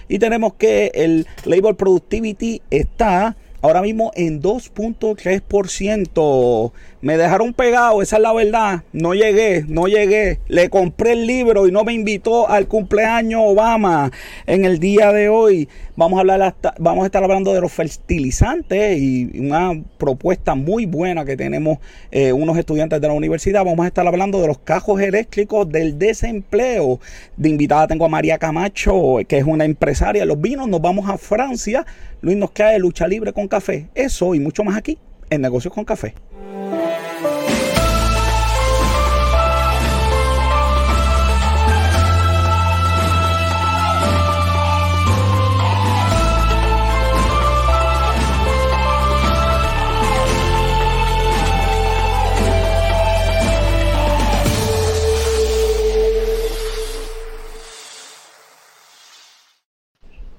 Y 0.08 0.20
tenemos 0.20 0.54
que 0.54 0.92
el 0.94 1.26
labor 1.44 1.76
productivity 1.76 2.62
está 2.70 3.36
ahora 3.60 3.82
mismo 3.82 4.12
en 4.14 4.40
2.3%. 4.42 6.72
Me 7.04 7.18
dejaron 7.18 7.52
pegado, 7.52 8.00
esa 8.00 8.16
es 8.16 8.22
la 8.22 8.32
verdad. 8.32 8.82
No 8.94 9.12
llegué, 9.12 9.66
no 9.68 9.88
llegué. 9.88 10.40
Le 10.48 10.70
compré 10.70 11.12
el 11.12 11.26
libro 11.26 11.68
y 11.68 11.70
no 11.70 11.84
me 11.84 11.92
invitó 11.92 12.48
al 12.48 12.66
cumpleaños 12.66 13.42
Obama 13.44 14.10
en 14.46 14.64
el 14.64 14.78
día 14.78 15.12
de 15.12 15.28
hoy. 15.28 15.68
Vamos 15.96 16.16
a, 16.16 16.20
hablar 16.20 16.54
vamos 16.78 17.02
a 17.02 17.06
estar 17.06 17.22
hablando 17.22 17.52
de 17.52 17.60
los 17.60 17.70
fertilizantes 17.70 18.98
y 18.98 19.38
una 19.38 19.82
propuesta 19.98 20.54
muy 20.54 20.86
buena 20.86 21.26
que 21.26 21.36
tenemos 21.36 21.76
eh, 22.10 22.32
unos 22.32 22.56
estudiantes 22.56 22.98
de 23.02 23.06
la 23.06 23.12
universidad. 23.12 23.66
Vamos 23.66 23.84
a 23.84 23.88
estar 23.88 24.06
hablando 24.06 24.40
de 24.40 24.46
los 24.46 24.56
cajos 24.60 24.98
eléctricos 25.02 25.68
del 25.68 25.98
desempleo. 25.98 27.00
De 27.36 27.50
invitada 27.50 27.86
tengo 27.86 28.06
a 28.06 28.08
María 28.08 28.38
Camacho, 28.38 29.18
que 29.28 29.36
es 29.36 29.44
una 29.44 29.66
empresaria. 29.66 30.24
Los 30.24 30.40
vinos, 30.40 30.68
nos 30.68 30.80
vamos 30.80 31.10
a 31.10 31.18
Francia. 31.18 31.84
Luis 32.22 32.38
nos 32.38 32.52
cae 32.52 32.78
lucha 32.78 33.06
libre 33.06 33.34
con 33.34 33.46
café. 33.46 33.88
Eso 33.94 34.34
y 34.34 34.40
mucho 34.40 34.64
más 34.64 34.78
aquí 34.78 34.96
en 35.28 35.42
Negocios 35.42 35.74
con 35.74 35.84
Café. 35.84 36.14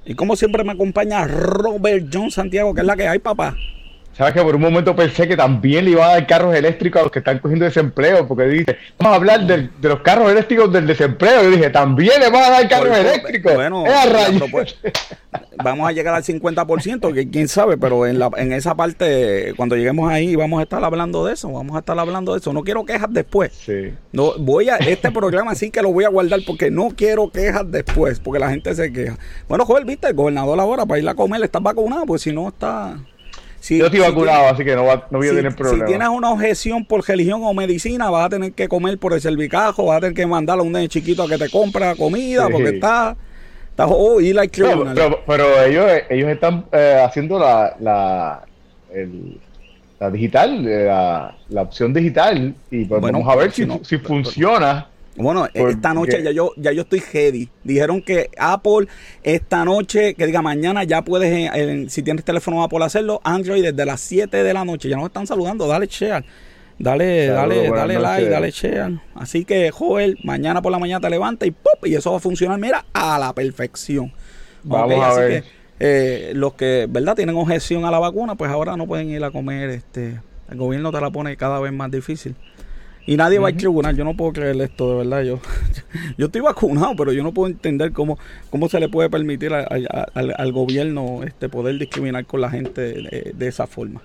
Y 0.05 0.13
como 0.13 0.35
siempre 0.35 0.63
me 0.63 0.73
acompaña 0.73 1.25
Robert 1.25 2.07
John 2.13 2.29
Santiago, 2.29 2.73
que 2.73 2.81
es 2.81 2.87
la 2.87 2.95
que 2.95 3.07
hay, 3.07 3.19
papá. 3.19 3.57
Sabes 4.17 4.33
que 4.33 4.41
por 4.41 4.55
un 4.55 4.61
momento 4.61 4.95
pensé 4.95 5.27
que 5.27 5.35
también 5.35 5.83
le 5.83 5.91
iba 5.91 6.05
a 6.05 6.11
dar 6.11 6.25
carros 6.25 6.55
eléctricos 6.55 7.01
a 7.01 7.03
los 7.03 7.11
que 7.11 7.19
están 7.19 7.37
cogiendo 7.39 7.65
desempleo, 7.65 8.25
porque 8.25 8.45
dice, 8.45 8.77
vamos 8.97 9.11
a 9.11 9.15
hablar 9.17 9.45
de, 9.45 9.69
los 9.81 9.99
carros 9.99 10.31
eléctricos 10.31 10.71
del 10.71 10.87
desempleo. 10.87 11.43
Yo 11.43 11.51
dije, 11.51 11.69
también 11.69 12.21
le 12.21 12.29
va 12.29 12.47
a 12.47 12.49
dar 12.51 12.69
carros 12.69 12.97
eléctricos. 12.97 13.53
Bueno, 13.53 13.83
vamos 15.61 15.89
a 15.89 15.91
llegar 15.91 16.15
al 16.15 16.23
50%, 16.23 17.13
que 17.13 17.29
quién 17.29 17.49
sabe, 17.49 17.77
pero 17.77 18.07
en, 18.07 18.17
la, 18.17 18.29
en 18.37 18.53
esa 18.53 18.73
parte, 18.73 19.53
cuando 19.57 19.75
lleguemos 19.75 20.09
ahí, 20.09 20.33
vamos 20.37 20.61
a 20.61 20.63
estar 20.63 20.81
hablando 20.81 21.25
de 21.25 21.33
eso, 21.33 21.51
vamos 21.51 21.75
a 21.75 21.79
estar 21.79 21.99
hablando 21.99 22.31
de 22.31 22.39
eso. 22.39 22.53
No 22.53 22.63
quiero 22.63 22.85
quejas 22.85 23.11
después. 23.11 23.51
Sí. 23.51 23.93
No, 24.13 24.31
voy 24.37 24.69
a, 24.69 24.77
este 24.77 25.11
programa 25.11 25.55
sí 25.55 25.71
que 25.71 25.81
lo 25.81 25.91
voy 25.91 26.05
a 26.05 26.09
guardar 26.09 26.39
porque 26.47 26.71
no 26.71 26.87
quiero 26.95 27.29
quejas 27.29 27.69
después, 27.69 28.21
porque 28.21 28.39
la 28.39 28.49
gente 28.49 28.73
se 28.75 28.93
queja. 28.93 29.17
Bueno, 29.49 29.65
Joel, 29.65 29.83
viste, 29.83 30.07
el 30.07 30.13
gobernador 30.13 30.57
ahora 30.57 30.85
para 30.85 31.01
ir 31.01 31.09
a 31.09 31.15
comer, 31.15 31.43
¿estás 31.43 31.61
vacunado? 31.61 32.05
Pues 32.05 32.21
si 32.21 32.31
no 32.31 32.47
está... 32.47 32.97
Yo 33.69 33.85
estoy 33.85 33.99
vacunado, 33.99 34.47
así 34.47 34.63
que 34.63 34.75
no, 34.75 34.85
va, 34.85 35.07
no 35.09 35.17
voy 35.17 35.27
a 35.27 35.31
tener 35.31 35.55
problema. 35.55 35.85
Si 35.85 35.91
tienes 35.91 36.07
una 36.09 36.31
objeción 36.31 36.85
por 36.85 37.07
religión 37.07 37.41
o 37.43 37.53
medicina, 37.53 38.09
vas 38.09 38.27
a 38.27 38.29
tener 38.29 38.53
que 38.53 38.67
comer 38.67 38.97
por 38.99 39.13
el 39.13 39.21
cervicajo, 39.21 39.85
vas 39.85 39.97
a 39.97 40.01
tener 40.01 40.15
que 40.15 40.25
mandar 40.27 40.59
a 40.59 40.61
un 40.61 40.71
nene 40.71 40.87
chiquito 40.87 41.23
a 41.23 41.27
que 41.27 41.37
te 41.37 41.49
compre 41.49 41.95
comida, 41.95 42.47
porque 42.49 42.69
está... 42.69 43.15
está 43.69 43.87
oh, 43.87 44.21
y 44.21 44.33
like 44.33 44.61
pero, 44.61 45.23
pero, 45.25 45.63
ellos, 45.63 45.89
ellos 46.09 46.29
están 46.29 46.65
eh, 46.71 47.01
haciendo 47.03 47.39
la, 47.39 47.75
la, 47.79 48.45
la 49.99 50.11
digital, 50.11 50.67
eh, 50.67 50.85
la, 50.85 51.35
la, 51.49 51.61
opción 51.63 51.93
digital, 51.93 52.53
y 52.69 52.85
pues 52.85 53.01
vamos 53.01 53.27
a 53.27 53.35
ver 53.35 53.51
si, 53.51 53.67
si 53.83 53.97
funciona. 53.97 54.89
Bueno, 55.17 55.47
esta 55.53 55.93
noche 55.93 56.21
ya 56.21 56.31
yo, 56.31 56.51
ya 56.57 56.71
yo 56.71 56.81
estoy 56.81 57.01
ready. 57.13 57.49
Dijeron 57.63 58.01
que 58.01 58.29
Apple 58.37 58.87
esta 59.23 59.63
noche, 59.63 60.13
que 60.13 60.25
diga 60.25 60.41
mañana, 60.41 60.83
ya 60.83 61.03
puedes, 61.03 61.91
si 61.91 62.03
tienes 62.03 62.25
teléfono 62.25 62.63
Apple, 62.63 62.83
hacerlo. 62.83 63.21
Android 63.23 63.63
desde 63.63 63.85
las 63.85 64.01
7 64.01 64.43
de 64.43 64.53
la 64.53 64.65
noche. 64.65 64.89
Ya 64.89 64.97
nos 64.97 65.05
están 65.05 65.25
saludando. 65.25 65.67
Dale 65.67 65.87
share. 65.87 66.25
Dale, 66.77 67.27
dale, 67.27 67.69
dale 67.69 67.99
like, 67.99 68.29
dale 68.29 68.51
share. 68.51 68.99
Así 69.15 69.45
que, 69.45 69.71
Joel, 69.71 70.19
mañana 70.23 70.61
por 70.61 70.73
la 70.73 70.79
mañana 70.79 70.99
te 70.99 71.09
levanta 71.09 71.45
y 71.45 71.51
¡pop! 71.51 71.85
Y 71.85 71.95
eso 71.95 72.11
va 72.11 72.17
a 72.17 72.19
funcionar, 72.19 72.59
mira, 72.59 72.85
a 72.91 73.17
la 73.17 73.33
perfección. 73.33 74.11
Vamos 74.63 75.01
a 75.01 75.13
ver. 75.19 75.43
Que, 75.43 75.49
eh, 75.79 76.31
los 76.33 76.53
que, 76.55 76.87
¿verdad?, 76.89 77.15
tienen 77.15 77.37
objeción 77.37 77.85
a 77.85 77.91
la 77.91 77.99
vacuna, 77.99 78.35
pues 78.35 78.51
ahora 78.51 78.75
no 78.75 78.87
pueden 78.87 79.09
ir 79.09 79.23
a 79.23 79.31
comer. 79.31 79.69
este 79.69 80.19
El 80.49 80.57
gobierno 80.57 80.91
te 80.91 80.99
la 80.99 81.09
pone 81.09 81.37
cada 81.37 81.61
vez 81.61 81.71
más 81.71 81.89
difícil. 81.89 82.35
Y 83.07 83.17
nadie 83.17 83.39
va 83.39 83.49
a 83.49 83.53
tribunal. 83.53 83.95
Yo 83.95 84.03
no 84.03 84.15
puedo 84.15 84.33
creer 84.33 84.59
esto, 84.61 84.89
de 84.91 84.97
verdad. 84.97 85.23
Yo, 85.23 85.39
yo 86.17 86.25
estoy 86.25 86.41
vacunado, 86.41 86.95
pero 86.95 87.11
yo 87.11 87.23
no 87.23 87.33
puedo 87.33 87.51
entender 87.51 87.91
cómo, 87.91 88.17
cómo 88.49 88.67
se 88.69 88.79
le 88.79 88.89
puede 88.89 89.09
permitir 89.09 89.53
al, 89.53 90.51
gobierno 90.51 91.23
este 91.23 91.49
poder 91.49 91.77
discriminar 91.77 92.25
con 92.25 92.41
la 92.41 92.49
gente 92.49 92.81
de, 93.33 93.47
esa 93.47 93.67
forma. 93.67 94.01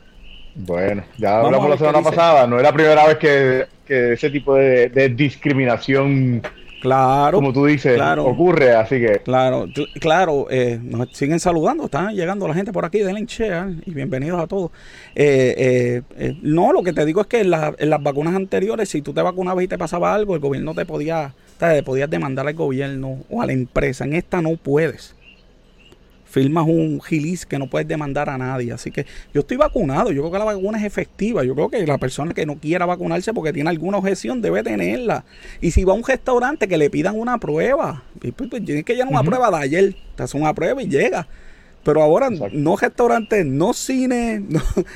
Bueno, 0.55 1.05
ya 1.17 1.41
hablamos 1.41 1.71
la 1.71 1.79
semana 1.79 2.03
pasada. 2.03 2.47
No 2.47 2.57
es 2.57 2.63
la 2.63 2.73
primera 2.73 3.07
vez 3.07 3.19
que, 3.19 3.67
ese 4.13 4.31
tipo 4.31 4.55
de, 4.55 4.89
de 4.89 5.09
discriminación 5.09 6.43
Claro. 6.81 7.39
Como 7.39 7.53
tú 7.53 7.67
dices, 7.67 8.01
ocurre, 8.19 8.75
así 8.75 8.99
que. 9.01 9.21
Claro, 9.23 9.67
claro, 10.01 10.47
eh, 10.51 10.79
nos 10.83 11.11
siguen 11.13 11.39
saludando, 11.39 11.85
están 11.85 12.15
llegando 12.15 12.49
la 12.49 12.55
gente 12.55 12.73
por 12.73 12.85
aquí, 12.85 13.01
denle 13.01 13.25
share 13.27 13.75
y 13.85 13.93
bienvenidos 13.93 14.41
a 14.41 14.47
todos. 14.47 14.71
Eh, 15.15 16.03
eh, 16.17 16.39
no, 16.43 16.73
lo 16.73 16.83
que 16.83 16.93
te 16.93 17.05
digo 17.05 17.21
es 17.21 17.27
que 17.27 17.41
en, 17.41 17.53
en, 17.79 17.91
las 17.91 18.03
vacunas 18.03 18.35
anteriores, 18.35 18.89
si 18.89 19.03
tú 19.03 19.13
te 19.13 19.21
vacunabas 19.21 19.65
y 19.65 19.69
te 19.69 19.77
pasaba 19.77 20.15
algo, 20.15 20.35
el 20.35 20.41
gobierno 20.41 20.75
te 20.75 20.87
podía, 20.87 21.35
te 21.59 21.83
podías 21.83 22.09
demandar 22.09 22.49
al 22.49 22.55
gobierno 22.55 23.19
o 23.29 23.43
a 23.43 23.47
la 23.47 23.53
empresa. 23.53 24.05
En 24.05 24.15
esta 24.15 24.41
no 24.41 24.57
puedes 24.57 25.15
firmas 26.31 26.65
un 26.67 27.01
gilis 27.01 27.45
que 27.45 27.59
no 27.59 27.67
puedes 27.67 27.87
demandar 27.89 28.31
a 28.31 28.39
nadie. 28.39 28.73
Así 28.73 28.91
que 28.91 29.05
yo 29.35 29.41
estoy 29.41 29.57
vacunado, 29.57 30.13
yo 30.13 30.23
creo 30.23 30.33
que 30.33 30.39
la 30.39 30.45
vacuna 30.45 30.79
es 30.79 30.85
efectiva, 30.85 31.45
yo 31.45 31.55
creo 31.55 31.69
que 31.69 31.85
la 31.85 31.99
persona 31.99 32.33
que 32.33 32.47
no 32.47 32.57
quiera 32.57 32.87
vacunarse 32.87 33.35
porque 33.35 33.53
tiene 33.53 33.69
alguna 33.69 33.99
objeción 33.99 34.41
debe 34.41 34.63
tenerla. 34.63 35.25
Y 35.61 35.73
si 35.73 35.85
va 35.85 35.93
a 35.93 35.97
un 35.97 36.05
restaurante 36.05 36.69
que 36.69 36.79
le 36.79 36.89
pidan 36.89 37.19
una 37.19 37.39
prueba, 37.39 38.05
pues, 38.21 38.33
pues, 38.49 38.65
tienes 38.65 38.85
que 38.85 38.95
llenar 38.95 39.13
una 39.13 39.25
prueba 39.25 39.51
de 39.51 39.57
ayer, 39.57 39.97
te 40.17 40.23
hacen 40.23 40.41
una 40.41 40.55
prueba 40.55 40.81
y 40.83 40.89
llega. 40.89 41.27
Pero 41.83 42.03
ahora 42.03 42.29
no 42.29 42.77
restaurante, 42.77 43.43
no 43.43 43.73
cine, 43.73 44.45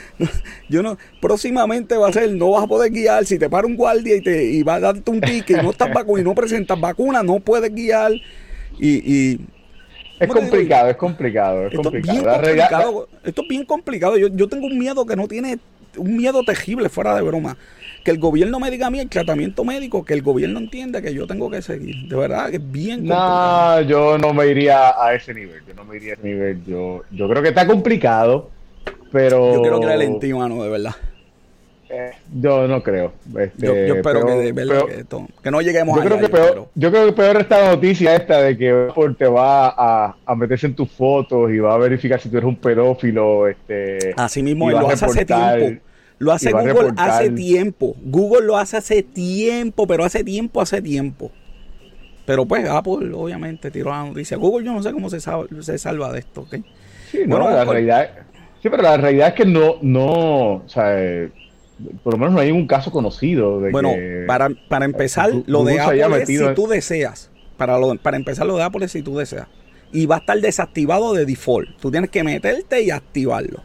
yo 0.69 0.83
no, 0.83 0.99
próximamente 1.19 1.97
va 1.97 2.09
a 2.09 2.13
ser, 2.13 2.31
no 2.35 2.51
vas 2.51 2.65
a 2.65 2.67
poder 2.67 2.93
guiar, 2.93 3.25
si 3.25 3.39
te 3.39 3.49
para 3.49 3.67
un 3.67 3.75
guardia 3.75 4.17
y 4.17 4.21
te 4.21 4.45
y 4.45 4.63
va 4.63 4.75
a 4.75 4.81
darte 4.81 5.11
un 5.11 5.23
ticket 5.23 5.61
y 5.61 5.63
no 5.63 5.71
estás 5.71 5.89
vacunado 5.89 6.19
y 6.19 6.25
no 6.25 6.35
presentas 6.35 6.79
vacuna, 6.79 7.23
no 7.23 7.41
puedes 7.41 7.75
guiar 7.75 8.13
y 8.79 9.41
es 10.19 10.29
complicado, 10.29 10.91
es 10.91 10.97
complicado, 10.97 11.67
es 11.67 11.75
complicado. 11.75 13.09
Esto 13.25 13.43
es 13.43 13.49
bien 13.49 13.65
complicado. 13.65 14.17
Yo, 14.17 14.29
yo 14.29 14.49
tengo 14.49 14.67
un 14.67 14.79
miedo 14.79 15.05
que 15.07 15.17
no 15.17 15.29
tiene, 15.29 15.59
un 15.97 16.17
miedo 16.17 16.43
terrible 16.45 16.89
fuera 16.89 17.15
de 17.15 17.23
broma. 17.23 17.57
Que 18.05 18.11
el 18.11 18.19
gobierno 18.19 18.61
me 18.61 18.71
diga 18.71 18.89
a 18.89 18.91
mí 18.91 19.01
el 19.01 19.09
tratamiento 19.09 19.65
médico, 19.65 20.05
que 20.05 20.13
el 20.13 20.21
gobierno 20.21 20.59
entienda 20.59 21.01
que 21.01 21.15
yo 21.15 21.27
tengo 21.27 21.51
que 21.51 21.63
seguir. 21.63 22.07
De 22.07 22.15
verdad 22.15 22.51
que 22.51 22.57
es 22.57 22.73
bien 22.73 22.97
complicado. 22.99 23.81
No, 23.81 23.89
yo 23.89 24.19
no 24.19 24.35
me 24.35 24.47
iría 24.47 25.03
a 25.03 25.15
ese 25.15 25.33
nivel. 25.33 25.63
Yo 25.67 25.73
no 25.75 25.85
me 25.85 25.97
iría 25.97 26.13
a 26.13 26.17
ese 26.17 26.27
nivel. 26.27 26.63
Yo, 26.67 27.03
yo 27.11 27.29
creo 27.29 27.43
que 27.43 27.49
está 27.49 27.67
complicado, 27.67 28.51
pero... 29.11 29.55
Yo 29.55 29.63
quiero 29.63 29.81
que 29.81 29.97
le 29.97 30.35
mano, 30.35 30.63
de 30.63 30.69
verdad. 30.69 30.95
Eh, 31.95 32.11
yo 32.41 32.67
no 32.67 32.83
creo. 32.83 33.13
Este, 33.39 33.67
yo, 33.67 33.75
espero 33.95 34.27
que, 34.27 35.05
que, 35.43 35.51
no 35.51 35.61
lleguemos 35.61 35.97
yo 35.97 36.05
creo 36.05 36.19
que 36.19 36.29
peor, 36.29 36.69
Yo 36.75 36.91
creo 36.91 37.07
que 37.07 37.13
peor 37.13 37.37
esta 37.37 37.71
noticia 37.71 38.17
esta 38.17 38.41
de 38.41 38.57
que 38.57 38.89
Apple 38.91 39.15
te 39.17 39.27
va 39.27 39.69
a, 39.69 40.17
a, 40.27 40.35
meterse 40.35 40.67
en 40.67 40.75
tus 40.75 40.91
fotos 40.91 41.53
y 41.53 41.59
va 41.59 41.75
a 41.75 41.79
verificar 41.79 42.21
si 42.21 42.29
tú 42.29 42.39
eres 42.39 42.49
un 42.49 42.57
pedófilo. 42.57 43.47
Este, 43.47 44.15
Así 44.17 44.43
mismo, 44.43 44.71
lo 44.71 44.89
hace 44.89 45.05
hace 45.05 45.25
tiempo. 45.25 45.83
Lo 46.19 46.33
hace 46.33 46.53
Google 46.53 46.93
hace 46.97 47.31
tiempo. 47.31 47.97
Google 48.03 48.47
lo 48.47 48.57
hace 48.57 48.77
hace 48.77 49.03
tiempo, 49.03 49.87
pero 49.87 50.05
hace 50.05 50.25
tiempo, 50.25 50.61
hace 50.61 50.81
tiempo. 50.81 51.31
Pero 52.27 52.47
pues 52.47 52.69
Apple 52.69 53.13
obviamente 53.13 53.71
tiró 53.71 53.91
la 53.91 54.05
noticia. 54.05 54.37
Google 54.37 54.65
yo 54.65 54.73
no 54.73 54.83
sé 54.83 54.93
cómo 54.93 55.11
se, 55.11 55.21
salva, 55.21 55.47
se 55.61 55.79
salva 55.79 56.13
de 56.13 56.21
esto, 56.21 56.43
¿ok? 56.43 56.57
Sí, 57.11 57.21
no, 57.27 57.39
la 57.39 57.65
realidad... 57.65 58.11
Sí, 58.63 58.71
pero 58.71 58.83
la 58.83 58.97
realidad 58.97 59.29
es 59.29 59.35
que 59.35 59.45
no, 59.45 59.77
no, 59.83 60.55
o 60.55 60.69
sea, 60.69 61.29
por 62.03 62.15
lo 62.15 62.19
menos 62.19 62.35
no 62.35 62.41
hay 62.41 62.51
un 62.51 62.67
caso 62.67 62.91
conocido 62.91 63.61
de 63.61 63.71
bueno, 63.71 63.93
para, 64.27 64.51
para 64.69 64.85
empezar, 64.85 65.31
lo 65.47 65.65
de 65.65 65.81
Apple 65.81 66.23
es 66.23 66.29
si 66.29 66.55
tú 66.55 66.69
deseas. 66.69 67.31
Para, 67.57 67.79
lo, 67.79 67.95
para 67.97 68.17
empezar, 68.17 68.47
lo 68.47 68.57
de 68.57 68.63
Apple 68.63 68.85
es 68.85 68.93
si 68.93 69.03
tú 69.03 69.17
deseas. 69.17 69.47
Y 69.93 70.07
va 70.07 70.17
a 70.17 70.19
estar 70.19 70.41
desactivado 70.41 71.15
de 71.15 71.25
default. 71.25 71.69
Tú 71.81 71.91
tienes 71.91 72.11
que 72.11 72.25
meterte 72.25 72.83
y 72.83 72.91
activarlo. 72.91 73.63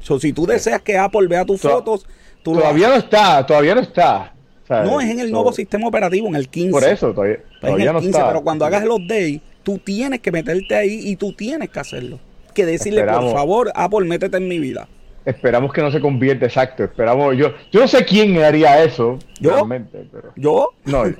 So, 0.00 0.18
si 0.18 0.32
tú 0.32 0.46
deseas 0.46 0.82
que 0.82 0.96
Apple 0.96 1.26
vea 1.28 1.44
tus 1.44 1.60
fotos, 1.60 2.06
todavía 2.42 2.88
no 2.88 2.94
está, 2.94 3.44
todavía 3.44 3.74
no 3.74 3.80
está. 3.80 4.34
no, 4.68 5.00
es 5.00 5.10
en 5.10 5.20
el 5.20 5.30
nuevo 5.30 5.52
sistema 5.52 5.86
operativo, 5.86 6.28
en 6.28 6.36
el 6.36 6.48
15. 6.48 6.70
Por 6.70 6.84
eso, 6.84 7.12
todavía, 7.12 7.38
todavía 7.60 7.92
no 7.92 7.98
está. 8.00 8.28
Pero 8.28 8.42
cuando 8.42 8.64
hagas 8.64 8.84
los 8.84 9.00
days, 9.06 9.40
tú 9.62 9.78
tienes 9.78 10.20
que 10.20 10.32
meterte 10.32 10.74
ahí 10.74 11.00
y 11.04 11.16
tú 11.16 11.32
tienes 11.32 11.70
que 11.70 11.78
hacerlo. 11.78 12.18
Que 12.54 12.66
decirle, 12.66 13.04
por 13.04 13.32
favor, 13.32 13.72
Apple, 13.74 14.06
métete 14.06 14.36
en 14.36 14.48
mi 14.48 14.58
vida. 14.58 14.88
Esperamos 15.28 15.72
que 15.74 15.82
no 15.82 15.90
se 15.90 16.00
convierta, 16.00 16.46
exacto. 16.46 16.84
Esperamos, 16.84 17.36
yo, 17.36 17.52
yo 17.70 17.80
no 17.80 17.88
sé 17.88 18.02
quién 18.04 18.42
haría 18.42 18.82
eso. 18.82 19.18
¿Yo? 19.38 19.50
Realmente, 19.50 20.06
pero... 20.10 20.32
¿Yo? 20.36 20.70
No. 20.84 21.04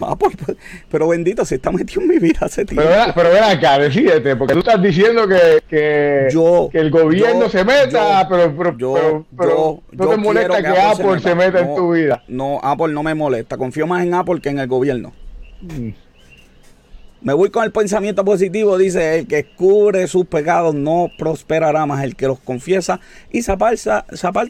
Ah, 0.00 0.16
pues, 0.18 0.36
pues, 0.44 0.58
pero 0.90 1.06
bendito, 1.06 1.44
se 1.44 1.54
está 1.54 1.70
metido 1.70 2.02
en 2.02 2.08
mi 2.08 2.18
vida 2.18 2.40
hace 2.42 2.64
tiempo. 2.64 2.82
Pero, 3.14 3.30
ven 3.30 3.44
acá, 3.44 3.78
decídete, 3.78 4.34
porque 4.34 4.54
tú 4.54 4.58
estás 4.58 4.82
diciendo 4.82 5.28
que, 5.28 5.62
que, 5.68 6.26
que 6.72 6.78
el 6.80 6.90
gobierno 6.90 7.48
se 7.48 7.64
meta, 7.64 8.26
pero, 8.28 8.52
pero, 8.56 8.76
yo, 8.76 9.24
pero, 9.38 9.80
no 9.92 10.08
te 10.08 10.16
molesta 10.16 10.60
que, 10.60 10.80
Apple, 10.80 11.20
se 11.20 11.32
meta, 11.32 11.60
en 11.60 11.76
tu 11.76 11.92
vida. 11.92 12.24
No, 12.26 12.58
Apple 12.60 12.88
no 12.88 13.04
me 13.04 13.14
molesta. 13.14 13.56
Confío 13.56 13.86
más 13.86 14.04
en 14.04 14.14
Apple 14.14 14.40
que 14.40 14.48
en 14.48 14.58
el 14.58 14.66
gobierno. 14.66 15.12
Mm. 15.60 15.90
Me 17.20 17.32
voy 17.32 17.50
con 17.50 17.64
el 17.64 17.72
pensamiento 17.72 18.24
positivo, 18.24 18.78
dice, 18.78 19.18
el 19.18 19.26
que 19.26 19.44
cubre 19.44 20.06
sus 20.06 20.24
pecados 20.26 20.74
no 20.74 21.10
prosperará 21.18 21.84
más, 21.84 22.04
el 22.04 22.14
que 22.14 22.26
los 22.26 22.38
confiesa 22.38 23.00
y 23.32 23.42
se 23.42 23.50
aparta, 23.50 24.04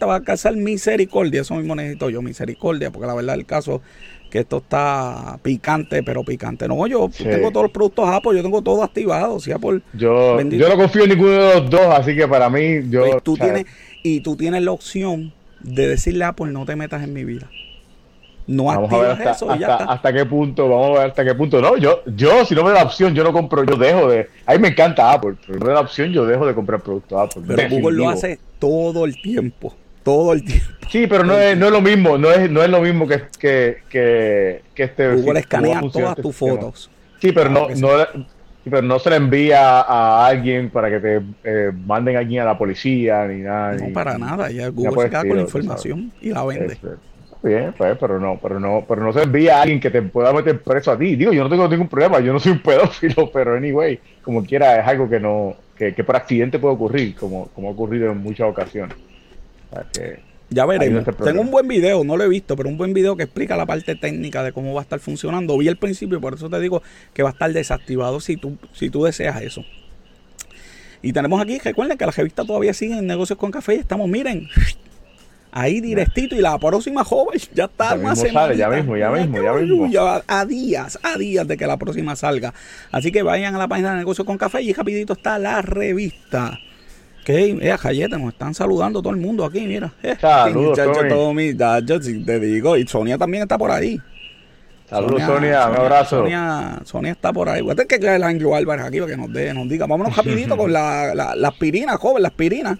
va 0.07 0.13
a 0.13 0.17
alcanzar 0.17 0.55
misericordia. 0.55 1.41
Eso 1.41 1.55
mismo 1.55 1.75
necesito 1.75 2.11
yo, 2.11 2.21
misericordia, 2.21 2.91
porque 2.91 3.07
la 3.07 3.15
verdad 3.15 3.37
el 3.37 3.47
caso 3.47 3.81
que 4.31 4.41
esto 4.41 4.59
está 4.59 5.39
picante, 5.43 6.03
pero 6.03 6.23
picante. 6.25 6.69
No, 6.69 6.87
yo 6.87 7.09
tengo 7.17 7.51
todos 7.51 7.65
los 7.65 7.73
productos 7.73 8.07
Apple, 8.07 8.37
yo 8.37 8.43
tengo 8.43 8.61
todo 8.61 8.83
activado. 8.85 9.41
Si 9.41 9.51
Apple, 9.51 9.81
yo, 9.95 10.39
yo 10.43 10.69
no 10.69 10.77
confío 10.77 11.05
en 11.05 11.09
ninguno 11.09 11.31
de 11.31 11.55
los 11.61 11.71
dos, 11.71 11.87
así 11.95 12.15
que 12.15 12.29
para 12.29 12.51
mí, 12.51 12.83
yo. 12.91 13.01
Pues 13.01 13.23
tú 13.23 13.39
tienes, 13.39 13.65
y 14.03 14.21
tú 14.21 14.37
tienes 14.37 14.63
la 14.63 14.73
opción 14.73 15.33
de 15.61 15.89
decirle 15.89 16.25
a 16.25 16.29
Apple, 16.29 16.53
no 16.53 16.67
te 16.67 16.77
metas 16.77 17.03
en 17.03 17.15
mi 17.15 17.25
vida. 17.25 17.49
No 18.49 18.65
vamos 18.65 18.91
a 18.91 18.99
ver 18.99 19.11
hasta, 19.11 19.31
eso 19.33 19.51
hasta, 19.51 20.11
qué 20.11 20.25
punto, 20.25 20.71
vamos 20.71 20.97
a 20.97 21.01
ver 21.01 21.11
hasta 21.11 21.23
qué 21.23 21.35
punto. 21.35 21.61
No, 21.61 21.77
yo, 21.77 22.03
yo 22.17 22.47
si 22.47 22.55
no 22.55 22.65
me 22.65 22.71
da 22.71 22.83
opción, 22.83 23.15
yo 23.15 23.23
no 23.23 23.31
compro, 23.31 23.63
yo 23.63 23.77
dejo 23.77 24.09
de. 24.09 24.31
A 24.47 24.55
mí 24.55 24.59
me 24.59 24.69
encanta 24.69 25.13
Apple, 25.13 25.35
pero 25.47 25.59
no 25.59 25.67
me 25.67 25.73
da 25.73 25.81
opción, 25.81 26.11
yo 26.13 26.25
dejo 26.25 26.47
de 26.47 26.55
comprar 26.55 26.81
productos 26.81 27.21
Apple. 27.21 27.43
Pero 27.47 27.69
Google 27.69 27.99
lo 27.99 28.09
hace 28.09 28.39
todo 28.59 29.05
el 29.05 29.21
tiempo. 29.21 29.75
Todo 30.03 30.33
el 30.33 30.43
tiempo. 30.43 30.67
Sí, 30.89 31.07
pero 31.07 31.25
no 31.25 31.37
es, 31.37 31.59
no 31.59 31.67
es 31.67 31.73
lo 31.73 31.83
mismo, 31.83 32.17
no 32.17 32.31
es, 32.31 32.51
no 32.51 32.63
es 32.63 32.71
lo 32.71 32.81
mismo 32.81 33.07
que, 33.07 33.25
que, 33.39 33.83
que, 33.91 34.63
que 34.75 34.83
este. 34.83 35.13
Google 35.13 35.41
escanea 35.41 35.83
todas 35.93 36.17
tus 36.17 36.35
fotos. 36.35 36.91
Sí, 37.21 37.33
pero 37.33 37.51
no, 37.51 37.69
no, 37.77 37.91
pero 38.65 38.81
no 38.81 38.99
se 38.99 39.11
le 39.11 39.17
envía 39.17 39.81
a 39.81 40.27
alguien 40.27 40.71
para 40.71 40.89
que 40.89 41.01
te 41.01 41.21
eh, 41.45 41.73
manden 41.85 42.17
a 42.17 42.21
alguien 42.21 42.41
a 42.41 42.45
la 42.47 42.57
policía 42.57 43.27
ni 43.27 43.43
nada. 43.43 43.75
No, 43.75 43.93
para 43.93 44.17
nada. 44.17 44.51
Ya 44.51 44.69
Google 44.69 45.03
se 45.03 45.11
queda 45.11 45.21
con 45.21 45.37
la 45.37 45.43
información 45.43 46.13
y 46.23 46.31
la 46.31 46.45
vende. 46.45 46.79
Bien, 47.43 47.73
pues, 47.77 47.97
pero 47.99 48.19
no, 48.19 48.39
pero 48.43 48.59
no, 48.59 48.85
pero 48.89 49.03
no 49.03 49.13
se 49.13 49.23
envía 49.23 49.59
a 49.59 49.63
alguien 49.63 49.79
que 49.79 49.91
te 49.91 50.03
pueda 50.03 50.33
meter 50.33 50.61
preso 50.61 50.91
a 50.91 50.99
ti. 50.99 51.15
Digo, 51.15 51.33
yo 51.33 51.45
no 51.45 51.51
tengo 51.51 51.69
ningún 51.69 51.89
problema, 51.89 52.19
yo 52.19 52.33
no 52.33 52.41
soy 52.41 52.53
un 52.53 52.63
pedófilo, 52.63 53.31
pero 53.33 53.55
anyway, 53.55 53.99
como 54.23 54.45
quiera, 54.45 54.81
es 54.81 54.87
algo 54.87 55.09
que 55.09 55.21
no, 55.21 55.55
que, 55.77 55.93
por 56.05 56.17
accidente 56.17 56.59
puede 56.59 56.75
ocurrir, 56.75 57.15
como, 57.15 57.47
como 57.49 57.69
ha 57.69 57.73
ocurrido 57.73 58.11
en 58.11 58.19
muchas 58.19 58.51
ocasiones. 58.51 58.97
ya 60.51 60.67
veremos. 60.67 61.05
Tengo 61.23 61.41
un 61.41 61.51
buen 61.53 61.69
video, 61.69 62.03
no 62.03 62.17
lo 62.17 62.25
he 62.25 62.29
visto, 62.29 62.57
pero 62.57 62.69
un 62.69 62.77
buen 62.77 62.93
video 62.93 63.17
que 63.17 63.23
explica 63.23 63.57
la 63.57 63.67
parte 63.67 63.95
técnica 63.95 64.43
de 64.43 64.51
cómo 64.53 64.75
va 64.75 64.81
a 64.81 64.83
estar 64.83 64.99
funcionando. 64.99 65.57
Vi 65.59 65.69
el 65.69 65.77
principio, 65.77 66.21
por 66.21 66.35
eso 66.35 66.51
te 66.51 66.59
digo 66.59 66.83
que 67.15 67.23
va 67.23 67.29
a 67.29 67.33
estar 67.33 67.53
desactivado 67.53 68.19
si 68.19 68.37
tú, 68.37 68.59
si 68.73 68.91
tú 68.91 69.05
deseas 69.05 69.41
eso. 69.43 69.65
Y 71.03 71.13
tenemos 71.13 71.41
aquí, 71.41 71.61
recuerden 71.61 71.97
que 71.97 72.05
la 72.05 72.11
revista 72.11 72.45
todavía 72.45 72.75
sigue 72.75 72.99
en 72.99 73.07
negocios 73.07 73.39
con 73.39 73.53
café 73.53 73.77
y 73.77 73.79
estamos, 73.79 74.09
miren, 74.09 74.49
Ahí 75.51 75.81
directito 75.81 76.35
y 76.35 76.41
la 76.41 76.59
próxima 76.59 77.05
joven 77.05 77.41
ya 77.55 77.65
está 77.65 77.97
ya 77.97 78.03
más 78.03 78.21
sale, 78.21 78.57
ya 78.57 78.69
mismo, 78.69 78.97
ya 78.97 79.11
mismo, 79.11 79.43
ya 79.43 79.53
mismo. 79.53 79.89
a 80.27 80.45
días, 80.45 80.99
a 81.03 81.17
días 81.17 81.49
de 81.49 81.57
que 81.57 81.67
la 81.67 81.77
próxima 81.79 82.17
salga. 82.17 82.53
Así 82.93 83.11
que 83.11 83.23
vayan 83.23 83.55
a 83.55 83.59
la 83.59 83.67
página 83.67 83.93
de 83.93 83.99
Negocios 83.99 84.27
con 84.27 84.37
Café 84.37 84.63
y 84.63 84.73
rapidito 84.73 85.15
está 85.15 85.39
la 85.39 85.63
revista. 85.63 86.59
Que, 87.25 87.59
eh, 87.61 87.77
Jayete, 87.77 88.19
nos 88.19 88.33
están 88.33 88.55
saludando 88.55 89.03
todo 89.03 89.13
el 89.13 89.21
mundo 89.21 89.45
aquí, 89.45 89.61
mira. 89.67 89.93
Eh, 90.03 90.17
Saludos, 90.21 90.79
Tommy. 91.09 91.55
te 91.55 92.41
digo, 92.41 92.77
y 92.77 92.87
Sonia 92.87 93.19
también 93.19 93.43
está 93.43 93.59
por 93.59 93.71
ahí. 93.71 94.01
Saludos, 94.89 95.23
Sonia, 95.23 95.69
un 95.69 95.77
abrazo. 95.77 96.21
Sonia, 96.21 96.81
Sonia 96.85 97.13
está 97.13 97.33
por 97.33 97.49
ahí. 97.51 97.61
Voy 97.61 97.73
a 97.73 97.75
tener 97.75 97.89
que 97.89 97.99
traer 97.99 98.23
a 98.23 98.29
Angelo 98.29 98.55
Álvarez 98.55 98.87
aquí 98.87 99.01
para 99.01 99.11
que 99.13 99.19
nos, 99.19 99.31
dé, 99.31 99.53
nos 99.53 99.69
diga. 99.69 99.87
Vámonos 99.87 100.17
rapidito 100.17 100.57
con 100.57 100.73
la, 100.73 101.15
la, 101.15 101.35
la 101.35 101.49
aspirina, 101.49 101.97
joven, 101.99 102.23
la 102.23 102.29
aspirina. 102.29 102.79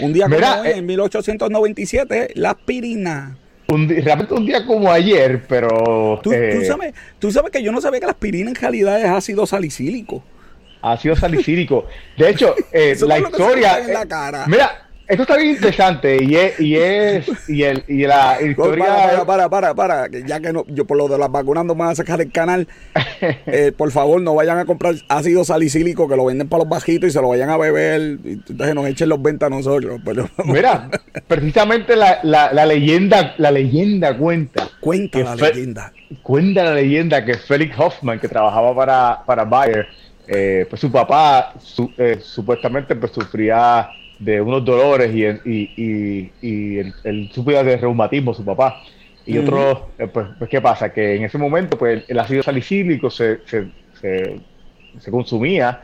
Un 0.00 0.12
día 0.12 0.24
como 0.28 0.36
hoy, 0.36 0.68
eh, 0.68 0.76
en 0.76 0.86
1897, 0.86 2.32
la 2.34 2.50
aspirina. 2.50 3.36
Un, 3.68 3.88
realmente 3.88 4.34
un 4.34 4.46
día 4.46 4.64
como 4.64 4.90
ayer, 4.90 5.42
pero... 5.48 6.20
¿Tú, 6.22 6.32
eh, 6.32 6.64
sabes, 6.64 6.94
tú 7.18 7.32
sabes 7.32 7.50
que 7.50 7.62
yo 7.62 7.72
no 7.72 7.80
sabía 7.80 8.00
que 8.00 8.06
la 8.06 8.12
aspirina 8.12 8.48
en 8.48 8.54
realidad 8.54 9.00
es 9.00 9.06
ácido 9.06 9.44
salicílico. 9.46 10.22
Ácido 10.82 11.16
salicílico. 11.16 11.86
De 12.16 12.30
hecho, 12.30 12.54
eh, 12.72 12.96
la 13.00 13.18
historia... 13.18 13.80
La 13.88 14.06
cara. 14.06 14.46
Mira, 14.46 14.85
esto 15.08 15.22
está 15.22 15.36
bien 15.36 15.50
interesante 15.50 16.22
y 16.22 16.34
es, 16.34 16.60
y 16.60 16.76
es, 16.76 17.48
y 17.48 17.62
el, 17.62 17.84
y 17.86 18.06
la 18.06 18.38
historia. 18.46 19.24
Para, 19.24 19.48
para, 19.48 19.74
para, 19.74 20.08
ya 20.08 20.40
que 20.40 20.52
no, 20.52 20.64
yo 20.68 20.84
por 20.84 20.96
lo 20.96 21.06
de 21.08 21.16
las 21.18 21.30
vacunas 21.30 21.64
no 21.64 21.74
me 21.74 21.80
van 21.80 21.90
a 21.90 21.94
sacar 21.94 22.20
el 22.20 22.32
canal, 22.32 22.66
eh, 23.20 23.72
por 23.76 23.92
favor 23.92 24.20
no 24.20 24.34
vayan 24.34 24.58
a 24.58 24.64
comprar 24.64 24.94
ácido 25.08 25.44
salicílico 25.44 26.08
que 26.08 26.16
lo 26.16 26.24
venden 26.24 26.48
para 26.48 26.64
los 26.64 26.68
bajitos 26.68 27.08
y 27.08 27.12
se 27.12 27.20
lo 27.20 27.28
vayan 27.28 27.50
a 27.50 27.56
beber, 27.56 28.18
y 28.24 28.32
entonces 28.32 28.74
nos 28.74 28.86
echen 28.86 29.08
los 29.08 29.22
ventas 29.22 29.46
a 29.46 29.50
nosotros. 29.50 30.00
Pero, 30.04 30.28
Mira, 30.44 30.90
precisamente 31.28 31.94
la, 31.94 32.18
la, 32.24 32.52
la, 32.52 32.66
leyenda, 32.66 33.34
la 33.38 33.50
leyenda 33.50 34.16
cuenta. 34.16 34.68
Cuenta 34.80 35.20
la 35.20 35.36
leyenda. 35.36 35.92
Cuenta 36.22 36.64
la 36.64 36.74
leyenda 36.74 37.24
que 37.24 37.34
Felix 37.34 37.78
Hoffman, 37.78 38.18
que 38.18 38.28
trabajaba 38.28 38.74
para, 38.74 39.22
para 39.24 39.44
Bayer, 39.44 39.86
eh, 40.26 40.66
pues 40.68 40.80
su 40.80 40.90
papá 40.90 41.54
eh, 41.96 42.18
supuestamente 42.20 42.96
pues 42.96 43.12
sufría 43.12 43.88
de 44.18 44.40
unos 44.40 44.64
dolores 44.64 45.14
y, 45.14 45.24
y, 45.50 46.32
y, 46.40 46.78
el, 46.78 46.94
el 47.04 47.30
de 47.34 47.76
reumatismo, 47.76 48.34
su 48.34 48.44
papá. 48.44 48.82
Y 49.26 49.38
otro, 49.38 49.88
eh, 49.98 50.06
pues, 50.06 50.28
pues, 50.38 50.48
¿qué 50.48 50.60
pasa? 50.60 50.92
Que 50.92 51.16
en 51.16 51.24
ese 51.24 51.36
momento, 51.36 51.76
pues, 51.76 52.04
el 52.06 52.18
ácido 52.18 52.42
salicílico 52.42 53.10
se, 53.10 53.40
se, 53.44 53.68
se, 54.00 55.10
consumía 55.10 55.82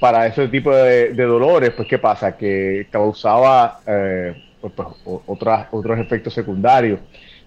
para 0.00 0.26
ese 0.26 0.46
tipo 0.48 0.74
de, 0.74 1.12
dolores, 1.14 1.70
pues, 1.70 1.88
¿qué 1.88 1.98
pasa? 1.98 2.36
Que 2.36 2.86
causaba 2.90 3.80
eh, 3.86 4.34
pues, 4.60 4.72
pues 5.04 5.20
otras, 5.26 5.66
otros 5.72 5.98
efectos 5.98 6.32
secundarios. 6.32 7.00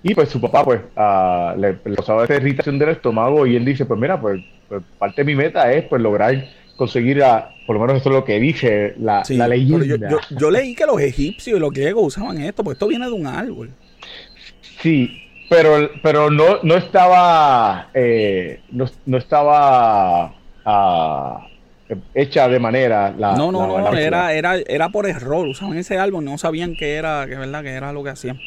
Y 0.04 0.14
pues 0.14 0.30
su 0.30 0.40
papá, 0.40 0.64
pues, 0.64 0.82
uh, 0.96 1.60
le, 1.60 1.78
le, 1.84 1.96
causaba 1.96 2.26
esa 2.26 2.36
irritación 2.36 2.78
del 2.78 2.90
estómago 2.90 3.48
y 3.48 3.56
él 3.56 3.66
dice, 3.66 3.86
pues, 3.86 4.00
mira, 4.00 4.20
pues, 4.20 4.42
pues 4.70 4.84
parte 5.00 5.22
de 5.22 5.26
mi 5.26 5.36
meta 5.36 5.72
es, 5.72 5.86
pues, 5.86 6.02
lograr 6.02 6.36
conseguir, 6.78 7.22
a, 7.24 7.50
por 7.66 7.76
lo 7.76 7.82
menos 7.82 8.00
eso 8.00 8.10
es 8.10 8.16
lo 8.16 8.24
que 8.24 8.40
dice 8.40 8.96
la, 9.00 9.24
la 9.28 9.48
leyenda. 9.48 10.10
Yo, 10.38 10.50
leí 10.50 10.74
que 10.76 10.86
los 10.86 11.02
egipcios 11.02 11.58
y 11.58 11.60
los 11.60 11.74
griegos 11.74 12.06
usaban 12.06 12.40
esto, 12.42 12.64
pues 12.64 12.76
esto 12.76 12.88
viene 12.88 13.06
de 13.08 13.12
un 13.12 13.28
árbol. 13.28 13.72
Sí, 14.82 15.22
pero, 15.50 15.90
pero 16.02 16.30
no, 16.30 16.60
no 16.64 16.76
estaba, 16.76 17.90
eh, 17.94 18.62
no, 18.72 19.18
estaba 19.18 20.34
ah, 20.64 21.48
hecha 22.14 22.48
de 22.48 22.60
manera 22.60 23.14
la 23.18 23.36
no 23.36 23.52
no 23.52 23.66
no 23.66 23.94
era 23.94 24.34
era 24.34 24.58
era 24.58 24.90
por 24.90 25.08
error 25.08 25.48
usaban 25.48 25.78
ese 25.78 25.98
árbol 25.98 26.26
no 26.26 26.38
sabían 26.38 26.76
que 26.76 26.96
era 26.96 27.26
que 27.28 27.36
verdad 27.36 27.64
que 27.64 27.70
era 27.70 27.94
lo 27.94 28.04
que 28.04 28.10
hacían 28.10 28.38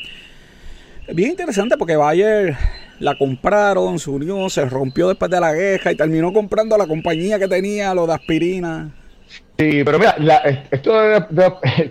bien 1.14 1.30
interesante 1.30 1.76
porque 1.76 1.96
Bayer 1.96 2.56
la 2.98 3.16
compraron, 3.16 3.98
se 3.98 4.10
unió, 4.10 4.48
se 4.48 4.64
rompió 4.66 5.08
después 5.08 5.30
de 5.30 5.40
la 5.40 5.52
guerra 5.52 5.92
y 5.92 5.96
terminó 5.96 6.32
comprando 6.32 6.76
la 6.76 6.86
compañía 6.86 7.38
que 7.38 7.48
tenía, 7.48 7.94
lo 7.94 8.06
de 8.06 8.14
aspirina. 8.14 8.90
Sí, 9.58 9.82
pero 9.84 9.98
mira, 9.98 10.42
esto 10.70 11.12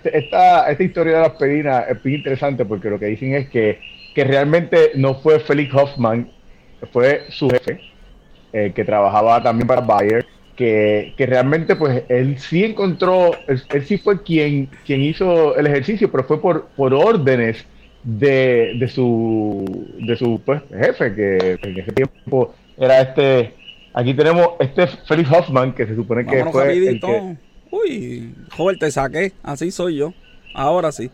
esta, 0.04 0.72
historia 0.78 1.14
de 1.14 1.20
la 1.20 1.26
aspirina 1.26 1.80
es 1.80 2.04
muy 2.04 2.14
interesante 2.14 2.64
porque 2.64 2.90
lo 2.90 2.98
que 2.98 3.06
dicen 3.06 3.34
es 3.34 3.48
que, 3.48 3.80
que 4.14 4.24
realmente 4.24 4.92
no 4.94 5.14
fue 5.14 5.40
Felix 5.40 5.72
Hoffman, 5.74 6.28
fue 6.92 7.24
su 7.30 7.48
jefe, 7.48 7.80
eh, 8.52 8.72
que 8.74 8.84
trabajaba 8.84 9.42
también 9.42 9.66
para 9.66 9.80
Bayer, 9.80 10.26
que, 10.56 11.14
que, 11.16 11.26
realmente 11.26 11.76
pues 11.76 12.02
él 12.08 12.38
sí 12.38 12.64
encontró, 12.64 13.30
él, 13.46 13.62
él, 13.70 13.86
sí 13.86 13.98
fue 13.98 14.22
quien, 14.22 14.68
quien 14.84 15.00
hizo 15.02 15.56
el 15.56 15.66
ejercicio, 15.66 16.10
pero 16.10 16.24
fue 16.24 16.40
por, 16.40 16.66
por 16.76 16.92
órdenes 16.92 17.64
de, 18.02 18.76
de 18.78 18.88
su, 18.88 19.88
de 19.98 20.16
su 20.16 20.40
pues, 20.44 20.62
jefe, 20.70 21.14
que 21.14 21.58
en 21.62 21.78
ese 21.78 21.92
tiempo 21.92 22.54
era 22.76 23.00
este. 23.00 23.54
Aquí 23.92 24.14
tenemos 24.14 24.50
este 24.60 24.86
Felix 24.86 25.30
Hoffman, 25.30 25.74
que 25.74 25.86
se 25.86 25.94
supone 25.94 26.24
que 26.24 26.44
fue. 26.46 26.72
El 26.72 27.00
que, 27.00 27.36
Uy, 27.70 28.34
joven, 28.56 28.78
te 28.78 28.90
saqué. 28.90 29.32
Así 29.42 29.70
soy 29.70 29.96
yo. 29.96 30.12
Ahora 30.54 30.92
sí. 30.92 31.10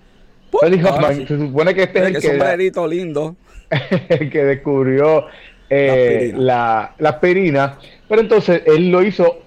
Felix 0.60 0.84
Hoffman, 0.84 1.26
se 1.26 1.38
supone 1.38 1.74
que 1.74 1.82
este 1.84 1.98
es 1.98 2.06
el 2.06 2.14
que. 2.14 2.20
sombrerito 2.20 2.86
lindo. 2.86 3.36
el 4.08 4.30
que 4.30 4.44
descubrió 4.44 5.26
eh, 5.70 6.32
la, 6.36 6.94
la, 6.98 7.08
aspirina. 7.08 7.78
Pero 8.08 8.20
entonces 8.20 8.62
él 8.66 8.90
lo 8.90 9.02
hizo 9.02 9.40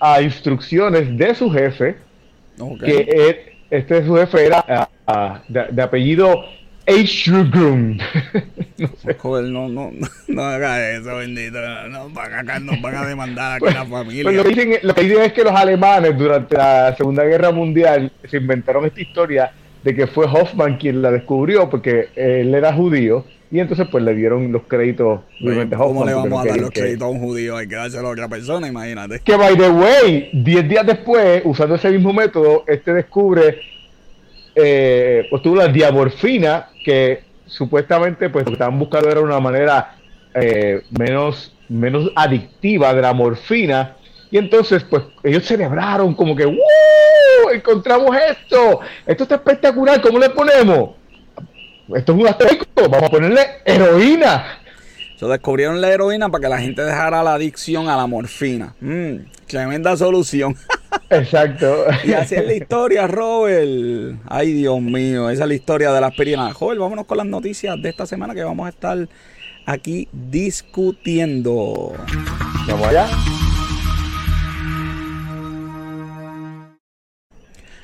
a 0.00 0.22
instrucciones 0.22 1.16
de 1.16 1.34
su 1.34 1.50
jefe. 1.50 1.96
Que 2.84 3.52
este 3.70 4.04
su 4.04 4.16
jefe 4.16 4.46
era 4.46 4.64
ah, 4.66 4.88
ah, 5.06 5.42
de, 5.48 5.82
apellido 5.82 6.44
H. 6.88 7.30
No, 8.78 8.88
sé. 9.02 9.14
Joder, 9.14 9.50
no, 9.50 9.68
no, 9.68 9.90
no, 10.28 10.42
haga 10.42 10.92
eso, 10.92 11.16
bendito. 11.16 11.58
No, 11.88 12.10
van 12.10 12.48
a, 12.48 12.60
nos 12.60 12.80
van 12.80 12.94
a 12.94 13.06
demandar 13.06 13.56
aquí 13.56 13.74
la 13.74 13.84
familia. 13.84 14.22
Pues 14.22 14.36
lo, 14.36 14.44
que 14.44 14.48
dicen, 14.50 14.74
lo 14.82 14.94
que 14.94 15.02
dicen 15.02 15.22
es 15.22 15.32
que 15.32 15.42
los 15.42 15.52
alemanes 15.52 16.16
durante 16.16 16.56
la 16.56 16.94
Segunda 16.96 17.24
Guerra 17.24 17.50
Mundial 17.50 18.12
se 18.30 18.36
inventaron 18.36 18.86
esta 18.86 19.00
historia 19.00 19.50
de 19.82 19.96
que 19.96 20.06
fue 20.06 20.26
Hoffman 20.26 20.76
quien 20.76 21.02
la 21.02 21.10
descubrió 21.10 21.68
porque 21.68 22.10
él 22.14 22.54
era 22.54 22.72
judío 22.72 23.24
y 23.50 23.58
entonces 23.58 23.88
pues 23.90 24.04
le 24.04 24.14
dieron 24.14 24.52
los 24.52 24.62
créditos 24.64 25.22
¿Cómo 25.76 26.04
le 26.04 26.14
vamos 26.14 26.44
a 26.44 26.48
dar 26.48 26.60
los 26.60 26.70
créditos 26.70 27.02
a 27.02 27.08
un 27.08 27.18
judío? 27.18 27.56
Hay 27.56 27.66
que 27.66 27.74
dárselo 27.74 28.08
a 28.08 28.10
otra 28.12 28.28
persona, 28.28 28.68
imagínate. 28.68 29.20
Que 29.20 29.36
by 29.36 29.56
the 29.56 29.70
way, 29.70 30.30
10 30.32 30.68
días 30.68 30.86
después, 30.86 31.42
usando 31.44 31.74
ese 31.74 31.90
mismo 31.90 32.12
método, 32.12 32.64
este 32.68 32.92
descubre 32.92 33.58
eh, 34.60 35.26
pues 35.30 35.44
la 35.46 35.68
diamorfina 35.68 36.68
que 36.84 37.22
supuestamente 37.46 38.28
pues 38.28 38.44
lo 38.44 38.50
que 38.50 38.54
estaban 38.54 38.78
buscando 38.78 39.10
era 39.10 39.20
una 39.20 39.40
manera 39.40 39.96
eh, 40.34 40.82
menos, 40.90 41.54
menos 41.68 42.10
adictiva 42.14 42.92
de 42.94 43.02
la 43.02 43.12
morfina 43.12 43.96
y 44.30 44.38
entonces, 44.38 44.84
pues, 44.84 45.04
ellos 45.22 45.44
celebraron 45.44 46.14
como 46.14 46.36
que, 46.36 46.44
¡Woo! 46.44 47.50
Encontramos 47.52 48.14
esto. 48.16 48.80
Esto 49.06 49.22
está 49.22 49.36
espectacular. 49.36 50.00
¿Cómo 50.00 50.18
le 50.18 50.28
ponemos? 50.30 50.90
Esto 51.94 52.12
es 52.12 52.18
un 52.18 52.26
asterisco. 52.26 52.66
Vamos 52.76 53.04
a 53.04 53.08
ponerle 53.08 53.40
heroína. 53.64 54.58
Se 55.16 55.26
descubrieron 55.26 55.80
la 55.80 55.90
heroína 55.90 56.28
para 56.28 56.42
que 56.42 56.48
la 56.48 56.58
gente 56.58 56.82
dejara 56.82 57.22
la 57.22 57.34
adicción 57.34 57.88
a 57.88 57.96
la 57.96 58.06
morfina. 58.06 58.74
Mm, 58.80 59.30
tremenda 59.46 59.96
solución. 59.96 60.54
Exacto. 61.10 61.84
y 62.04 62.12
así 62.12 62.34
es 62.34 62.46
la 62.46 62.54
historia, 62.54 63.06
Robert. 63.06 64.20
Ay, 64.26 64.52
Dios 64.52 64.80
mío, 64.80 65.30
esa 65.30 65.44
es 65.44 65.48
la 65.48 65.54
historia 65.54 65.92
de 65.92 66.00
la 66.00 66.08
aspirina. 66.08 66.52
Joder, 66.52 66.78
vámonos 66.78 67.06
con 67.06 67.18
las 67.18 67.26
noticias 67.26 67.80
de 67.80 67.88
esta 67.88 68.06
semana 68.06 68.34
que 68.34 68.42
vamos 68.42 68.66
a 68.66 68.70
estar 68.70 69.08
aquí 69.66 70.08
discutiendo. 70.12 71.92
Vamos 72.66 72.86
allá. 72.88 73.08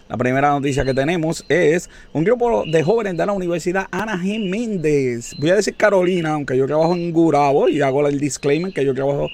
La 0.08 0.18
primera 0.18 0.50
noticia 0.50 0.84
que 0.84 0.92
tenemos 0.92 1.44
es 1.48 1.90
un 2.12 2.24
grupo 2.24 2.64
de 2.66 2.82
jóvenes 2.82 3.16
de 3.16 3.26
la 3.26 3.32
Universidad 3.32 3.86
Ana 3.90 4.16
G. 4.16 4.48
Méndez. 4.48 5.34
Voy 5.38 5.50
a 5.50 5.56
decir 5.56 5.74
Carolina, 5.76 6.32
aunque 6.32 6.56
yo 6.56 6.66
trabajo 6.66 6.94
en 6.94 7.10
Gurabo 7.10 7.68
y 7.68 7.80
hago 7.80 8.06
el 8.06 8.20
disclaimer 8.20 8.72
que 8.72 8.84
yo 8.84 8.94
trabajo, 8.94 9.28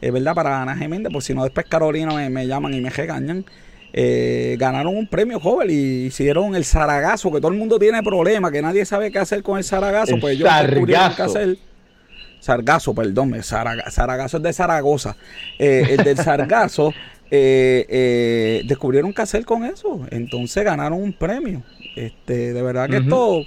es 0.00 0.12
verdad, 0.12 0.34
para 0.34 0.62
Ana 0.62 0.76
G. 0.76 0.88
Méndez, 0.88 1.12
por 1.12 1.22
si 1.22 1.34
no 1.34 1.44
después 1.44 1.66
Carolina 1.66 2.28
me, 2.28 2.46
llaman 2.46 2.74
y 2.74 2.80
me 2.80 2.90
regañan. 2.90 3.44
Eh, 3.92 4.56
ganaron 4.58 4.96
un 4.96 5.08
premio 5.08 5.40
joven 5.40 5.68
y 5.70 6.06
hicieron 6.06 6.54
el 6.54 6.64
Zaragazo, 6.64 7.32
que 7.32 7.38
todo 7.38 7.50
el 7.50 7.58
mundo 7.58 7.78
tiene 7.78 8.02
problemas, 8.02 8.52
que 8.52 8.62
nadie 8.62 8.84
sabe 8.84 9.10
qué 9.10 9.18
hacer 9.18 9.42
con 9.42 9.58
el 9.58 9.64
Zaragazo. 9.64 10.18
pues 10.20 10.38
descubrieron 10.38 11.14
qué 11.14 11.22
hacer. 11.22 11.58
Sargazo, 12.40 12.94
perdón, 12.94 13.34
Zaragazo 13.42 14.38
es 14.38 14.42
de 14.42 14.52
Zaragoza. 14.52 15.16
Eh, 15.58 15.86
el 15.90 16.04
del 16.04 16.16
Sargazo 16.16 16.92
eh, 17.30 17.86
eh, 17.88 18.62
descubrieron 18.64 19.12
qué 19.12 19.22
hacer 19.22 19.44
con 19.44 19.64
eso. 19.64 20.06
Entonces 20.10 20.64
ganaron 20.64 21.00
un 21.00 21.12
premio. 21.12 21.62
Este, 21.94 22.52
de 22.52 22.62
verdad 22.62 22.88
que 22.88 22.96
esto 22.98 23.44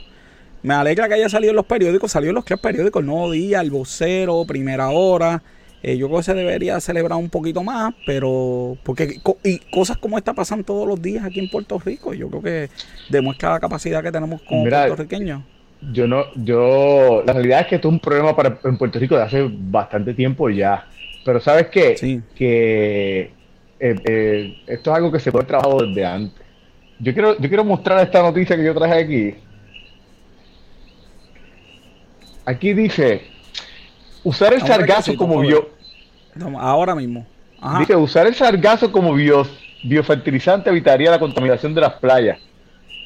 me 0.62 0.76
alegra 0.76 1.08
que 1.08 1.16
haya 1.16 1.28
salido 1.28 1.50
en 1.50 1.56
los 1.56 1.66
periódicos. 1.66 2.12
Salió 2.12 2.30
en 2.30 2.36
los 2.36 2.46
tres 2.46 2.60
periódicos, 2.60 3.02
El 3.02 3.08
Nuevo 3.08 3.32
Día, 3.32 3.62
El 3.62 3.72
Vocero, 3.72 4.46
Primera 4.48 4.90
Hora. 4.90 5.42
Eh, 5.84 5.98
yo 5.98 6.08
creo 6.08 6.20
que 6.20 6.24
se 6.24 6.34
debería 6.34 6.80
celebrar 6.80 7.20
un 7.20 7.30
poquito 7.30 7.62
más, 7.62 7.94
pero 8.06 8.78
porque 8.84 9.20
y 9.44 9.58
cosas 9.70 9.98
como 9.98 10.18
esta 10.18 10.34
pasan 10.34 10.64
todos 10.64 10.88
los 10.88 11.02
días 11.02 11.26
aquí 11.26 11.42
en 11.42 11.50
Puerto 11.50 11.78
Rico. 11.78 12.14
Yo 12.14 12.30
creo 12.30 12.42
que 12.42 12.70
demuestra 13.10 13.52
la 13.52 13.60
capacidad 13.60 14.02
que 14.02 14.12
tenemos 14.12 14.42
como 14.44 14.64
puertorriqueños. 14.64 15.42
Yo 15.92 16.08
no, 16.08 16.24
yo, 16.36 17.22
la 17.28 17.34
realidad 17.34 17.62
es 17.62 17.68
que 17.68 17.76
esto 17.76 17.90
es 17.90 17.94
un 17.96 18.00
problema 18.00 18.34
para 18.34 18.58
en 18.64 18.78
Puerto 18.78 18.98
Rico 18.98 19.18
de 19.18 19.24
hace 19.24 19.50
bastante 19.52 20.14
tiempo 20.14 20.50
ya. 20.50 20.88
Pero 21.26 21.42
sabes 21.42 21.68
qué, 21.68 21.98
sí. 21.98 22.22
que 22.34 23.32
eh, 23.82 23.96
eh, 24.06 24.56
esto 24.68 24.92
es 24.92 24.96
algo 24.96 25.12
que 25.12 25.20
se 25.20 25.34
puede 25.34 25.46
trabajar 25.46 25.86
desde 25.86 26.06
antes. 26.06 26.46
Yo 27.00 27.14
quiero, 27.14 27.38
yo 27.38 27.50
quiero 27.50 27.66
mostrar 27.66 28.02
esta 28.02 28.22
noticia 28.22 28.56
que 28.56 28.64
yo 28.64 28.74
traje 28.74 28.94
aquí. 28.94 29.36
Aquí 32.46 32.74
dice, 32.74 33.33
usar 34.24 34.54
el 34.54 34.62
sargazo 34.62 35.16
como 35.16 35.40
bio... 35.40 35.70
Ahora 36.58 36.96
mismo. 36.96 37.26
Dice, 37.80 37.96
usar 37.96 38.28
el 38.28 38.36
sargazo 38.36 38.92
como 38.92 39.14
bio, 39.14 39.46
biofertilizante 39.84 40.70
evitaría 40.70 41.12
la 41.12 41.20
contaminación 41.20 41.74
de 41.74 41.82
las 41.82 41.94
playas. 41.94 42.40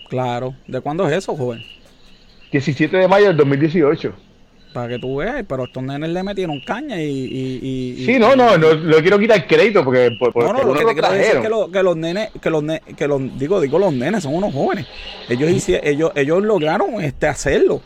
Claro. 0.09 0.55
¿De 0.65 0.79
cuándo 0.81 1.07
es 1.07 1.17
eso, 1.17 1.35
joven? 1.35 1.63
17 2.51 2.95
de 2.95 3.07
mayo 3.07 3.27
del 3.27 3.37
2018 3.37 4.13
para 4.77 4.89
que 4.89 4.99
tú 4.99 5.15
veas, 5.15 5.43
pero 5.47 5.63
estos 5.63 5.81
nenes 5.81 6.09
le 6.11 6.21
metieron 6.21 6.59
caña 6.59 7.01
y... 7.01 7.09
y, 7.09 8.05
sí, 8.05 8.19
no, 8.19 8.35
no, 8.35 8.59
no, 8.59 8.75
no 8.75 8.97
quiero 8.97 9.17
quitar 9.17 9.47
crédito 9.47 9.83
porque... 9.83 10.15
no, 10.35 10.53
no, 10.53 10.63
lo 10.63 10.73
que 10.73 10.85
te 10.85 10.93
quiero 10.93 11.11
decir 11.11 11.35
es 11.37 11.41
que, 11.41 11.49
lo, 11.49 11.71
que, 11.71 11.81
los 11.81 11.97
nenes, 11.97 12.29
que 12.39 12.49
los, 12.51 12.63
que 12.95 13.07
los, 13.07 13.39
digo, 13.39 13.59
digo 13.59 13.79
los 13.79 13.91
nenes, 13.91 14.21
son 14.21 14.35
unos 14.35 14.53
jóvenes. 14.53 14.85
Ellos 15.29 15.49
hicieron, 15.49 15.87
ellos, 15.87 16.11
ellos 16.13 16.43
lograron 16.43 17.01
este 17.01 17.27
hacerlo. 17.27 17.81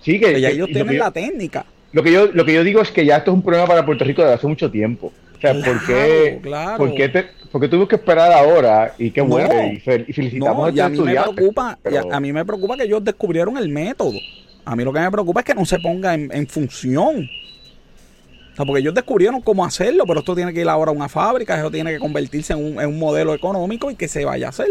Sí, 0.00 0.18
que, 0.18 0.40
ya 0.40 0.48
ellos 0.48 0.68
tienen 0.72 0.98
la 0.98 1.12
técnica. 1.12 1.64
Lo 1.94 2.02
que, 2.02 2.12
yo, 2.12 2.26
lo 2.26 2.44
que 2.44 2.52
yo 2.52 2.64
digo 2.64 2.82
es 2.82 2.90
que 2.90 3.06
ya 3.06 3.18
esto 3.18 3.30
es 3.30 3.36
un 3.36 3.42
problema 3.42 3.66
para 3.66 3.86
Puerto 3.86 4.04
Rico 4.04 4.20
desde 4.20 4.34
hace 4.34 4.46
mucho 4.46 4.70
tiempo. 4.70 5.12
O 5.36 5.40
sea, 5.40 5.54
¿por 5.54 5.86
qué, 5.86 6.40
claro. 6.42 6.76
¿por 6.76 6.94
qué 6.94 7.08
te, 7.08 7.26
porque 7.52 7.68
tuvimos 7.68 7.88
que 7.88 7.96
esperar 7.96 8.32
ahora 8.32 8.94
y 8.98 9.10
qué 9.10 9.20
bueno 9.20 9.54
y, 9.72 9.78
felicitamos 9.78 10.68
a, 10.68 10.74
y 10.74 10.80
a 10.80 10.88
mí 10.88 10.98
me 10.98 11.14
preocupa 11.14 11.78
a, 12.10 12.20
mí 12.20 12.32
me 12.32 12.44
preocupa 12.44 12.76
que 12.76 12.84
ellos 12.84 13.04
descubrieron 13.04 13.58
el 13.58 13.68
método 13.68 14.18
a 14.64 14.74
mí 14.74 14.84
lo 14.84 14.92
que 14.92 15.00
me 15.00 15.10
preocupa 15.10 15.40
es 15.40 15.46
que 15.46 15.54
no 15.54 15.64
se 15.64 15.78
ponga 15.78 16.14
en, 16.14 16.46
función. 16.46 17.28
O 18.52 18.56
sea, 18.56 18.64
porque 18.64 18.80
ellos 18.80 18.94
descubrieron 18.94 19.40
cómo 19.40 19.64
hacerlo, 19.64 20.04
pero 20.06 20.20
esto 20.20 20.34
tiene 20.34 20.52
que 20.52 20.60
ir 20.60 20.68
ahora 20.68 20.90
a 20.90 20.94
una 20.94 21.08
fábrica, 21.08 21.58
eso 21.58 21.70
tiene 21.70 21.92
que 21.92 21.98
convertirse 21.98 22.52
en 22.52 22.76
un, 22.76 22.98
modelo 22.98 23.34
económico 23.34 23.90
y 23.90 23.96
que 23.96 24.08
se 24.08 24.24
vaya 24.24 24.46
a 24.46 24.50
hacer. 24.50 24.68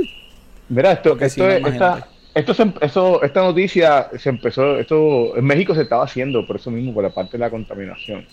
Verá, 0.70 0.94
esto, 0.94 1.18
esto, 1.20 1.48
esta, 1.48 2.08
esto 2.36 2.56
eso, 2.82 3.24
esta 3.24 3.42
noticia 3.42 4.10
se 4.18 4.30
empezó, 4.30 4.80
esto 4.80 5.38
en 5.38 5.46
México 5.46 5.76
se 5.76 5.84
estaba 5.84 6.04
haciendo 6.04 6.46
por 6.48 6.56
eso 6.56 6.72
mismo, 6.72 6.94
por 6.94 7.04
la 7.04 7.12
parte 7.12 7.34
de 7.34 7.40
la 7.40 7.50
contaminación. 7.50 8.26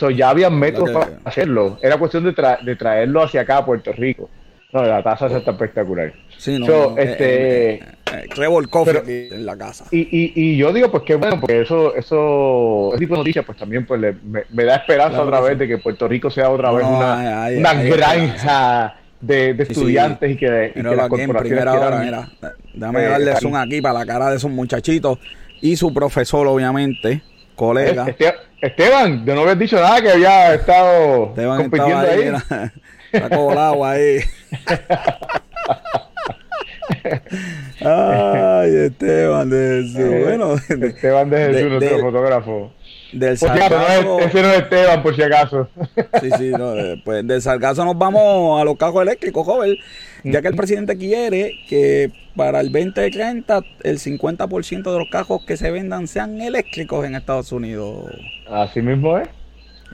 O 0.00 0.10
ya 0.10 0.30
había 0.30 0.50
métodos 0.50 0.90
para 0.90 1.20
hacerlo. 1.24 1.78
Era 1.80 1.96
cuestión 1.96 2.24
de, 2.24 2.34
de 2.62 2.76
traerlo 2.76 3.22
hacia 3.22 3.42
acá 3.42 3.58
a 3.58 3.64
Puerto 3.64 3.92
Rico. 3.92 4.28
No, 4.72 4.82
la 4.82 5.02
taza 5.02 5.26
está 5.26 5.52
espectacular. 5.52 6.12
Sí, 6.36 6.58
no, 6.58 6.98
este, 6.98 7.74
eh, 7.74 7.82
eh, 8.12 9.28
en 9.32 9.46
la 9.46 9.56
casa. 9.56 9.84
Y, 9.92 10.00
y, 10.00 10.32
y, 10.34 10.56
yo 10.56 10.72
digo, 10.72 10.90
pues 10.90 11.04
qué 11.04 11.14
bueno, 11.14 11.40
porque 11.40 11.62
eso, 11.62 11.94
eso, 11.94 12.90
ese 12.90 12.98
tipo 12.98 13.14
de 13.14 13.18
noticias, 13.18 13.44
pues 13.44 13.56
también 13.56 13.86
pues, 13.86 14.00
me, 14.00 14.64
da 14.64 14.76
esperanza 14.76 15.22
otra 15.22 15.40
vez 15.40 15.58
de 15.58 15.68
que 15.68 15.78
Puerto 15.78 16.08
Rico 16.08 16.30
sea 16.30 16.50
otra 16.50 16.72
vez 16.72 16.84
una, 16.84 17.48
una 17.56 17.74
granja 17.74 18.96
de, 19.20 19.54
de 19.54 19.62
estudiantes 19.62 20.30
y 20.30 20.36
que, 20.36 20.72
y 20.74 20.82
que 20.82 20.96
las 20.96 21.08
corporaciones 21.08 21.66
hora, 21.66 21.98
mira, 21.98 22.28
déjame 22.74 23.02
darle 23.02 23.36
zoom 23.36 23.56
aquí 23.56 23.80
para 23.80 24.00
la 24.00 24.06
cara 24.06 24.30
de 24.30 24.36
esos 24.36 24.50
muchachitos 24.50 25.18
y 25.60 25.76
su 25.76 25.92
profesor, 25.92 26.46
obviamente, 26.46 27.22
colega. 27.54 28.06
Esteban, 28.60 29.24
yo 29.26 29.34
no 29.34 29.42
había 29.42 29.54
dicho 29.54 29.76
nada 29.76 30.00
que 30.00 30.10
había 30.10 30.54
estado 30.54 31.34
compitiendo 31.34 31.98
ahí. 31.98 32.30
Está 33.12 33.36
colado 33.36 33.84
ahí. 33.84 34.20
Ay, 37.80 38.74
Esteban 38.86 39.50
de 39.50 39.82
Jesús. 39.82 40.00
Eh, 40.00 40.22
bueno, 40.24 40.54
Esteban 40.54 41.30
de 41.30 41.38
Jesús, 41.38 41.70
nuestro 41.70 41.98
fotógrafo. 42.00 42.72
Del 43.16 43.38
sargazo, 43.38 44.20
ese 44.20 44.42
no 44.42 44.50
es 44.50 44.58
Esteban, 44.58 45.02
por 45.02 45.16
si 45.16 45.22
acaso. 45.22 45.68
Sí, 46.20 46.30
sí, 46.38 46.50
no, 46.50 46.74
pues 47.04 47.26
del 47.26 47.40
sargazo 47.40 47.84
nos 47.84 47.96
vamos 47.96 48.60
a 48.60 48.64
los 48.64 48.76
cajos 48.76 49.02
eléctricos, 49.02 49.44
joven. 49.44 49.76
Ya 50.24 50.42
que 50.42 50.48
el 50.48 50.56
presidente 50.56 50.96
quiere 50.96 51.52
que 51.68 52.10
para 52.34 52.60
el 52.60 52.72
2030 52.72 53.62
el 53.84 53.98
50% 53.98 54.92
de 54.92 54.98
los 54.98 55.08
cajos 55.08 55.44
que 55.46 55.56
se 55.56 55.70
vendan 55.70 56.08
sean 56.08 56.40
eléctricos 56.40 57.06
en 57.06 57.14
Estados 57.14 57.52
Unidos. 57.52 58.10
Así 58.50 58.82
mismo 58.82 59.18
es. 59.18 59.28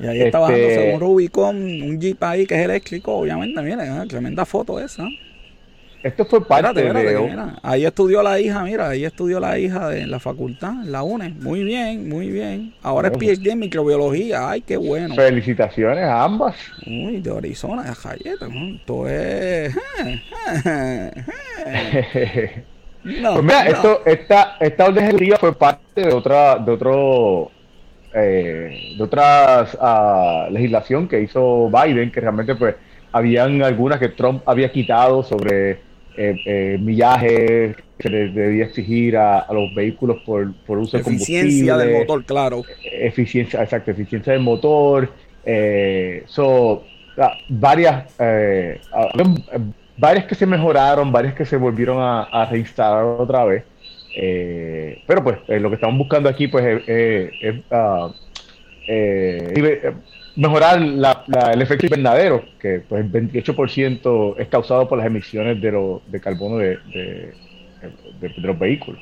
Y 0.01 0.07
ahí 0.07 0.23
está 0.23 0.39
bajándose 0.39 0.75
este 0.75 0.95
un 0.95 1.01
Rubicon, 1.01 1.57
un 1.57 2.01
Jeep 2.01 2.23
ahí 2.25 2.47
que 2.47 2.55
es 2.55 2.65
eléctrico, 2.65 3.15
obviamente, 3.15 3.61
mira, 3.63 4.07
tremenda 4.07 4.45
foto 4.45 4.81
esa. 4.81 5.07
Esto 6.03 6.25
fue 6.25 6.45
parte 6.45 6.83
de... 6.83 7.53
ahí 7.63 7.85
estudió 7.85 8.23
la 8.23 8.41
hija, 8.41 8.65
mira, 8.65 8.89
ahí 8.89 9.05
estudió 9.05 9.39
la 9.39 9.57
hija 9.59 9.89
de 9.89 10.07
la 10.07 10.19
facultad, 10.19 10.73
la 10.85 11.05
UNE. 11.05 11.29
Muy 11.41 11.63
bien, 11.63 12.09
muy 12.09 12.29
bien. 12.29 12.75
Ahora 12.83 13.09
es 13.09 13.17
PhD 13.17 13.53
en 13.53 13.61
microbiología. 13.61 14.51
Ay, 14.51 14.63
qué 14.63 14.77
bueno. 14.77 15.15
Felicitaciones 15.15 16.03
a 16.05 16.25
ambas. 16.25 16.57
Uy, 16.87 17.21
de 17.21 17.37
Arizona, 17.37 17.85
de 17.85 17.95
Jayeta. 17.95 18.47
Esto 18.47 19.09
es... 19.09 19.75
no, 23.05 23.35
pues 23.35 23.45
mira, 23.45 23.69
esto, 23.69 24.03
esta, 24.05 24.57
esta 24.59 24.87
orden 24.87 25.05
ejecutiva 25.05 25.37
fue 25.37 25.57
parte 25.57 26.01
de 26.01 26.13
otra, 26.13 26.59
de 26.59 26.73
otro 26.73 27.53
eh, 28.15 28.95
de 28.99 29.03
otras 29.03 29.79
uh, 29.81 30.53
legislación 30.53 31.07
que 31.07 31.23
hizo 31.23 31.71
Biden, 31.71 32.11
que 32.11 32.21
realmente 32.21 32.57
pues 32.57 32.75
habían 33.13 33.63
algunas 33.63 33.99
que 33.99 34.11
Trump 34.11 34.43
había 34.47 34.73
quitado 34.73 35.23
sobre 35.23 35.92
eh, 36.17 36.37
eh, 36.45 36.79
millajes, 36.81 37.77
se 37.99 38.11
le 38.11 38.29
debía 38.29 38.65
exigir 38.65 39.17
a, 39.17 39.47
los 39.53 39.75
vehículos 39.75 40.19
por, 40.25 40.53
por 40.67 40.79
uso 40.79 40.97
de 40.97 41.03
combustible. 41.05 41.41
Eficiencia 41.41 41.77
del 41.77 41.99
motor, 41.99 42.25
claro. 42.25 42.63
Eficiencia, 42.85 43.63
exacto, 43.63 43.91
eficiencia 43.91 44.33
del 44.33 44.43
motor. 44.43 45.09
Eh, 45.45 46.25
so, 46.27 46.85
ah, 47.19 47.33
varias, 47.49 48.15
eh, 48.19 48.81
ah, 48.93 49.09
varias 49.97 50.27
que 50.27 50.35
se 50.35 50.47
mejoraron, 50.47 51.13
varias 51.13 51.35
que 51.35 51.45
se 51.45 51.57
volvieron 51.57 51.99
a, 52.01 52.47
reinstalar 52.51 53.05
otra 53.05 53.45
vez. 53.45 53.65
Eh, 54.15 55.03
pero 55.07 55.25
pues 55.25 55.39
lo 55.49 55.71
que 55.71 55.77
estamos 55.77 55.97
buscando 55.97 56.29
aquí 56.29 56.47
pues 56.47 56.83
es 56.87 57.65
ah, 57.71 58.13
mejorar 60.37 60.81
el 60.81 61.63
efecto 61.63 61.87
invernadero, 61.87 62.45
que 62.59 62.83
pues 62.89 63.05
el 63.05 63.13
28% 63.13 64.35
es 64.39 64.49
causado 64.49 64.89
por 64.89 64.99
las 64.99 65.07
emisiones 65.07 65.61
de, 65.61 65.73
lo, 65.73 66.03
de 66.07 66.21
carbono 66.21 66.59
de, 66.59 66.79
de, 68.21 68.33
los 68.39 68.59
vehículos. 68.59 69.01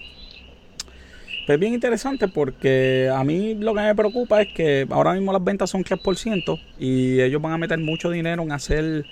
Es 1.47 1.59
bien 1.59 1.75
interesante 1.75 2.29
porque 2.29 3.11
a 3.13 3.25
mí 3.25 3.55
lo 3.55 3.75
que 3.75 3.81
me 3.81 3.95
preocupa 3.95 4.41
es 4.43 4.53
que 4.53 4.87
ahora 4.89 5.15
mismo 5.15 5.33
las 5.33 5.43
ventas 5.43 5.69
son 5.71 5.83
3% 5.83 6.61
y 6.79 7.21
ellos 7.21 7.43
van 7.43 7.53
a 7.53 7.59
meter 7.59 7.79
mucho 7.79 8.11
dinero 8.11 8.43
en 8.43 8.53
hacer 8.53 9.05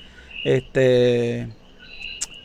este 0.45 1.49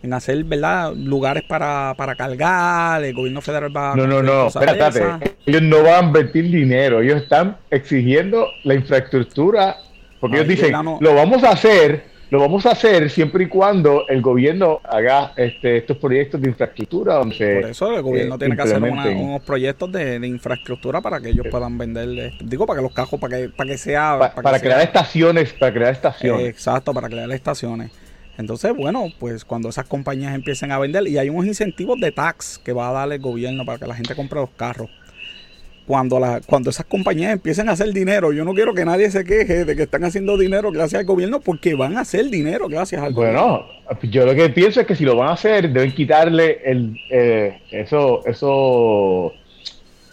en 0.03 0.13
hacer 0.13 0.43
verdad 0.43 0.93
lugares 0.93 1.43
para, 1.43 1.93
para 1.97 2.15
cargar, 2.15 3.03
el 3.03 3.13
gobierno 3.13 3.41
federal 3.41 3.75
va 3.75 3.95
No, 3.95 4.05
no, 4.05 4.21
no, 4.21 4.47
espérate, 4.47 5.35
ellos 5.45 5.61
no 5.61 5.81
van 5.83 6.03
a 6.03 6.07
invertir 6.07 6.51
dinero, 6.51 7.01
ellos 7.01 7.23
están 7.23 7.57
exigiendo 7.71 8.47
la 8.63 8.75
infraestructura 8.75 9.77
porque 10.19 10.37
ellos 10.37 10.47
dicen, 10.49 10.73
lo 10.99 11.15
vamos 11.15 11.43
a 11.43 11.51
hacer 11.51 12.13
lo 12.33 12.39
vamos 12.39 12.65
a 12.65 12.71
hacer 12.71 13.11
siempre 13.11 13.43
y 13.43 13.47
cuando 13.47 14.07
el 14.07 14.19
gobierno 14.19 14.81
haga 14.85 15.33
este, 15.35 15.77
estos 15.77 15.97
proyectos 15.97 16.41
de 16.41 16.49
infraestructura. 16.49 17.13
Donde 17.13 17.61
Por 17.61 17.69
eso 17.69 17.95
el 17.95 18.01
gobierno 18.01 18.35
eh, 18.35 18.37
tiene 18.39 18.55
que 18.55 18.61
hacer 18.63 18.81
unos 18.81 19.43
proyectos 19.43 19.91
de, 19.91 20.15
infraestructura 20.25 20.99
para 20.99 21.21
que 21.21 21.29
ellos 21.29 21.45
puedan 21.51 21.77
vender, 21.77 22.09
eh, 22.17 22.31
digo, 22.43 22.65
para 22.65 22.79
que 22.79 22.83
los 22.85 22.91
cajos, 22.91 23.19
para 23.19 23.37
que, 23.37 23.49
para 23.49 23.69
que 23.69 23.77
sea... 23.77 24.31
para, 24.33 24.59
crear 24.59 24.81
estaciones, 24.81 25.53
para 25.53 25.71
crear 25.71 25.91
estaciones. 25.91 26.47
exacto, 26.47 26.91
para 26.91 27.07
crear 27.07 27.31
estaciones. 27.31 27.91
Entonces, 28.37 28.73
bueno, 28.75 29.05
pues 29.19 29.45
cuando 29.45 29.69
esas 29.69 29.85
compañías 29.85 30.33
empiecen 30.33 30.71
a 30.71 30.79
vender, 30.79 31.07
y 31.07 31.17
hay 31.17 31.29
unos 31.29 31.45
incentivos 31.45 31.99
de 31.99 32.11
tax 32.11 32.59
que 32.63 32.73
va 32.73 32.89
a 32.89 32.93
dar 32.93 33.11
el 33.11 33.19
gobierno 33.19 33.65
para 33.65 33.77
que 33.77 33.87
la 33.87 33.95
gente 33.95 34.15
compre 34.15 34.39
los 34.39 34.49
carros 34.51 34.89
cuando, 35.85 36.19
la, 36.19 36.41
cuando 36.45 36.69
esas 36.69 36.85
compañías 36.85 37.33
empiecen 37.33 37.69
a 37.69 37.73
hacer 37.73 37.91
dinero, 37.91 38.31
yo 38.31 38.45
no 38.45 38.53
quiero 38.53 38.73
que 38.73 38.85
nadie 38.85 39.09
se 39.11 39.23
queje 39.23 39.65
de 39.65 39.75
que 39.75 39.83
están 39.83 40.03
haciendo 40.03 40.37
dinero 40.37 40.71
gracias 40.71 40.99
al 40.99 41.05
gobierno, 41.05 41.39
porque 41.39 41.75
van 41.75 41.97
a 41.97 42.01
hacer 42.01 42.29
dinero 42.29 42.67
gracias 42.67 43.01
al 43.01 43.13
gobierno. 43.13 43.65
Bueno, 43.85 44.01
yo 44.03 44.25
lo 44.25 44.33
que 44.33 44.49
pienso 44.49 44.81
es 44.81 44.87
que 44.87 44.95
si 44.95 45.03
lo 45.03 45.15
van 45.15 45.29
a 45.29 45.33
hacer, 45.33 45.71
deben 45.71 45.93
quitarle 45.93 46.61
el, 46.63 46.97
eh, 47.09 47.59
eso, 47.71 48.25
eso, 48.25 49.33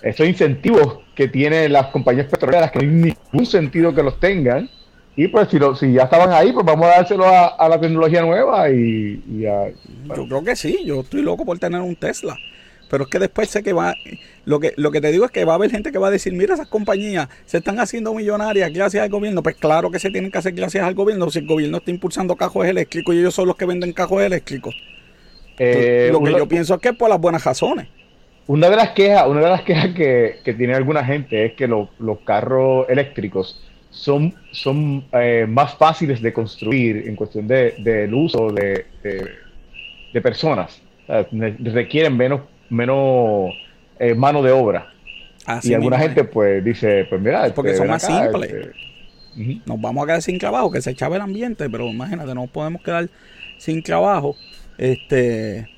esos 0.02 0.26
incentivos 0.26 0.98
que 1.14 1.28
tienen 1.28 1.72
las 1.72 1.86
compañías 1.88 2.26
petroleras, 2.26 2.72
que 2.72 2.80
no 2.80 2.90
hay 2.90 3.14
ningún 3.32 3.46
sentido 3.46 3.94
que 3.94 4.02
los 4.02 4.18
tengan. 4.18 4.68
Y 5.20 5.28
pues 5.28 5.48
si, 5.50 5.58
lo, 5.58 5.76
si 5.76 5.92
ya 5.92 6.04
estaban 6.04 6.32
ahí, 6.32 6.50
pues 6.50 6.64
vamos 6.64 6.86
a 6.86 6.96
dárselo 6.96 7.26
a, 7.26 7.68
la 7.68 7.78
tecnología 7.78 8.22
nueva 8.22 8.70
y, 8.70 9.22
Yo 9.36 10.26
creo 10.26 10.42
que 10.42 10.56
sí, 10.56 10.78
yo 10.82 11.02
estoy 11.02 11.20
loco 11.20 11.44
por 11.44 11.58
tener 11.58 11.82
un 11.82 11.94
Tesla. 11.94 12.38
Pero 12.88 13.04
es 13.04 13.10
que 13.10 13.18
después 13.18 13.50
sé 13.50 13.62
que 13.62 13.74
va, 13.74 13.94
lo 14.46 14.60
que, 14.60 14.72
lo 14.78 14.90
que 14.90 15.02
te 15.02 15.12
digo 15.12 15.26
es 15.26 15.30
que 15.30 15.44
va 15.44 15.52
a 15.52 15.56
haber 15.56 15.70
gente 15.70 15.92
que 15.92 15.98
va 15.98 16.08
a 16.08 16.10
decir, 16.10 16.32
mira, 16.32 16.54
esas 16.54 16.68
compañías 16.68 17.28
se 17.44 17.58
están 17.58 17.78
haciendo 17.80 18.14
millonarias 18.14 18.72
gracias 18.72 19.04
al 19.04 19.10
gobierno. 19.10 19.42
Pues 19.42 19.56
claro 19.56 19.90
que 19.90 19.98
se 19.98 20.08
tienen 20.08 20.30
que 20.30 20.38
hacer 20.38 20.54
gracias 20.54 20.84
al 20.84 20.94
gobierno 20.94 21.28
si 21.28 21.40
el 21.40 21.46
gobierno 21.46 21.76
está 21.76 21.90
impulsando 21.90 22.34
cajos 22.34 22.66
eléctricos 22.66 23.14
y 23.14 23.18
ellos 23.18 23.34
son 23.34 23.46
los 23.46 23.56
que 23.56 23.66
venden 23.66 23.92
cajos 23.92 24.22
eléctricos. 24.22 24.74
Eh, 25.58 26.08
lo 26.10 26.22
que 26.22 26.32
yo 26.32 26.48
pienso 26.48 26.76
es 26.76 26.80
que 26.80 26.88
es 26.88 26.96
por 26.96 27.10
las 27.10 27.20
buenas 27.20 27.44
razones. 27.44 27.88
Una 28.46 28.70
de 28.70 28.76
las 28.76 28.92
quejas, 28.92 29.26
una 29.26 29.42
de 29.42 29.50
las 29.50 29.64
quejas 29.64 29.94
que, 29.94 30.54
tiene 30.56 30.72
alguna 30.72 31.04
gente 31.04 31.44
es 31.44 31.52
que 31.52 31.68
los 31.68 31.90
carros 32.24 32.86
eléctricos 32.88 33.62
son, 33.90 34.34
son 34.52 35.04
eh, 35.12 35.46
más 35.48 35.74
fáciles 35.74 36.22
de 36.22 36.32
construir 36.32 37.08
en 37.08 37.16
cuestión 37.16 37.46
del 37.46 37.82
de, 37.82 38.08
uso 38.12 38.50
de, 38.50 38.86
de, 40.12 40.20
personas. 40.20 40.80
requieren 41.06 42.16
menos 42.16 42.40
menos 42.70 43.52
eh, 43.98 44.14
mano 44.14 44.42
de 44.42 44.52
obra. 44.52 44.92
y 45.62 45.74
alguna 45.74 45.98
gente 45.98 46.24
pues 46.24 46.64
dice, 46.64 47.04
pues 47.10 47.20
mira, 47.20 47.46
es 47.46 47.52
porque 47.52 47.72
este, 47.72 47.78
son 47.78 47.88
más 47.88 48.02
simples. 48.02 48.50
Este, 48.50 49.60
nos 49.66 49.80
vamos 49.80 50.04
a 50.04 50.06
quedar 50.06 50.22
sin 50.22 50.38
trabajo, 50.38 50.70
que 50.70 50.80
se 50.80 50.90
echaba 50.90 51.16
el 51.16 51.22
ambiente, 51.22 51.68
pero 51.68 51.86
imagínate, 51.88 52.34
no 52.34 52.46
podemos 52.46 52.82
quedar 52.82 53.08
sin 53.58 53.82
trabajo. 53.82 54.36
Este, 54.78 55.68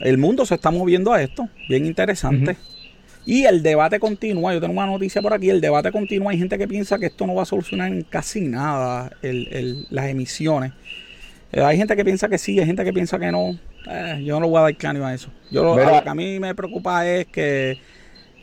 el 0.00 0.18
mundo 0.18 0.44
se 0.44 0.56
está 0.56 0.70
moviendo 0.70 1.12
a 1.12 1.22
esto, 1.22 1.48
bien 1.68 1.86
interesante. 1.86 2.56
Y 3.26 3.44
el 3.44 3.62
debate 3.62 3.98
continúa, 3.98 4.52
yo 4.52 4.60
tengo 4.60 4.74
una 4.74 4.86
noticia 4.86 5.22
por 5.22 5.32
aquí, 5.32 5.48
el 5.50 5.60
debate 5.60 5.90
continúa, 5.90 6.32
hay 6.32 6.38
gente 6.38 6.58
que 6.58 6.68
piensa 6.68 6.98
que 6.98 7.06
esto 7.06 7.26
no 7.26 7.34
va 7.34 7.42
a 7.42 7.46
solucionar 7.46 7.88
en 7.88 8.02
casi 8.02 8.42
nada 8.42 9.10
las 9.22 10.06
emisiones. 10.06 10.72
Eh, 11.52 11.62
hay 11.62 11.76
gente 11.76 11.96
que 11.96 12.04
piensa 12.04 12.28
que 12.28 12.36
sí, 12.36 12.58
hay 12.58 12.66
gente 12.66 12.84
que 12.84 12.92
piensa 12.92 13.18
que 13.18 13.30
no. 13.30 13.58
Eh, 13.88 14.22
yo 14.24 14.34
no 14.34 14.40
lo 14.40 14.48
voy 14.48 14.58
a 14.58 14.62
dar 14.62 14.76
cráneo 14.76 15.06
a 15.06 15.14
eso. 15.14 15.28
Yo 15.50 15.62
lo, 15.62 16.02
que 16.02 16.08
a 16.08 16.14
mí 16.14 16.40
me 16.40 16.54
preocupa 16.54 17.06
es 17.06 17.26
que, 17.26 17.78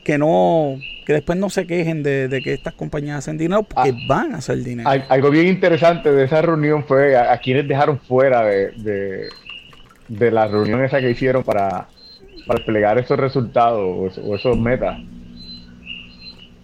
que 0.03 0.17
no 0.17 0.77
que 1.05 1.13
después 1.13 1.37
no 1.37 1.49
se 1.49 1.65
quejen 1.65 2.03
de, 2.03 2.41
que 2.43 2.53
estas 2.53 2.73
compañías 2.73 3.17
hacen 3.17 3.37
dinero 3.37 3.63
porque 3.63 3.89
ah. 3.89 4.05
van 4.07 4.35
a 4.35 4.37
hacer 4.37 4.57
dinero. 4.63 4.89
Algo 5.09 5.29
bien 5.29 5.47
interesante 5.47 6.11
de 6.11 6.23
esa 6.23 6.41
reunión 6.41 6.83
fue 6.85 7.17
a, 7.17 7.37
quienes 7.39 7.67
dejaron 7.67 7.99
fuera 7.99 8.43
de, 8.43 9.29
de, 10.07 10.31
la 10.31 10.47
reunión 10.47 10.83
esa 10.83 10.99
que 10.99 11.09
hicieron 11.09 11.43
para, 11.43 11.87
para 12.45 12.57
desplegar 12.57 12.97
esos 12.97 13.19
resultados 13.19 14.17
o, 14.17 14.35
esos 14.35 14.57
metas. 14.57 14.99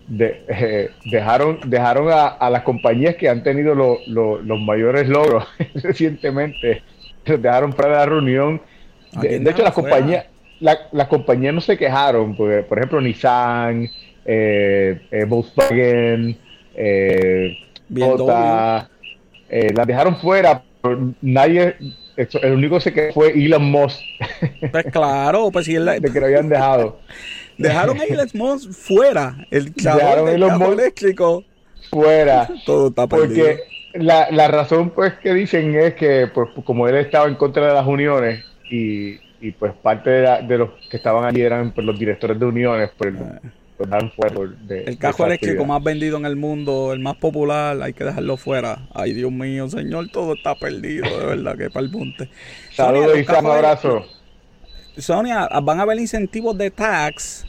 De, 0.08 0.44
eh, 0.48 0.90
dejaron 1.12 1.60
dejaron 1.66 2.08
a, 2.10 2.50
las 2.50 2.64
compañías 2.64 3.16
que 3.16 3.28
han 3.28 3.44
tenido 3.44 3.76
los 3.76 4.60
mayores 4.62 5.10
logros 5.10 5.46
recientemente 5.84 6.82
dejaron 7.36 7.74
fuera 7.74 7.92
de 7.92 7.98
la 7.98 8.06
reunión. 8.06 8.62
De, 9.22 9.38
hecho, 9.38 9.64
las 9.64 9.74
compañías, 9.74 10.26
las 10.60 11.08
compañías 11.08 11.54
no 11.54 11.62
se 11.62 11.78
quejaron, 11.78 12.36
porque, 12.36 12.64
por 12.64 12.78
ejemplo, 12.78 13.02
Nissan, 13.02 13.90
eh, 14.26 15.02
eh, 15.12 15.26
Volkswagen, 15.26 16.38
eh, 16.76 17.58
eh, 19.50 19.74
las 19.74 19.88
dejaron 19.88 20.16
fuera. 20.18 20.64
Nadie, 21.22 21.76
el 22.18 22.54
único 22.54 22.76
que 22.76 22.82
se 22.82 22.94
quedó 22.94 23.14
fue 23.14 23.32
Elon 23.32 23.64
Musk. 23.64 24.02
Pues 24.72 24.86
claro, 24.92 25.52
pues 25.52 25.66
si 25.66 25.76
él 25.76 25.86
de 26.02 26.12
que 26.12 26.20
lo 26.20 26.26
habían 26.26 26.50
dejado. 26.50 27.00
Dejaron 27.58 28.00
a 28.00 28.04
Elon 28.04 28.30
Musk 28.34 28.72
fuera, 28.72 29.36
el 29.50 29.74
dejaron 29.74 30.30
Elon 30.30 30.58
Musk 30.60 30.74
eléctrico. 30.74 31.44
Fuera. 31.90 32.48
Todo 32.66 32.90
está 32.90 33.08
perdido. 33.08 33.46
Porque 33.46 33.64
la, 33.94 34.30
la, 34.32 34.48
razón 34.48 34.92
pues 34.92 35.14
que 35.16 35.34
dicen 35.34 35.76
es 35.76 35.96
que 35.96 36.28
pues, 36.28 36.50
como 36.66 36.88
él 36.88 36.96
estaba 36.96 37.28
en 37.28 37.36
contra 37.36 37.68
de 37.68 37.74
las 37.74 37.88
uniones 37.88 38.44
y, 38.70 39.18
y 39.42 39.52
pues 39.52 39.74
parte 39.82 40.10
de, 40.10 40.58
los 40.58 40.70
que 40.90 40.98
estaban 40.98 41.24
allí 41.24 41.42
eran 41.42 41.72
pues, 41.72 41.86
los 41.86 41.98
directores 41.98 42.40
de 42.40 42.46
uniones, 42.46 42.92
pues, 42.98 43.14
ah. 43.20 43.40
Pues 43.78 43.90
dan 43.92 44.12
de, 44.68 44.86
el 44.86 44.98
cajo 44.98 45.26
eléctrico 45.26 45.64
más 45.64 45.84
vendido 45.84 46.18
en 46.18 46.26
el 46.26 46.36
mundo, 46.36 46.94
el 46.94 47.00
más 47.00 47.16
popular, 47.18 47.80
hay 47.82 47.94
que 47.94 48.04
dejarlo 48.04 48.36
fuera. 48.36 48.88
Ay, 48.94 49.14
Dios 49.14 49.32
mío, 49.32 49.70
señor, 49.70 50.10
todo 50.10 50.34
está 50.34 50.56
perdido, 50.56 51.06
de 51.20 51.26
verdad, 51.26 51.56
que 51.56 51.70
para 51.70 51.86
el 51.86 51.92
monte. 51.92 52.28
Saludos 52.72 53.18
y 53.18 53.30
un 53.30 53.46
abrazo. 53.46 54.04
Sonia, 54.98 55.48
van 55.62 55.80
a 55.80 55.84
haber 55.84 56.00
incentivos 56.00 56.58
de 56.58 56.72
tax 56.72 57.46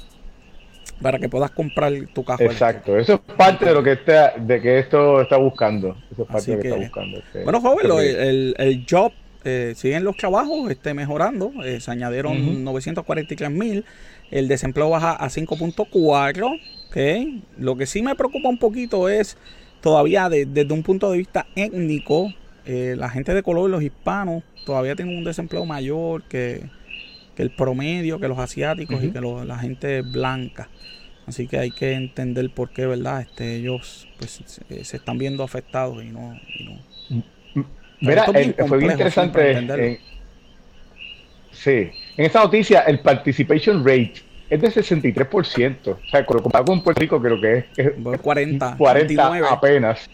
para 1.01 1.19
que 1.19 1.31
puedas 1.31 1.51
comprar 1.51 1.93
tu 2.13 2.23
cajo. 2.23 2.43
Exacto, 2.43 2.99
eso 2.99 3.15
es 3.15 3.35
parte 3.35 3.65
de 3.65 3.73
lo 3.73 3.83
que 3.83 3.93
está, 3.93 4.35
de 4.37 4.61
que 4.61 4.81
esto 4.81 5.23
está 5.23 5.39
buscando. 5.39 5.97
Eso 6.13 6.23
es 6.25 6.29
parte 6.29 6.51
de 6.51 6.57
lo 6.57 6.63
que, 6.63 6.69
está 6.69 6.79
buscando. 6.79 7.19
Este, 7.19 7.45
bueno, 7.45 7.61
joven, 7.63 7.87
este 7.87 8.29
el, 8.29 8.55
el, 8.59 8.87
job 8.89 9.13
eh, 9.45 9.75
siguen 9.77 10.05
los 10.05 10.17
trabajos 10.17 10.71
este, 10.71 10.95
mejorando. 10.95 11.53
Eh, 11.65 11.81
se 11.81 11.91
añadieron 11.91 12.65
943 12.65 13.51
mil. 13.51 13.85
El 14.31 14.49
desempleo 14.49 14.91
baja 14.91 15.13
a 15.13 15.29
5.4. 15.29 16.61
Okay. 16.89 17.43
Lo 17.59 17.77
que 17.77 17.87
sí 17.87 18.03
me 18.03 18.15
preocupa 18.15 18.49
un 18.49 18.59
poquito 18.59 19.09
es 19.09 19.37
todavía 19.81 20.29
desde 20.29 20.73
un 20.73 20.83
punto 20.83 21.11
de 21.11 21.19
vista 21.19 21.47
étnico, 21.55 22.33
eh, 22.65 22.95
la 22.97 23.09
gente 23.11 23.35
de 23.35 23.43
color, 23.43 23.71
los 23.71 23.83
hispanos, 23.83 24.43
todavía 24.67 24.97
tienen 24.97 25.17
un 25.17 25.25
desempleo 25.25 25.65
mayor 25.65 26.23
que, 26.25 26.69
el 27.37 27.51
promedio, 27.51 28.19
que 28.19 28.27
los 28.27 28.39
asiáticos 28.39 29.03
y 29.05 29.13
que 29.13 29.21
la 29.21 29.59
gente 29.59 30.03
blanca. 30.03 30.69
Así 31.27 31.47
que 31.47 31.59
hay 31.59 31.71
que 31.71 31.93
entender 31.93 32.51
por 32.51 32.71
qué, 32.71 32.87
¿verdad? 32.87 33.21
Este, 33.21 33.57
ellos 33.57 34.09
pues, 34.19 34.43
se, 34.47 34.97
están 34.97 35.19
viendo 35.19 35.45
afectados 35.45 36.03
y 36.03 36.09
no... 36.09 36.35
Y 36.59 36.65
no. 36.65 37.78
Mm, 38.01 38.09
Mira, 38.09 38.25
fue 38.67 38.79
bien 38.79 38.93
interesante. 38.93 40.01
sí, 41.51 41.91
en 42.17 42.25
esta 42.25 42.43
noticia 42.43 42.83
el 42.83 43.01
participation 43.01 43.85
rate 43.85 44.15
es 44.51 44.61
de 44.61 44.69
63%. 44.69 45.77
O 45.87 45.99
sea, 46.11 46.25
comparado 46.25 46.65
con 46.67 46.83
Puerto 46.83 47.01
Rico 47.01 47.21
creo 47.21 47.41
que 47.41 47.65
es, 47.77 47.93
40, 48.23 48.77
40 48.77 49.49
apenas. 49.51 50.09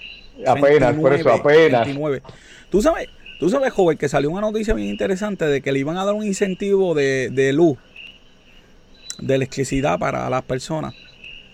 Apenas, 0.46 0.94
por 0.96 1.14
eso 1.14 1.32
apenas. 1.32 1.88
Tú 2.70 2.82
sabes, 2.82 3.08
tú 3.38 3.48
sabes, 3.48 3.72
joven, 3.72 3.96
que 3.96 4.08
salió 4.08 4.30
una 4.30 4.40
noticia 4.40 4.74
bien 4.74 4.88
interesante 4.88 5.46
de 5.46 5.60
que 5.60 5.70
le 5.70 5.78
iban 5.78 5.96
a 5.96 6.04
dar 6.04 6.14
un 6.14 6.24
incentivo 6.24 6.94
de, 6.94 7.30
de 7.30 7.52
luz 7.52 7.78
de 9.18 9.34
electricidad 9.34 9.98
para 9.98 10.28
las 10.28 10.42
personas. 10.42 10.94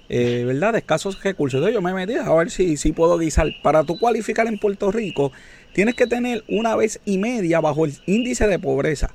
Eh, 0.08 0.42
¿Verdad? 0.44 0.72
De 0.72 0.78
escasos 0.80 1.22
recursos. 1.22 1.58
Entonces 1.58 1.74
yo 1.74 1.82
me 1.82 1.94
metí 1.94 2.14
a 2.14 2.34
ver 2.34 2.50
si, 2.50 2.76
si 2.76 2.92
puedo 2.92 3.16
guisar. 3.16 3.46
Para 3.62 3.84
tú 3.84 3.96
cualificar 3.98 4.46
en 4.48 4.58
Puerto 4.58 4.90
Rico, 4.90 5.30
tienes 5.72 5.94
que 5.94 6.06
tener 6.06 6.44
una 6.48 6.76
vez 6.76 7.00
y 7.04 7.18
media 7.18 7.60
bajo 7.60 7.84
el 7.84 7.94
índice 8.06 8.46
de 8.46 8.58
pobreza. 8.58 9.14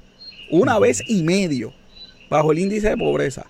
Una 0.51 0.79
vez 0.79 1.03
y 1.07 1.23
medio 1.23 1.73
bajo 2.29 2.51
el 2.51 2.59
índice 2.59 2.89
de 2.89 2.97
pobreza. 2.97 3.45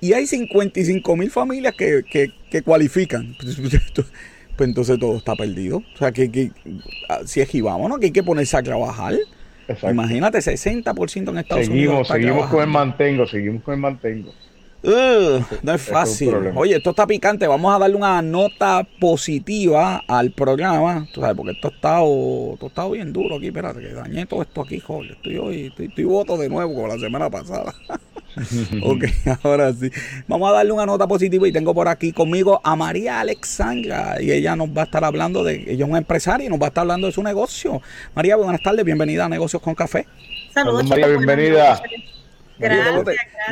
Y 0.00 0.12
hay 0.12 0.26
55 0.26 1.16
mil 1.16 1.30
familias 1.30 1.74
que, 1.76 2.02
que, 2.08 2.32
que 2.50 2.62
cualifican. 2.62 3.36
Pues 4.56 4.70
entonces 4.70 4.98
todo 4.98 5.18
está 5.18 5.36
perdido. 5.36 5.82
O 5.94 5.98
sea, 5.98 6.12
que, 6.12 6.30
que 6.30 6.50
si 7.26 7.42
es 7.42 7.62
vámonos, 7.62 7.98
que 7.98 8.06
hay 8.06 8.12
que 8.12 8.22
ponerse 8.22 8.56
a 8.56 8.62
trabajar. 8.62 9.14
Imagínate, 9.82 10.38
60% 10.38 11.28
en 11.28 11.38
Estados 11.38 11.68
Unidos. 11.68 12.08
Seguimos 12.08 12.46
con 12.46 12.62
el 12.62 12.68
mantengo, 12.68 13.26
seguimos 13.26 13.62
con 13.62 13.74
el 13.74 13.80
mantengo. 13.80 14.32
No 15.62 15.74
es 15.74 15.82
fácil. 15.82 16.34
Oye, 16.54 16.76
esto 16.76 16.90
está 16.90 17.06
picante. 17.06 17.46
Vamos 17.46 17.74
a 17.74 17.78
darle 17.78 17.96
una 17.96 18.22
nota 18.22 18.86
positiva 19.00 20.02
al 20.06 20.30
programa. 20.30 21.08
Tú 21.12 21.20
sabes, 21.20 21.36
porque 21.36 21.52
esto 21.52 21.68
ha 21.68 21.70
estado, 21.72 22.52
esto 22.54 22.66
ha 22.66 22.68
estado 22.68 22.90
bien 22.92 23.12
duro 23.12 23.36
aquí. 23.36 23.48
Espérate, 23.48 23.80
que 23.80 23.92
dañé 23.92 24.26
todo 24.26 24.42
esto 24.42 24.62
aquí, 24.62 24.78
joder. 24.78 25.12
Estoy 25.12 25.38
hoy, 25.38 25.66
estoy, 25.66 25.86
estoy 25.86 26.04
voto 26.04 26.36
de 26.36 26.48
nuevo 26.48 26.74
como 26.74 26.88
la 26.88 26.98
semana 26.98 27.28
pasada. 27.28 27.74
ok, 28.82 29.04
ahora 29.42 29.72
sí. 29.72 29.90
Vamos 30.28 30.50
a 30.50 30.52
darle 30.52 30.72
una 30.72 30.86
nota 30.86 31.06
positiva 31.06 31.48
y 31.48 31.52
tengo 31.52 31.74
por 31.74 31.88
aquí 31.88 32.12
conmigo 32.12 32.60
a 32.62 32.76
María 32.76 33.20
Alexandra 33.20 34.20
y 34.20 34.30
ella 34.30 34.54
nos 34.56 34.68
va 34.68 34.82
a 34.82 34.84
estar 34.84 35.04
hablando 35.04 35.42
de, 35.42 35.64
ella 35.66 35.84
es 35.84 35.90
una 35.90 35.98
empresaria 35.98 36.46
y 36.46 36.50
nos 36.50 36.60
va 36.60 36.66
a 36.66 36.68
estar 36.68 36.82
hablando 36.82 37.06
de 37.06 37.12
su 37.12 37.22
negocio. 37.22 37.80
María, 38.14 38.36
buenas 38.36 38.62
tardes, 38.62 38.84
bienvenida 38.84 39.24
a 39.24 39.28
Negocios 39.28 39.62
con 39.62 39.74
Café. 39.74 40.06
Saludos, 40.52 40.86
María, 40.86 41.08
bienvenida. 41.08 41.82
Gracias, 42.58 42.94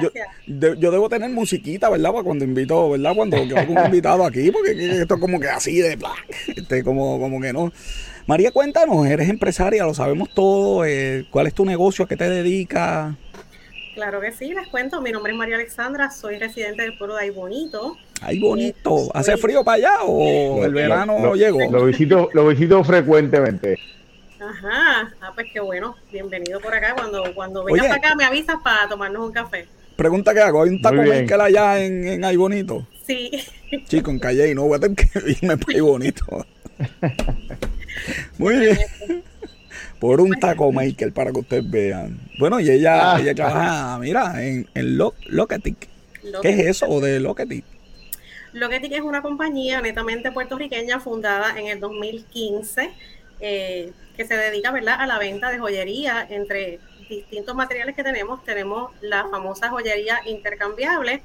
yo, 0.03 0.11
gracias. 0.11 0.29
Yo, 0.47 0.91
debo 0.91 1.09
tener 1.09 1.31
musiquita, 1.31 1.91
¿verdad? 1.91 2.11
Para 2.11 2.25
cuando 2.25 2.45
invito, 2.45 2.91
¿verdad? 2.91 3.13
Cuando 3.15 3.37
hago 3.37 3.73
un 3.73 3.85
invitado 3.87 4.25
aquí, 4.25 4.51
porque 4.51 5.01
esto 5.01 5.15
es 5.15 5.21
como 5.21 5.39
que 5.39 5.49
así 5.49 5.79
de 5.79 5.99
este, 6.57 6.83
como, 6.83 7.19
como 7.19 7.41
que 7.41 7.53
no. 7.53 7.73
María, 8.27 8.51
cuéntanos, 8.53 9.07
eres 9.07 9.29
empresaria, 9.29 9.85
lo 9.85 9.93
sabemos 9.93 10.31
todo. 10.33 10.85
Eh, 10.85 11.27
¿Cuál 11.31 11.47
es 11.47 11.55
tu 11.55 11.65
negocio? 11.65 12.07
¿A 12.07 12.09
qué 12.09 12.17
te 12.17 12.29
dedicas? 12.29 13.15
Claro 13.95 14.21
que 14.21 14.33
sí, 14.33 14.53
les 14.53 14.67
cuento. 14.69 15.01
Mi 15.01 15.13
nombre 15.13 15.33
es 15.33 15.39
María 15.39 15.57
Alexandra, 15.57 16.11
soy 16.11 16.39
residente 16.39 16.83
del 16.83 16.97
pueblo 16.99 17.17
de 17.17 17.23
Ay 17.23 17.31
Bonito. 17.31 17.97
Ay 18.23 18.41
Bonito, 18.41 19.11
¿hace 19.15 19.37
frío 19.37 19.63
para 19.63 19.77
allá 19.77 20.05
o 20.05 20.65
el 20.65 20.73
verano 20.73 21.35
llegó? 21.35 21.71
Lo 21.71 21.85
visito, 21.85 22.31
lo 22.33 22.49
visito 22.49 22.83
frecuentemente. 22.83 23.79
Ajá, 24.41 25.15
ah, 25.21 25.33
pues 25.35 25.47
qué 25.53 25.61
bueno. 25.61 25.97
Bienvenido 26.13 26.61
por 26.61 26.75
acá. 26.75 26.95
Cuando, 26.95 27.35
cuando 27.35 27.65
vengas 27.65 27.87
para 27.87 27.97
acá 27.97 28.15
me 28.15 28.25
avisas 28.25 28.57
para 28.63 28.89
tomarnos 28.89 29.27
un 29.27 29.33
café. 29.33 29.67
Pregunta 29.97 30.35
que 30.35 30.41
hago, 30.41 30.63
¿hay 30.63 30.71
un 30.71 30.83
taco 30.83 31.03
que 31.03 31.35
allá 31.35 31.81
en, 31.85 32.07
en 32.07 32.25
Ay 32.25 32.37
Bonito? 32.37 32.87
Sí. 33.07 33.31
Chico, 33.87 34.11
en 34.11 34.19
Calle 34.19 34.51
y 34.51 34.55
no 34.55 34.63
voy 34.65 34.77
a 34.77 34.81
tener 34.81 34.97
que 34.97 35.09
irme 35.31 35.57
para 35.57 35.75
Ay 35.75 35.81
Bonito. 35.81 36.47
Muy 38.39 38.57
bien 38.57 38.79
por 40.05 40.21
un 40.21 40.39
taco 40.39 40.71
maker 40.71 41.13
para 41.13 41.33
que 41.33 41.39
ustedes 41.39 41.71
vean. 41.71 42.21
Bueno, 42.39 42.61
y 42.61 42.71
ella, 42.71 43.15
ah. 43.15 43.21
ella 43.21 43.35
trabaja, 43.35 43.99
mira, 43.99 44.45
en, 44.45 44.69
en 44.75 44.99
Lo, 44.99 45.15
Locatic. 45.27 45.89
¿Qué 46.43 46.51
es 46.51 46.67
eso 46.67 47.01
de 47.01 47.21
Locatic? 47.21 47.65
Locatic 48.53 48.93
es 48.93 49.01
una 49.01 49.23
compañía 49.23 49.81
netamente 49.81 50.31
puertorriqueña 50.31 51.01
fundada 51.01 51.59
en 51.59 51.69
el 51.69 51.81
2015 51.81 52.91
eh, 53.41 53.93
que 54.17 54.27
se 54.27 54.37
dedica 54.37 54.71
¿verdad? 54.71 54.97
a 55.01 55.07
la 55.07 55.19
venta 55.19 55.51
de 55.51 55.59
joyería 55.59 56.27
entre 56.29 56.81
distintos 57.09 57.55
materiales 57.55 57.95
que 57.95 58.03
tenemos. 58.03 58.45
Tenemos 58.45 58.93
la 59.01 59.29
famosa 59.29 59.71
joyería 59.71 60.21
intercambiable, 60.27 61.23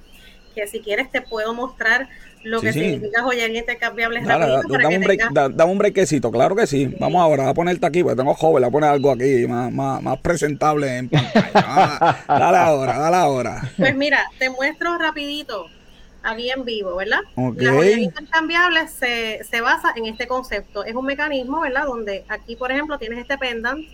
que 0.55 0.67
si 0.67 0.79
quieres 0.79 1.11
te 1.11 1.21
puedo 1.21 1.53
mostrar 1.53 2.09
lo 2.43 2.61
que 2.61 2.71
significa 2.71 3.21
joyería 3.21 3.59
intercambiable 3.59 4.21
dame, 4.21 4.95
un 4.95 5.01
break, 5.01 5.67
un 5.67 5.77
brequecito, 5.77 6.31
claro 6.31 6.55
que 6.55 6.67
sí. 6.67 6.93
Vamos 6.99 7.21
ahora 7.21 7.49
a 7.49 7.53
ponerte 7.53 7.85
aquí, 7.85 8.01
porque 8.01 8.15
tengo 8.15 8.33
joven, 8.33 8.63
a 8.63 8.71
poner 8.71 8.89
algo 8.89 9.11
aquí 9.11 9.45
más, 9.47 9.71
más, 9.71 10.17
presentable 10.19 10.97
en 10.97 11.09
pantalla. 11.09 12.23
dale 12.27 12.57
ahora, 12.57 12.97
dale 12.97 13.15
ahora. 13.17 13.61
Pues 13.77 13.95
mira, 13.95 14.25
te 14.37 14.49
muestro 14.49 14.97
rapidito, 14.97 15.69
aquí 16.23 16.49
en 16.49 16.65
vivo, 16.65 16.95
¿verdad? 16.95 17.21
La 17.35 17.73
joyería 17.73 18.05
intercambiable 18.05 18.87
se, 18.87 19.43
se 19.43 19.61
basa 19.61 19.93
en 19.95 20.05
este 20.05 20.27
concepto. 20.27 20.83
Es 20.83 20.95
un 20.95 21.05
mecanismo, 21.05 21.61
¿verdad? 21.61 21.85
Donde 21.85 22.25
aquí, 22.29 22.55
por 22.55 22.71
ejemplo, 22.71 22.97
tienes 22.97 23.19
este 23.19 23.37
pendant. 23.37 23.85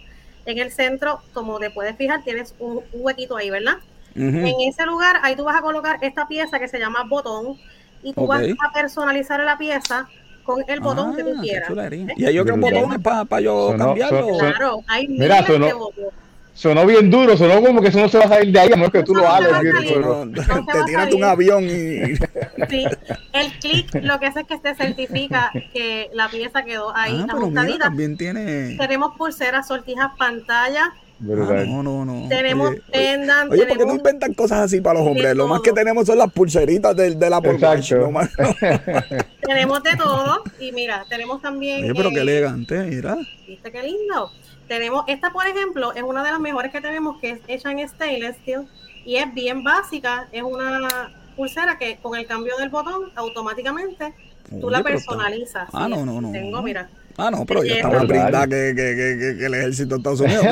En 0.46 0.60
el 0.60 0.72
centro, 0.72 1.22
como 1.34 1.58
te 1.58 1.72
puedes 1.72 1.96
fijar, 1.98 2.24
tienes 2.24 2.54
un, 2.60 2.82
huequito 2.94 3.36
ahí, 3.36 3.50
¿verdad? 3.50 3.78
En 4.14 4.56
ese 4.62 4.86
lugar, 4.86 5.18
ahí 5.24 5.36
tú 5.36 5.44
vas 5.44 5.58
a 5.58 5.62
colocar 5.62 5.98
esta 6.02 6.26
pieza 6.28 6.58
que 6.58 6.70
se 6.70 6.80
llama 6.80 7.04
botón 7.04 7.58
y 8.02 8.14
tú 8.14 8.28
vas 8.28 8.44
a 8.44 8.72
personalizar 8.72 9.44
la 9.44 9.58
pieza 9.58 10.08
con 10.46 10.64
el 10.68 10.80
botón 10.80 11.16
que 11.16 11.24
tú 11.24 11.34
ah, 11.36 11.42
quieras. 11.42 11.72
Y 12.16 12.26
hay 12.26 12.40
otros 12.40 12.60
botones 12.60 13.00
para 13.02 13.42
yo 13.42 13.76
cambiarlo. 13.78 14.38
claro, 14.38 14.84
hay 14.88 15.08
Mira, 15.08 15.46
sonó, 15.46 15.66
de 15.66 15.74
botones. 15.74 16.14
Sonó 16.56 16.86
bien 16.86 17.12
duro, 17.12 17.36
sonó 17.36 17.62
como 17.62 17.82
que 17.82 17.90
eso 17.90 18.00
no 18.00 18.08
se 18.08 18.18
va 18.18 18.24
a 18.24 18.30
salir 18.30 18.54
de 18.54 18.60
ahí, 18.60 18.72
a 18.72 18.78
menos 18.78 18.92
que 18.92 19.04
tú 19.04 19.14
lo 19.14 19.28
hagas. 19.28 19.62
te 19.62 20.84
tiras 20.86 21.14
un 21.14 21.24
avión 21.24 21.66
y. 21.66 22.16
Sí, 22.70 22.86
el 23.34 23.52
clic 23.60 23.94
lo 24.02 24.18
que 24.18 24.28
hace 24.28 24.40
es 24.40 24.48
que 24.48 24.58
te 24.58 24.74
certifica 24.74 25.52
que 25.74 26.10
la 26.14 26.30
pieza 26.30 26.64
quedó 26.64 26.96
ahí 26.96 27.20
ah, 27.22 27.34
ajustadita. 27.34 27.86
también 27.86 28.16
tiene. 28.16 28.78
Tenemos 28.78 29.18
pulseras, 29.18 29.68
sortijas, 29.68 30.12
pantalla 30.18 30.94
Ah, 31.22 31.64
no, 31.66 31.82
no, 31.82 32.04
no. 32.04 32.28
Tenemos 32.28 32.76
tendan. 32.92 33.50
Oye, 33.50 33.66
¿por 33.66 33.78
qué 33.78 33.86
no 33.86 33.96
inventan 33.96 34.34
cosas 34.34 34.60
así 34.60 34.82
para 34.82 35.00
los 35.00 35.08
hombres? 35.08 35.36
Lo 35.36 35.48
más 35.48 35.62
que 35.62 35.72
tenemos 35.72 36.06
son 36.06 36.18
las 36.18 36.32
pulseritas 36.32 36.96
de, 36.96 37.16
de 37.16 37.30
la 37.30 37.38
Exacto. 37.38 38.12
tenemos 39.42 39.84
de 39.84 39.96
todo. 39.96 40.44
Y 40.60 40.72
mira, 40.74 41.06
tenemos 41.10 41.42
también. 41.42 41.84
Oye, 41.84 41.94
pero 41.96 42.10
qué 42.10 42.20
elegante, 42.20 42.84
mira. 42.84 43.18
¿Viste 43.48 43.72
qué 43.72 43.84
lindo? 43.84 44.32
Tenemos, 44.68 45.06
esta 45.08 45.32
por 45.32 45.48
ejemplo, 45.48 45.94
es 45.94 46.04
una 46.04 46.24
de 46.24 46.32
las 46.32 46.40
mejores 46.40 46.72
que 46.72 46.82
tenemos, 46.82 47.20
que 47.22 47.32
es 47.32 47.40
hecha 47.48 47.72
en 47.72 47.88
stainless 47.88 48.36
steel. 48.38 48.68
Y 49.06 49.16
es 49.18 49.34
bien 49.34 49.64
básica. 49.64 50.28
Es 50.32 50.44
una 50.44 51.14
pulsera 51.36 51.78
que 51.78 51.98
con 52.02 52.18
el 52.18 52.26
cambio 52.26 52.58
del 52.58 52.70
botón, 52.70 53.12
automáticamente, 53.16 54.14
tú 54.60 54.70
la 54.70 54.84
personalizas. 54.84 55.70
Ah, 55.72 55.88
no, 55.88 56.06
no, 56.06 56.20
no. 56.20 56.32
Tengo, 56.32 56.62
mira 56.62 56.90
Ah, 57.18 57.32
no, 57.32 57.46
pero 57.46 57.64
yo 57.64 57.74
estaba 57.74 58.04
brindada 58.04 58.46
que, 58.46 58.74
que, 58.76 58.96
que, 58.96 59.38
que, 59.38 59.46
el 59.46 59.54
ejército 59.54 59.96
de 59.96 60.00
Estados 60.00 60.20
Unidos. 60.20 60.46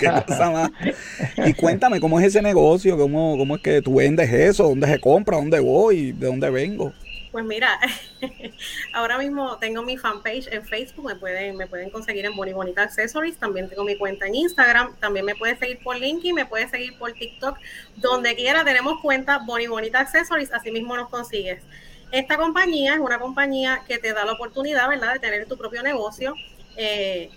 qué 0.00 0.10
cosa 0.26 0.50
más. 0.50 0.70
Y 1.46 1.54
cuéntame, 1.54 2.00
¿cómo 2.00 2.18
es 2.18 2.26
ese 2.26 2.42
negocio? 2.42 2.98
¿Cómo, 2.98 3.38
¿Cómo 3.38 3.56
es 3.56 3.62
que 3.62 3.82
tú 3.82 3.96
vendes 3.96 4.32
eso? 4.32 4.64
¿Dónde 4.64 4.88
se 4.88 5.00
compra? 5.00 5.36
¿Dónde 5.36 5.60
voy? 5.60 6.12
¿De 6.12 6.26
dónde 6.26 6.50
vengo? 6.50 6.92
Pues 7.30 7.44
mira, 7.44 7.78
ahora 8.94 9.18
mismo 9.18 9.58
tengo 9.58 9.82
mi 9.82 9.96
fanpage 9.96 10.48
en 10.50 10.64
Facebook, 10.64 11.04
me 11.04 11.14
pueden, 11.14 11.56
me 11.56 11.66
pueden 11.66 11.90
conseguir 11.90 12.24
en 12.24 12.34
Boni 12.34 12.52
Bonita 12.52 12.82
Accessories, 12.82 13.36
también 13.36 13.68
tengo 13.68 13.84
mi 13.84 13.96
cuenta 13.96 14.26
en 14.26 14.34
Instagram, 14.34 14.96
también 14.96 15.26
me 15.26 15.34
puedes 15.34 15.58
seguir 15.58 15.78
por 15.82 15.98
LinkedIn, 15.98 16.34
me 16.34 16.46
puedes 16.46 16.70
seguir 16.70 16.96
por 16.98 17.12
TikTok, 17.12 17.58
donde 17.96 18.34
quiera 18.34 18.64
tenemos 18.64 19.00
cuenta 19.02 19.38
Boni 19.38 19.66
Bonita 19.66 20.00
Accessories, 20.00 20.52
así 20.52 20.70
mismo 20.70 20.96
nos 20.96 21.10
consigues. 21.10 21.62
Esta 22.10 22.36
compañía 22.36 22.94
es 22.94 23.00
una 23.00 23.18
compañía 23.18 23.82
que 23.86 23.98
te 23.98 24.12
da 24.12 24.24
la 24.24 24.32
oportunidad, 24.32 24.88
¿verdad?, 24.88 25.14
de 25.14 25.18
tener 25.20 25.46
tu 25.46 25.56
propio 25.56 25.82
negocio 25.82 26.34
eh, 26.76 27.30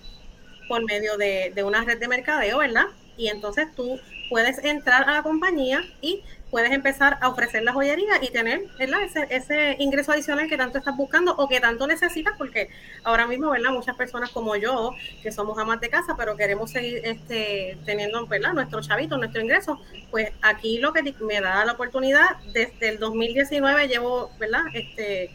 por 0.67 0.83
medio 0.85 1.17
de, 1.17 1.51
de, 1.53 1.63
una 1.63 1.83
red 1.83 1.99
de 1.99 2.07
mercadeo, 2.07 2.59
¿verdad? 2.59 2.85
Y 3.17 3.27
entonces 3.27 3.67
tú 3.75 3.99
puedes 4.29 4.63
entrar 4.63 5.09
a 5.09 5.13
la 5.13 5.23
compañía 5.23 5.83
y 5.99 6.23
puedes 6.51 6.71
empezar 6.71 7.17
a 7.21 7.29
ofrecer 7.29 7.63
la 7.63 7.71
joyería 7.71 8.21
y 8.21 8.29
tener 8.29 8.65
Ese, 8.77 9.27
ese 9.29 9.75
ingreso 9.79 10.11
adicional 10.11 10.47
que 10.47 10.57
tanto 10.57 10.77
estás 10.77 10.95
buscando 10.95 11.33
o 11.37 11.47
que 11.47 11.59
tanto 11.61 11.87
necesitas, 11.87 12.33
porque 12.37 12.69
ahora 13.03 13.25
mismo, 13.25 13.49
¿verdad? 13.49 13.71
Muchas 13.71 13.95
personas 13.95 14.29
como 14.29 14.55
yo, 14.57 14.93
que 15.23 15.31
somos 15.31 15.57
amas 15.57 15.79
de 15.79 15.89
casa, 15.89 16.15
pero 16.17 16.35
queremos 16.35 16.69
seguir 16.69 17.01
este, 17.05 17.77
teniendo, 17.85 18.27
¿verdad? 18.27 18.53
Nuestro 18.53 18.81
chavito, 18.81 19.17
nuestro 19.17 19.41
ingreso, 19.41 19.81
pues 20.11 20.31
aquí 20.41 20.77
lo 20.77 20.91
que 20.93 21.01
me 21.21 21.39
da 21.39 21.65
la 21.65 21.71
oportunidad, 21.71 22.37
desde 22.53 22.89
el 22.89 22.99
2019 22.99 23.87
llevo, 23.87 24.31
¿verdad? 24.37 24.63
Este, 24.73 25.31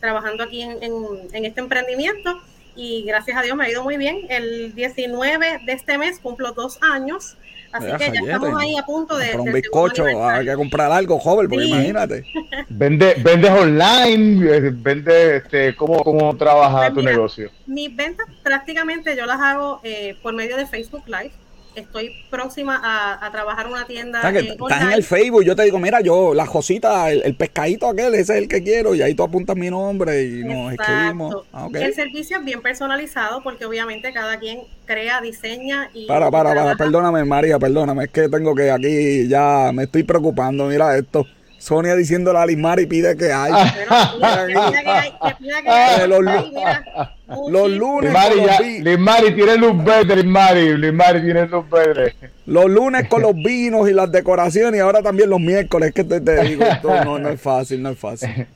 trabajando 0.00 0.42
aquí 0.42 0.62
en, 0.62 0.82
en 0.82 1.44
este 1.44 1.60
emprendimiento 1.60 2.42
y 2.74 3.04
gracias 3.04 3.38
a 3.38 3.42
Dios 3.42 3.56
me 3.56 3.64
ha 3.64 3.70
ido 3.70 3.82
muy 3.82 3.96
bien. 3.96 4.26
El 4.28 4.74
19 4.74 5.60
de 5.64 5.72
este 5.72 5.96
mes 5.96 6.18
cumplo 6.20 6.52
dos 6.52 6.78
años 6.82 7.36
Así 7.76 7.86
que 7.98 8.12
ya 8.12 8.20
estamos 8.20 8.60
ahí 8.60 8.76
a 8.76 8.82
punto 8.84 9.16
de. 9.16 9.32
Comprar 9.32 9.48
un 9.48 9.52
bizcocho, 9.52 10.04
hay 10.28 10.46
que 10.46 10.54
comprar 10.54 10.92
algo, 10.92 11.18
joven, 11.18 11.48
porque 11.48 11.66
imagínate. 11.66 12.24
Vende, 12.68 13.14
vendes 13.22 13.50
online, 13.50 14.56
eh, 14.56 14.70
vende, 14.72 15.36
este, 15.36 15.74
¿cómo, 15.76 16.02
cómo 16.02 16.36
trabaja 16.36 16.78
pues 16.78 16.94
tu 16.94 17.02
negocio? 17.02 17.50
Mis 17.66 17.94
ventas 17.94 18.26
prácticamente 18.42 19.16
yo 19.16 19.24
las 19.24 19.40
hago 19.40 19.80
eh, 19.82 20.16
por 20.22 20.34
medio 20.34 20.56
de 20.56 20.66
Facebook 20.66 21.04
Live 21.06 21.32
estoy 21.76 22.12
próxima 22.30 22.80
a, 22.82 23.30
trabajar 23.30 23.66
una 23.66 23.86
tienda. 23.86 24.28
estás 24.28 24.82
en 24.82 24.92
el 24.92 25.02
Facebook, 25.02 25.44
yo 25.44 25.54
te 25.54 25.62
digo, 25.64 25.78
mira, 25.78 26.00
yo, 26.00 26.34
la 26.34 26.46
Josita, 26.46 27.10
el, 27.10 27.34
pescadito 27.34 27.88
aquel, 27.88 28.14
ese 28.14 28.34
es 28.34 28.42
el 28.42 28.48
que 28.48 28.62
quiero, 28.62 28.94
y 28.94 29.02
ahí 29.02 29.14
tú 29.14 29.22
apuntas 29.22 29.56
mi 29.56 29.70
nombre 29.70 30.24
y 30.24 30.44
nos 30.44 30.72
escribimos. 30.72 31.44
Ah, 31.52 31.68
el 31.72 31.94
servicio 31.94 32.38
es 32.38 32.44
bien 32.44 32.62
personalizado 32.62 33.42
porque 33.42 33.66
obviamente 33.66 34.12
cada 34.12 34.38
quien 34.38 34.60
crea, 34.86 35.20
diseña 35.20 35.90
y... 35.92 36.06
Para, 36.06 36.30
para, 36.30 36.54
para, 36.54 36.76
perdóname 36.76 37.24
María, 37.24 37.58
perdóname, 37.58 38.04
es 38.04 38.10
que 38.10 38.28
tengo 38.28 38.54
que 38.54 38.70
aquí 38.70 39.28
ya 39.28 39.70
me 39.72 39.84
estoy 39.84 40.02
preocupando, 40.02 40.66
mira 40.66 40.96
esto. 40.96 41.26
Sonia 41.66 41.96
diciéndole 41.96 42.38
a 42.38 42.46
Limari 42.46 42.86
pide 42.86 43.16
que 43.16 43.32
hay. 43.32 43.52
Los 47.48 47.70
lunes. 47.72 48.12
Limari, 48.84 49.34
tiene 49.34 49.56
luz 49.56 49.84
verde, 49.84 50.14
Limari. 50.14 50.78
Limari 50.78 51.22
tiene 51.22 51.48
luz 51.48 51.68
verde. 51.68 52.14
Los 52.46 52.66
lunes 52.66 53.08
con 53.08 53.22
los 53.22 53.34
vinos 53.34 53.90
y 53.90 53.92
las 53.92 54.12
decoraciones 54.12 54.78
y 54.78 54.80
ahora 54.80 55.02
también 55.02 55.28
los 55.28 55.40
miércoles, 55.40 55.92
que 55.92 56.04
te, 56.04 56.20
digo, 56.20 56.64
no, 56.84 57.18
no 57.18 57.28
es 57.30 57.40
fácil, 57.40 57.82
no 57.82 57.90
es 57.90 57.98
fácil. 57.98 58.46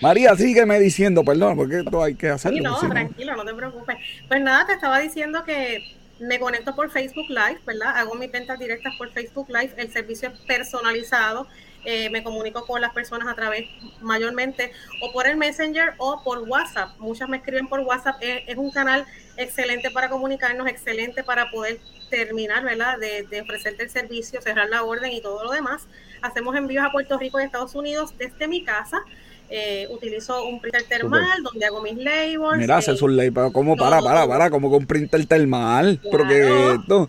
María, 0.00 0.34
sígueme 0.34 0.80
diciendo, 0.80 1.22
perdón, 1.22 1.56
porque 1.56 1.78
esto 1.78 2.02
hay 2.02 2.16
que 2.16 2.30
hacerlo. 2.30 2.58
Sí, 2.58 2.64
no, 2.64 2.90
tranquilo, 2.90 3.36
no 3.36 3.44
te 3.44 3.54
preocupes. 3.54 3.96
Pues 4.26 4.42
nada, 4.42 4.66
te 4.66 4.72
estaba 4.72 4.98
diciendo 4.98 5.44
que 5.44 5.84
me 6.18 6.40
conecto 6.40 6.74
por 6.74 6.90
Facebook 6.90 7.28
Live, 7.28 7.60
¿verdad? 7.64 7.96
Hago 7.96 8.16
mis 8.16 8.32
ventas 8.32 8.58
directas 8.58 8.92
por 8.98 9.12
Facebook 9.12 9.46
Live, 9.50 9.72
el 9.76 9.92
servicio 9.92 10.30
es 10.30 10.40
personalizado, 10.40 11.46
eh, 11.84 12.10
me 12.10 12.22
comunico 12.22 12.64
con 12.66 12.80
las 12.80 12.92
personas 12.92 13.28
a 13.28 13.34
través 13.34 13.68
mayormente 14.00 14.72
o 15.02 15.12
por 15.12 15.26
el 15.26 15.36
Messenger 15.36 15.94
o 15.98 16.22
por 16.22 16.38
WhatsApp. 16.40 16.90
Muchas 16.98 17.28
me 17.28 17.38
escriben 17.38 17.68
por 17.68 17.80
WhatsApp, 17.80 18.16
es, 18.20 18.56
un 18.56 18.70
canal 18.70 19.04
excelente 19.36 19.90
para 19.90 20.08
comunicarnos, 20.08 20.66
excelente 20.68 21.22
para 21.22 21.50
poder 21.50 21.78
terminar, 22.10 22.64
¿verdad? 22.64 22.98
De, 22.98 23.24
de, 23.24 23.42
ofrecerte 23.42 23.82
el 23.82 23.90
servicio, 23.90 24.40
cerrar 24.40 24.68
la 24.68 24.82
orden 24.82 25.12
y 25.12 25.20
todo 25.20 25.44
lo 25.44 25.50
demás. 25.50 25.86
Hacemos 26.22 26.56
envíos 26.56 26.84
a 26.84 26.90
Puerto 26.90 27.18
Rico 27.18 27.40
y 27.40 27.44
Estados 27.44 27.74
Unidos 27.74 28.14
desde 28.16 28.48
mi 28.48 28.64
casa. 28.64 29.04
Eh, 29.50 29.86
utilizo 29.90 30.42
un 30.46 30.58
printer 30.58 30.84
termal 30.84 31.42
donde 31.42 31.66
hago 31.66 31.82
mis 31.82 31.96
labels. 31.96 32.56
Mira, 32.56 32.78
hace 32.78 32.96
su 32.96 33.08
labels, 33.08 33.34
pero 33.34 33.52
¿cómo? 33.52 33.76
Para, 33.76 34.00
para, 34.00 34.26
para, 34.26 34.50
como 34.50 34.70
con 34.70 34.86
printer 34.86 35.26
termal. 35.26 36.00
Porque 36.10 36.74
esto. 36.74 37.08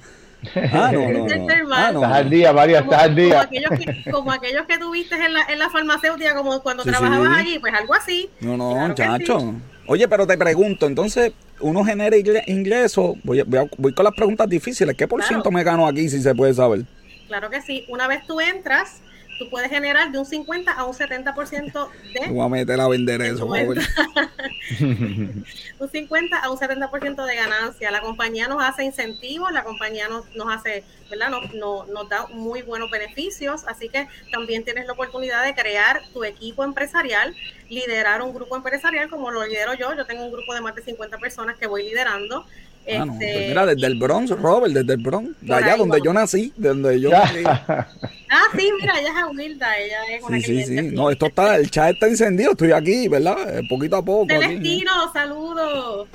Ah, 0.74 0.92
no, 0.92 1.10
no, 1.12 1.26
ah, 1.74 1.92
no. 1.92 2.02
Estás 2.02 2.18
al 2.18 2.30
día, 2.30 2.54
María, 2.54 2.80
estás 2.80 3.04
al 3.04 3.16
día. 3.16 3.30
Como 3.30 3.42
aquellos, 3.42 3.70
que, 3.80 4.12
como 4.12 4.32
aquellos 4.32 4.66
que 4.66 4.78
tuviste 4.78 5.16
en 5.16 5.34
la, 5.34 5.44
en 5.44 5.60
la 5.60 5.70
farmacéutica, 5.70 6.36
como 6.36 6.62
cuando 6.62 6.84
trabajabas 6.84 7.38
allí, 7.38 7.60
pues 7.60 7.74
algo 7.74 7.94
así. 7.94 8.30
No, 8.40 8.58
no, 8.58 8.76
muchacho. 8.76 9.56
Oye, 9.88 10.08
pero 10.08 10.26
te 10.26 10.38
pregunto, 10.38 10.88
entonces, 10.88 11.34
uno 11.60 11.84
genera 11.84 12.18
ingresos, 12.48 13.16
voy, 13.24 13.44
voy, 13.44 13.70
voy, 13.78 13.94
con 13.94 14.04
las 14.04 14.16
preguntas 14.16 14.50
difíciles, 14.50 14.96
¿qué 14.96 15.08
por 15.08 15.22
ciento 15.24 15.52
me 15.52 15.64
gano 15.64 15.86
aquí 15.88 16.10
si 16.10 16.22
se 16.22 16.34
puede 16.34 16.56
saber? 16.56 16.86
Claro 17.28 17.50
que 17.50 17.62
sí, 17.62 17.86
una 17.90 18.08
vez 18.08 18.26
tú 18.26 18.40
entras, 18.40 19.02
tú 19.38 19.50
puedes 19.50 19.70
generar 19.70 20.12
de 20.12 20.20
un 20.20 20.26
50 20.26 20.72
a 20.72 20.86
un 20.86 20.94
70% 20.94 21.90
de... 22.14 22.28
Voy 22.30 22.46
a 22.46 22.50
meter 22.50 22.80
a 22.80 22.88
vender 22.88 23.22
eso. 23.22 23.46
un 23.48 25.46
50 25.92 26.38
a 26.38 26.50
un 26.50 26.58
70% 26.58 27.26
de 27.26 27.36
ganancia. 27.36 27.92
La 27.92 28.02
compañía 28.02 28.48
nos 28.48 28.64
hace 28.64 28.84
incentivos, 28.84 29.52
la 29.52 29.64
compañía 29.64 30.08
nos, 30.08 30.34
nos 30.36 30.54
hace, 30.54 30.84
¿verdad? 31.10 31.30
Nos, 31.30 31.54
nos, 31.54 31.88
nos 31.90 32.10
da 32.10 32.28
muy 32.28 32.62
buenos 32.62 32.90
beneficios, 32.90 33.66
así 33.68 33.90
que 33.90 34.08
también 34.32 34.64
tienes 34.64 34.86
la 34.88 34.94
oportunidad 34.94 35.44
de 35.44 35.54
crear 35.54 36.02
tu 36.14 36.24
equipo 36.24 36.64
empresarial, 36.64 37.36
liderar 37.70 38.22
un 38.22 38.34
grupo 38.34 38.56
empresarial 38.56 39.10
como 39.10 39.32
lo 39.32 39.46
lidero 39.46 39.74
yo. 39.74 39.94
Yo 39.96 40.06
tengo 40.06 40.24
un 40.26 40.32
grupo 40.32 40.54
de 40.54 40.62
más 40.62 40.76
de 40.76 40.84
50 40.84 41.18
personas 41.18 41.58
que 41.58 41.68
voy 41.68 41.84
liderando. 41.84 42.46
Ah, 42.88 43.06
pues 43.08 43.22
este, 43.22 43.48
mira, 43.48 43.66
desde 43.66 43.88
el 43.88 43.96
Bronx, 43.96 44.30
Robert, 44.32 44.74
desde 44.74 44.94
el 44.94 45.02
Bronx, 45.02 45.30
de 45.42 45.54
allá 45.54 45.76
donde 45.76 46.00
yo 46.04 46.14
nací, 46.14 46.54
de 46.56 46.70
donde 46.70 47.00
yo 47.00 47.10
nací. 47.10 47.44
Ah, 48.28 48.48
sí, 48.58 48.70
mira, 48.82 49.00
ella 49.00 49.14
es 49.20 49.26
humilde, 49.30 49.66
ella 49.86 49.98
es 50.18 50.24
una 50.24 50.40
Sí, 50.42 50.64
sí, 50.64 50.66
sí. 50.66 50.82
No, 50.92 51.10
esto 51.10 51.28
está, 51.28 51.56
el 51.56 51.70
chat 51.72 51.94
está 51.94 52.08
encendido, 52.08 52.52
estoy 52.52 52.72
aquí, 52.74 53.08
¿verdad? 53.08 53.60
Eh, 53.60 53.62
poquito 53.70 53.96
a 53.96 54.04
poco. 54.04 54.28
Celestino, 54.28 54.92
saludos. 55.14 56.08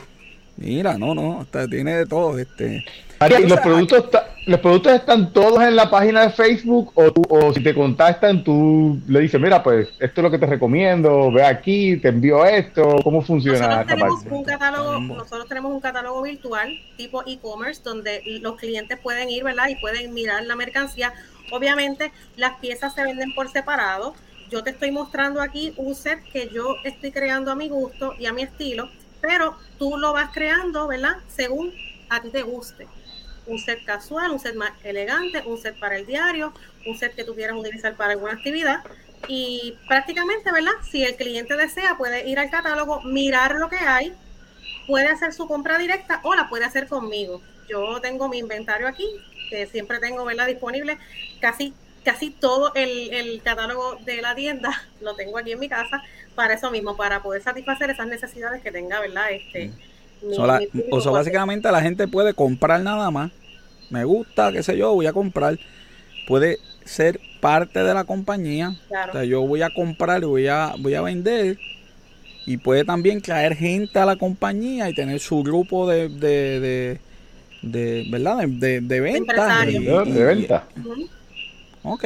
Mira, 0.56 0.98
no, 0.98 1.14
no, 1.14 1.46
tiene 1.70 1.96
de 1.96 2.06
todo, 2.06 2.38
este 2.38 2.84
los 3.28 3.60
productos, 3.60 4.04
los 4.46 4.60
productos 4.60 4.92
están 4.92 5.32
todos 5.32 5.62
en 5.62 5.76
la 5.76 5.90
página 5.90 6.22
de 6.22 6.30
Facebook 6.30 6.92
o, 6.94 7.12
o 7.28 7.52
si 7.52 7.62
te 7.62 7.74
contactan 7.74 8.42
tú 8.42 8.98
le 9.06 9.20
dices, 9.20 9.40
mira, 9.40 9.62
pues 9.62 9.88
esto 9.98 10.20
es 10.20 10.22
lo 10.22 10.30
que 10.30 10.38
te 10.38 10.46
recomiendo, 10.46 11.30
ve 11.30 11.44
aquí, 11.44 11.96
te 11.98 12.08
envío 12.08 12.44
esto, 12.44 12.96
¿cómo 13.04 13.22
funciona? 13.22 13.84
Nosotros 13.84 13.86
tenemos, 13.86 14.24
un 14.30 14.44
catálogo, 14.44 15.00
nosotros 15.00 15.48
tenemos 15.48 15.72
un 15.72 15.80
catálogo 15.80 16.22
virtual 16.22 16.70
tipo 16.96 17.22
e-commerce 17.26 17.82
donde 17.84 18.22
los 18.40 18.56
clientes 18.56 18.98
pueden 18.98 19.28
ir, 19.28 19.44
¿verdad? 19.44 19.68
Y 19.68 19.76
pueden 19.76 20.14
mirar 20.14 20.44
la 20.44 20.56
mercancía. 20.56 21.12
Obviamente 21.52 22.12
las 22.36 22.58
piezas 22.60 22.94
se 22.94 23.02
venden 23.02 23.34
por 23.34 23.50
separado. 23.50 24.14
Yo 24.50 24.64
te 24.64 24.70
estoy 24.70 24.90
mostrando 24.90 25.40
aquí 25.42 25.74
un 25.76 25.94
set 25.94 26.20
que 26.32 26.48
yo 26.48 26.76
estoy 26.84 27.12
creando 27.12 27.50
a 27.50 27.54
mi 27.54 27.68
gusto 27.68 28.14
y 28.18 28.26
a 28.26 28.32
mi 28.32 28.42
estilo, 28.42 28.88
pero 29.20 29.56
tú 29.78 29.96
lo 29.96 30.12
vas 30.12 30.30
creando, 30.32 30.88
¿verdad? 30.88 31.16
Según 31.28 31.72
a 32.08 32.20
ti 32.20 32.30
te 32.30 32.42
guste 32.42 32.86
un 33.46 33.58
set 33.58 33.84
casual, 33.84 34.30
un 34.30 34.38
set 34.38 34.54
más 34.54 34.72
elegante, 34.84 35.42
un 35.46 35.58
set 35.58 35.78
para 35.78 35.96
el 35.96 36.06
diario, 36.06 36.52
un 36.86 36.96
set 36.96 37.14
que 37.14 37.24
tú 37.24 37.34
quieras 37.34 37.56
utilizar 37.56 37.96
para 37.96 38.12
alguna 38.12 38.32
actividad. 38.32 38.82
Y 39.28 39.76
prácticamente, 39.86 40.50
¿verdad? 40.50 40.72
Si 40.90 41.04
el 41.04 41.16
cliente 41.16 41.56
desea, 41.56 41.96
puede 41.96 42.28
ir 42.28 42.38
al 42.38 42.50
catálogo, 42.50 43.02
mirar 43.02 43.54
lo 43.56 43.68
que 43.68 43.76
hay, 43.76 44.14
puede 44.86 45.08
hacer 45.08 45.32
su 45.32 45.46
compra 45.46 45.78
directa 45.78 46.20
o 46.24 46.34
la 46.34 46.48
puede 46.48 46.64
hacer 46.64 46.88
conmigo. 46.88 47.42
Yo 47.68 48.00
tengo 48.00 48.28
mi 48.28 48.38
inventario 48.38 48.88
aquí, 48.88 49.06
que 49.48 49.66
siempre 49.66 49.98
tengo, 49.98 50.24
¿verdad? 50.24 50.46
Disponible. 50.46 50.98
Casi, 51.40 51.74
casi 52.04 52.30
todo 52.30 52.72
el, 52.74 53.40
catálogo 53.44 53.96
de 54.04 54.22
la 54.22 54.34
tienda 54.34 54.70
lo 55.00 55.14
tengo 55.14 55.38
aquí 55.38 55.52
en 55.52 55.60
mi 55.60 55.68
casa 55.68 56.02
para 56.34 56.54
eso 56.54 56.70
mismo, 56.70 56.96
para 56.96 57.22
poder 57.22 57.42
satisfacer 57.42 57.90
esas 57.90 58.06
necesidades 58.06 58.62
que 58.62 58.72
tenga, 58.72 59.00
¿verdad? 59.00 59.30
Este, 59.30 59.70
o 60.90 61.00
sea, 61.00 61.10
básicamente 61.10 61.70
la 61.70 61.80
gente 61.82 62.08
puede 62.08 62.34
comprar 62.34 62.80
nada 62.82 63.10
más 63.10 63.30
me 63.90 64.04
gusta, 64.04 64.52
qué 64.52 64.62
sé 64.62 64.76
yo, 64.76 64.94
voy 64.94 65.06
a 65.06 65.12
comprar. 65.12 65.58
Puede 66.26 66.58
ser 66.84 67.20
parte 67.40 67.82
de 67.82 67.92
la 67.92 68.04
compañía. 68.04 68.76
O 69.08 69.12
sea, 69.12 69.24
yo 69.24 69.42
voy 69.42 69.62
a 69.62 69.70
comprar 69.70 70.22
y 70.22 70.26
voy 70.26 70.46
a, 70.46 70.74
voy 70.78 70.94
a 70.94 71.02
vender. 71.02 71.58
Y 72.46 72.56
puede 72.56 72.84
también 72.84 73.20
traer 73.20 73.54
gente 73.56 73.98
a 73.98 74.06
la 74.06 74.16
compañía 74.16 74.88
y 74.88 74.94
tener 74.94 75.20
su 75.20 75.42
grupo 75.42 75.88
de, 75.88 76.08
de, 76.08 77.00
de, 77.62 78.06
¿verdad? 78.10 78.46
De, 78.46 78.80
de, 78.80 79.00
venta. 79.00 79.64
de 79.64 80.24
venta. 80.24 80.64
Ok, 81.82 82.04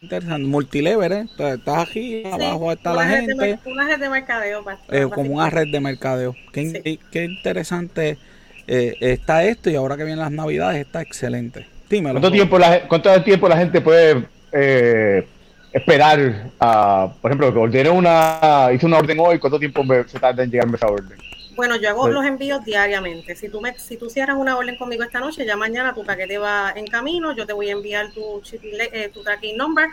interesante. 0.00 0.46
Multilever, 0.46 1.12
¿eh? 1.12 1.26
Estás 1.38 1.88
aquí, 1.88 2.22
abajo 2.24 2.72
está 2.72 2.92
la 2.94 3.04
gente. 3.04 3.58
una 3.64 3.88
red 3.88 4.00
de 4.00 4.08
mercadeo. 4.08 4.64
Eh, 4.90 5.06
como 5.12 5.34
una 5.34 5.50
red 5.50 5.68
de 5.70 5.80
mercadeo. 5.80 6.34
Qué, 6.52 6.98
qué 7.10 7.24
interesante 7.24 8.18
eh, 8.66 8.96
está 9.00 9.44
esto 9.44 9.70
y 9.70 9.74
ahora 9.74 9.96
que 9.96 10.04
vienen 10.04 10.20
las 10.20 10.32
navidades 10.32 10.84
está 10.84 11.02
excelente. 11.02 11.66
Dímelo. 11.88 12.20
¿Cuánto 12.20 12.32
tiempo, 12.32 12.58
la, 12.58 12.86
¿Cuánto 12.86 13.22
tiempo 13.22 13.48
la 13.48 13.56
gente 13.56 13.80
puede 13.80 14.24
eh, 14.52 15.26
esperar, 15.72 16.50
a, 16.60 17.12
por 17.20 17.30
ejemplo, 17.30 17.52
que 17.52 17.58
ordene 17.58 17.90
una, 17.90 18.68
hizo 18.74 18.86
una 18.86 18.98
orden 18.98 19.18
hoy, 19.20 19.38
cuánto 19.38 19.58
tiempo 19.58 19.82
se 20.06 20.18
tarda 20.18 20.44
en 20.44 20.50
llegarme 20.50 20.76
esa 20.76 20.86
orden? 20.86 21.18
Bueno, 21.58 21.74
yo 21.74 21.88
hago 21.88 22.08
los 22.08 22.24
envíos 22.24 22.64
diariamente. 22.64 23.34
Si 23.34 23.48
tú 23.48 23.60
me, 23.60 23.76
si 23.80 23.96
tú 23.96 24.08
cierras 24.08 24.36
una 24.36 24.56
orden 24.56 24.78
conmigo 24.78 25.02
esta 25.02 25.18
noche, 25.18 25.44
ya 25.44 25.56
mañana 25.56 25.92
tu 25.92 26.04
paquete 26.04 26.38
va 26.38 26.72
en 26.76 26.86
camino, 26.86 27.34
yo 27.34 27.46
te 27.46 27.52
voy 27.52 27.68
a 27.68 27.72
enviar 27.72 28.12
tu, 28.12 28.40
eh, 28.62 29.10
tu 29.12 29.24
tracking 29.24 29.56
number 29.56 29.88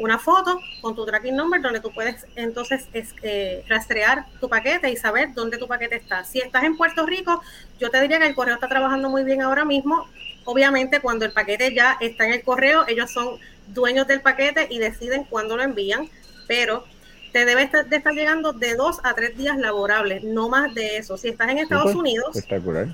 una 0.00 0.18
foto 0.18 0.58
con 0.80 0.96
tu 0.96 1.06
tracking 1.06 1.36
number 1.36 1.62
donde 1.62 1.78
tú 1.78 1.92
puedes 1.92 2.26
entonces 2.34 2.88
es, 2.92 3.14
eh, 3.22 3.64
rastrear 3.68 4.26
tu 4.40 4.48
paquete 4.48 4.90
y 4.90 4.96
saber 4.96 5.32
dónde 5.34 5.56
tu 5.56 5.68
paquete 5.68 5.94
está. 5.94 6.24
Si 6.24 6.40
estás 6.40 6.64
en 6.64 6.76
Puerto 6.76 7.06
Rico, 7.06 7.40
yo 7.78 7.90
te 7.90 8.00
diría 8.00 8.18
que 8.18 8.26
el 8.26 8.34
correo 8.34 8.54
está 8.54 8.66
trabajando 8.66 9.08
muy 9.08 9.22
bien 9.22 9.40
ahora 9.40 9.64
mismo. 9.64 10.08
Obviamente 10.44 10.98
cuando 10.98 11.24
el 11.24 11.30
paquete 11.30 11.72
ya 11.72 11.96
está 12.00 12.26
en 12.26 12.32
el 12.32 12.42
correo, 12.42 12.88
ellos 12.88 13.12
son 13.12 13.38
dueños 13.68 14.08
del 14.08 14.20
paquete 14.20 14.66
y 14.68 14.80
deciden 14.80 15.22
cuándo 15.22 15.56
lo 15.56 15.62
envían, 15.62 16.08
pero 16.48 16.84
te 17.34 17.44
debe 17.44 17.64
estar, 17.64 17.84
de 17.84 17.96
estar 17.96 18.14
llegando 18.14 18.52
de 18.52 18.76
dos 18.76 19.00
a 19.02 19.12
tres 19.12 19.36
días 19.36 19.58
laborables, 19.58 20.22
no 20.22 20.48
más 20.48 20.72
de 20.72 20.98
eso. 20.98 21.16
Si 21.16 21.26
estás 21.30 21.48
en 21.50 21.58
Estados 21.58 21.92
Unidos, 21.92 22.28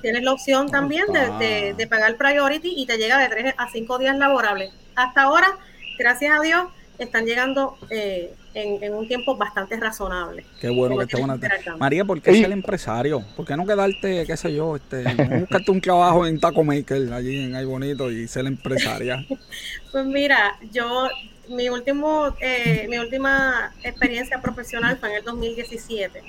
tienes 0.01 0.23
la 0.23 0.33
opción 0.33 0.71
también 0.71 1.05
de, 1.13 1.75
de 1.75 1.87
pagar 1.87 2.17
priority 2.17 2.73
y 2.75 2.87
te 2.87 2.97
llega 2.97 3.19
de 3.19 3.29
tres 3.29 3.55
a 3.59 3.71
cinco 3.71 3.99
días 3.99 4.17
laborables. 4.17 4.73
Hasta 4.97 5.25
ahora, 5.25 5.59
gracias 5.99 6.33
a 6.35 6.41
Dios, 6.41 6.69
están 6.99 7.27
llegando 7.27 7.77
eh, 7.91 8.33
en, 8.55 8.95
un 8.95 9.07
tiempo 9.07 9.37
bastante 9.37 9.77
razonable. 9.77 10.47
Qué 10.59 10.71
bueno 10.71 10.97
que 10.97 11.05
esté 11.05 11.19
buena. 11.19 11.39
María, 11.79 12.07
¿por 12.07 12.23
qué 12.23 12.33
ser 12.33 12.47
el 12.47 12.53
empresario? 12.53 13.23
¿Por 13.37 13.47
qué 13.47 13.59
no 13.59 13.67
quedarte, 13.67 14.25
qué 14.27 14.37
sé 14.39 14.55
yo, 14.55 14.77
este, 14.77 15.05
buscarte 15.41 15.71
un 15.71 15.83
trabajo 15.83 16.27
en 16.27 16.41
Taco 16.41 16.65
Maker 16.65 17.13
allí 17.13 17.45
en 17.45 17.55
Ay 17.55 17.67
Bonito 17.67 18.11
y 18.11 18.27
ser 18.27 18.47
empresaria? 18.47 19.23
pues 19.93 20.07
mira, 20.07 20.57
yo 20.73 21.09
mi 21.51 21.69
último 21.69 22.35
eh, 22.41 22.87
mi 22.89 22.99
última 22.99 23.73
experiencia 23.83 24.41
profesional 24.41 24.97
fue 24.99 25.11
en 25.11 25.17
el 25.17 25.25
2017 25.25 26.23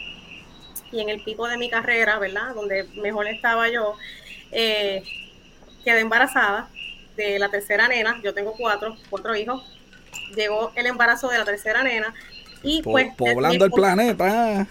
y 0.91 0.99
en 0.99 1.09
el 1.09 1.23
pico 1.23 1.47
de 1.47 1.57
mi 1.57 1.69
carrera, 1.69 2.19
¿verdad? 2.19 2.53
Donde 2.53 2.83
mejor 2.95 3.27
estaba 3.27 3.69
yo, 3.69 3.95
eh, 4.51 5.03
quedé 5.85 6.01
embarazada 6.01 6.69
de 7.15 7.39
la 7.39 7.49
tercera 7.49 7.87
nena. 7.87 8.19
Yo 8.23 8.33
tengo 8.33 8.53
cuatro, 8.57 8.97
cuatro 9.09 9.35
hijos 9.35 9.63
llegó 10.35 10.71
el 10.75 10.87
embarazo 10.87 11.29
de 11.29 11.37
la 11.37 11.45
tercera 11.45 11.83
nena 11.83 12.13
y 12.63 12.81
pues... 12.81 13.13
Poblando 13.15 13.65
el 13.65 13.71
planeta. 13.71 14.67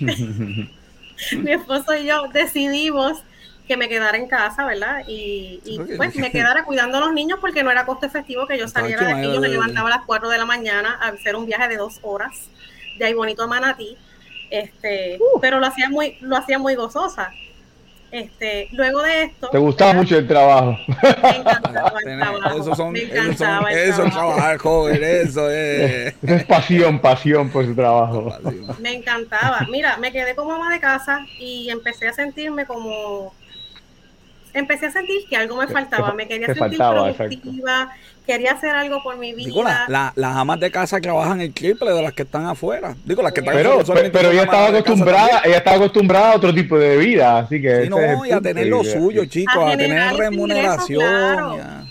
mi 0.00 1.52
esposo 1.52 1.96
y 1.96 2.06
yo 2.06 2.28
decidimos 2.32 3.22
que 3.68 3.76
me 3.76 3.88
quedara 3.88 4.16
en 4.16 4.26
casa, 4.26 4.64
¿verdad? 4.64 5.04
Y, 5.06 5.60
y 5.64 5.78
pues 5.96 6.16
me 6.16 6.32
quedara 6.32 6.64
cuidando 6.64 6.98
a 6.98 7.00
los 7.00 7.12
niños 7.12 7.38
porque 7.40 7.62
no 7.62 7.70
era 7.70 7.84
costo 7.86 8.06
efectivo 8.06 8.46
que 8.46 8.58
yo 8.58 8.66
saliera 8.66 9.06
de 9.06 9.12
aquí. 9.12 9.32
Yo 9.32 9.40
me 9.40 9.48
levantaba 9.48 9.88
a 9.88 9.96
las 9.98 10.06
4 10.06 10.28
de 10.30 10.38
la 10.38 10.46
mañana 10.46 10.98
a 11.00 11.08
hacer 11.08 11.36
un 11.36 11.46
viaje 11.46 11.68
de 11.68 11.76
dos 11.76 12.00
horas 12.02 12.48
de 12.98 13.04
ahí 13.04 13.14
bonito 13.14 13.42
a 13.42 13.46
Manatí. 13.46 13.96
Este, 14.50 15.18
uh. 15.20 15.40
pero 15.40 15.60
lo 15.60 15.66
hacía 15.66 15.88
muy, 15.90 16.16
lo 16.20 16.36
hacía 16.36 16.58
muy 16.58 16.74
gozosa. 16.74 17.30
Este, 18.10 18.68
luego 18.72 19.02
de 19.02 19.24
esto. 19.24 19.48
¿Te 19.50 19.58
gustaba 19.58 19.92
mucho 19.92 20.16
el 20.16 20.26
trabajo? 20.26 20.78
Me 21.22 21.36
encantaba 21.36 21.92
el 22.02 22.18
trabajo. 22.18 22.60
Eso 22.60 22.74
son, 22.74 22.92
me 22.92 23.02
encantaba 23.02 23.70
eso, 23.70 23.92
eso 23.92 24.04
es 24.04 24.12
trabajar, 24.14 24.56
joven, 24.56 25.04
eso 25.04 25.50
es. 25.50 26.14
es 26.22 26.44
pasión, 26.46 26.98
pasión 27.00 27.50
por 27.50 27.66
su 27.66 27.74
trabajo. 27.74 28.32
Me 28.78 28.94
encantaba. 28.94 29.66
Mira, 29.70 29.98
me 29.98 30.10
quedé 30.10 30.34
como 30.34 30.54
ama 30.54 30.72
de 30.72 30.80
casa 30.80 31.26
y 31.38 31.68
empecé 31.68 32.08
a 32.08 32.14
sentirme 32.14 32.64
como 32.64 33.34
empecé 34.54 34.86
a 34.86 34.90
sentir 34.90 35.18
que 35.28 35.36
algo 35.36 35.56
me 35.56 35.66
faltaba, 35.66 36.12
me 36.14 36.26
quería 36.26 36.46
sentir 36.54 36.78
productiva, 36.78 37.90
quería 38.26 38.52
hacer 38.52 38.70
algo 38.70 39.02
por 39.02 39.16
mi 39.16 39.32
vida. 39.32 39.46
Digo, 39.46 39.62
la, 39.62 40.12
las 40.14 40.36
amas 40.36 40.60
de 40.60 40.70
casa 40.70 41.00
trabajan 41.00 41.40
el 41.40 41.52
triple 41.52 41.92
de 41.92 42.02
las 42.02 42.12
que 42.12 42.22
están 42.22 42.46
afuera. 42.46 42.96
Digo, 43.04 43.22
las 43.22 43.32
que 43.32 43.40
están 43.40 43.54
pero, 43.54 43.80
afuera, 43.80 44.10
pero, 44.12 44.30
ella 44.30 44.42
estaba 44.42 44.68
acostumbrada, 44.68 45.42
ella 45.44 45.56
estaba 45.58 45.76
acostumbrada 45.76 46.32
a 46.32 46.36
otro 46.36 46.54
tipo 46.54 46.78
de 46.78 46.96
vida, 46.96 47.38
así 47.38 47.60
que 47.60 47.84
sí, 47.84 47.88
no, 47.88 48.26
y 48.26 48.30
a 48.30 48.40
tener 48.40 48.66
lo 48.66 48.84
suyo, 48.84 49.24
chicos, 49.26 49.56
a, 49.56 49.76
tener 49.76 50.14
remuneración. 50.14 51.88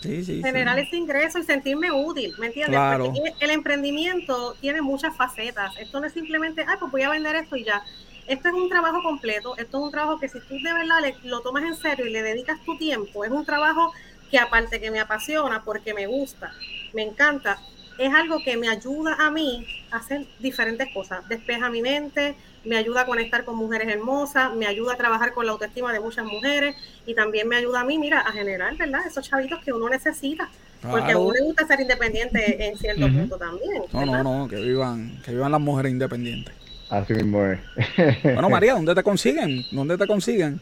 Sí, 0.00 0.24
sí, 0.24 0.40
generar 0.40 0.78
ese 0.78 0.96
ingreso 0.96 1.38
y 1.40 1.42
sentirme 1.42 1.90
útil, 1.90 2.32
¿me 2.38 2.46
entiendes? 2.46 2.78
Porque 2.98 3.32
el 3.40 3.50
emprendimiento 3.50 4.54
tiene 4.60 4.80
muchas 4.80 5.16
facetas. 5.16 5.76
Esto 5.78 6.00
no 6.00 6.06
es 6.06 6.12
simplemente, 6.12 6.64
ay, 6.66 6.76
pues 6.78 6.92
voy 6.92 7.02
a 7.02 7.10
vender 7.10 7.34
esto 7.34 7.56
y 7.56 7.64
ya 7.64 7.82
esto 8.26 8.48
es 8.48 8.54
un 8.54 8.68
trabajo 8.68 9.02
completo, 9.02 9.56
esto 9.56 9.78
es 9.78 9.84
un 9.84 9.90
trabajo 9.90 10.18
que 10.18 10.28
si 10.28 10.40
tú 10.40 10.54
de 10.54 10.72
verdad 10.72 10.98
lo 11.24 11.40
tomas 11.40 11.64
en 11.64 11.76
serio 11.76 12.06
y 12.06 12.10
le 12.10 12.22
dedicas 12.22 12.60
tu 12.64 12.76
tiempo, 12.76 13.24
es 13.24 13.30
un 13.30 13.44
trabajo 13.44 13.92
que 14.30 14.38
aparte 14.38 14.80
que 14.80 14.90
me 14.90 15.00
apasiona 15.00 15.62
porque 15.64 15.94
me 15.94 16.06
gusta, 16.06 16.52
me 16.92 17.02
encanta, 17.02 17.58
es 17.98 18.12
algo 18.12 18.38
que 18.44 18.56
me 18.56 18.68
ayuda 18.68 19.16
a 19.18 19.30
mí 19.30 19.66
a 19.90 19.98
hacer 19.98 20.26
diferentes 20.40 20.88
cosas. 20.92 21.26
Despeja 21.28 21.70
mi 21.70 21.80
mente, 21.80 22.34
me 22.64 22.76
ayuda 22.76 23.02
a 23.02 23.06
conectar 23.06 23.44
con 23.44 23.56
mujeres 23.56 23.88
hermosas, 23.88 24.52
me 24.54 24.66
ayuda 24.66 24.94
a 24.94 24.96
trabajar 24.96 25.32
con 25.32 25.46
la 25.46 25.52
autoestima 25.52 25.92
de 25.92 26.00
muchas 26.00 26.26
mujeres 26.26 26.76
y 27.06 27.14
también 27.14 27.48
me 27.48 27.56
ayuda 27.56 27.80
a 27.80 27.84
mí, 27.84 27.98
mira, 27.98 28.20
a 28.20 28.32
generar, 28.32 28.76
¿verdad? 28.76 29.06
Esos 29.06 29.28
chavitos 29.28 29.62
que 29.62 29.72
uno 29.72 29.88
necesita. 29.88 30.50
Porque 30.82 31.12
a 31.12 31.18
uno 31.18 31.32
le 31.32 31.42
gusta 31.42 31.66
ser 31.66 31.80
independiente 31.80 32.68
en 32.68 32.76
cierto 32.76 33.08
punto 33.08 33.38
también. 33.38 33.82
No, 33.92 34.04
no, 34.04 34.22
no, 34.22 34.48
que 34.48 34.56
vivan, 34.56 35.20
que 35.24 35.32
vivan 35.32 35.52
las 35.52 35.60
mujeres 35.60 35.90
independientes. 35.90 36.54
Así 36.88 37.14
mismo 37.14 37.44
es. 37.44 37.58
bueno, 38.22 38.48
María, 38.48 38.74
¿dónde 38.74 38.94
te 38.94 39.02
consiguen? 39.02 39.64
¿Dónde 39.72 39.98
te 39.98 40.06
consiguen? 40.06 40.60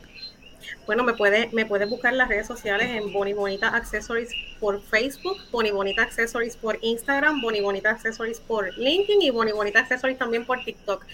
Bueno, 0.87 1.03
me 1.03 1.15
puedes 1.15 1.53
me 1.53 1.65
puede 1.65 1.87
buscar 1.87 2.13
en 2.13 2.19
las 2.19 2.29
redes 2.29 2.47
sociales 2.47 2.89
en 2.91 3.13
Boni 3.13 3.33
Bonita 3.33 3.69
Accessories 3.69 4.31
por 4.61 4.83
Facebook, 4.83 5.39
Boni 5.51 5.71
Bonita 5.71 6.03
Accessories 6.03 6.57
por 6.57 6.79
Instagram, 6.83 7.41
Boni 7.41 7.61
Bonita 7.61 7.91
Accessories 7.91 8.41
por 8.41 8.77
LinkedIn 8.77 9.23
y 9.23 9.31
Boni 9.31 9.53
Bonita 9.53 9.81
Accessories 9.81 10.19
también 10.19 10.45
por 10.45 10.63
TikTok. 10.63 11.05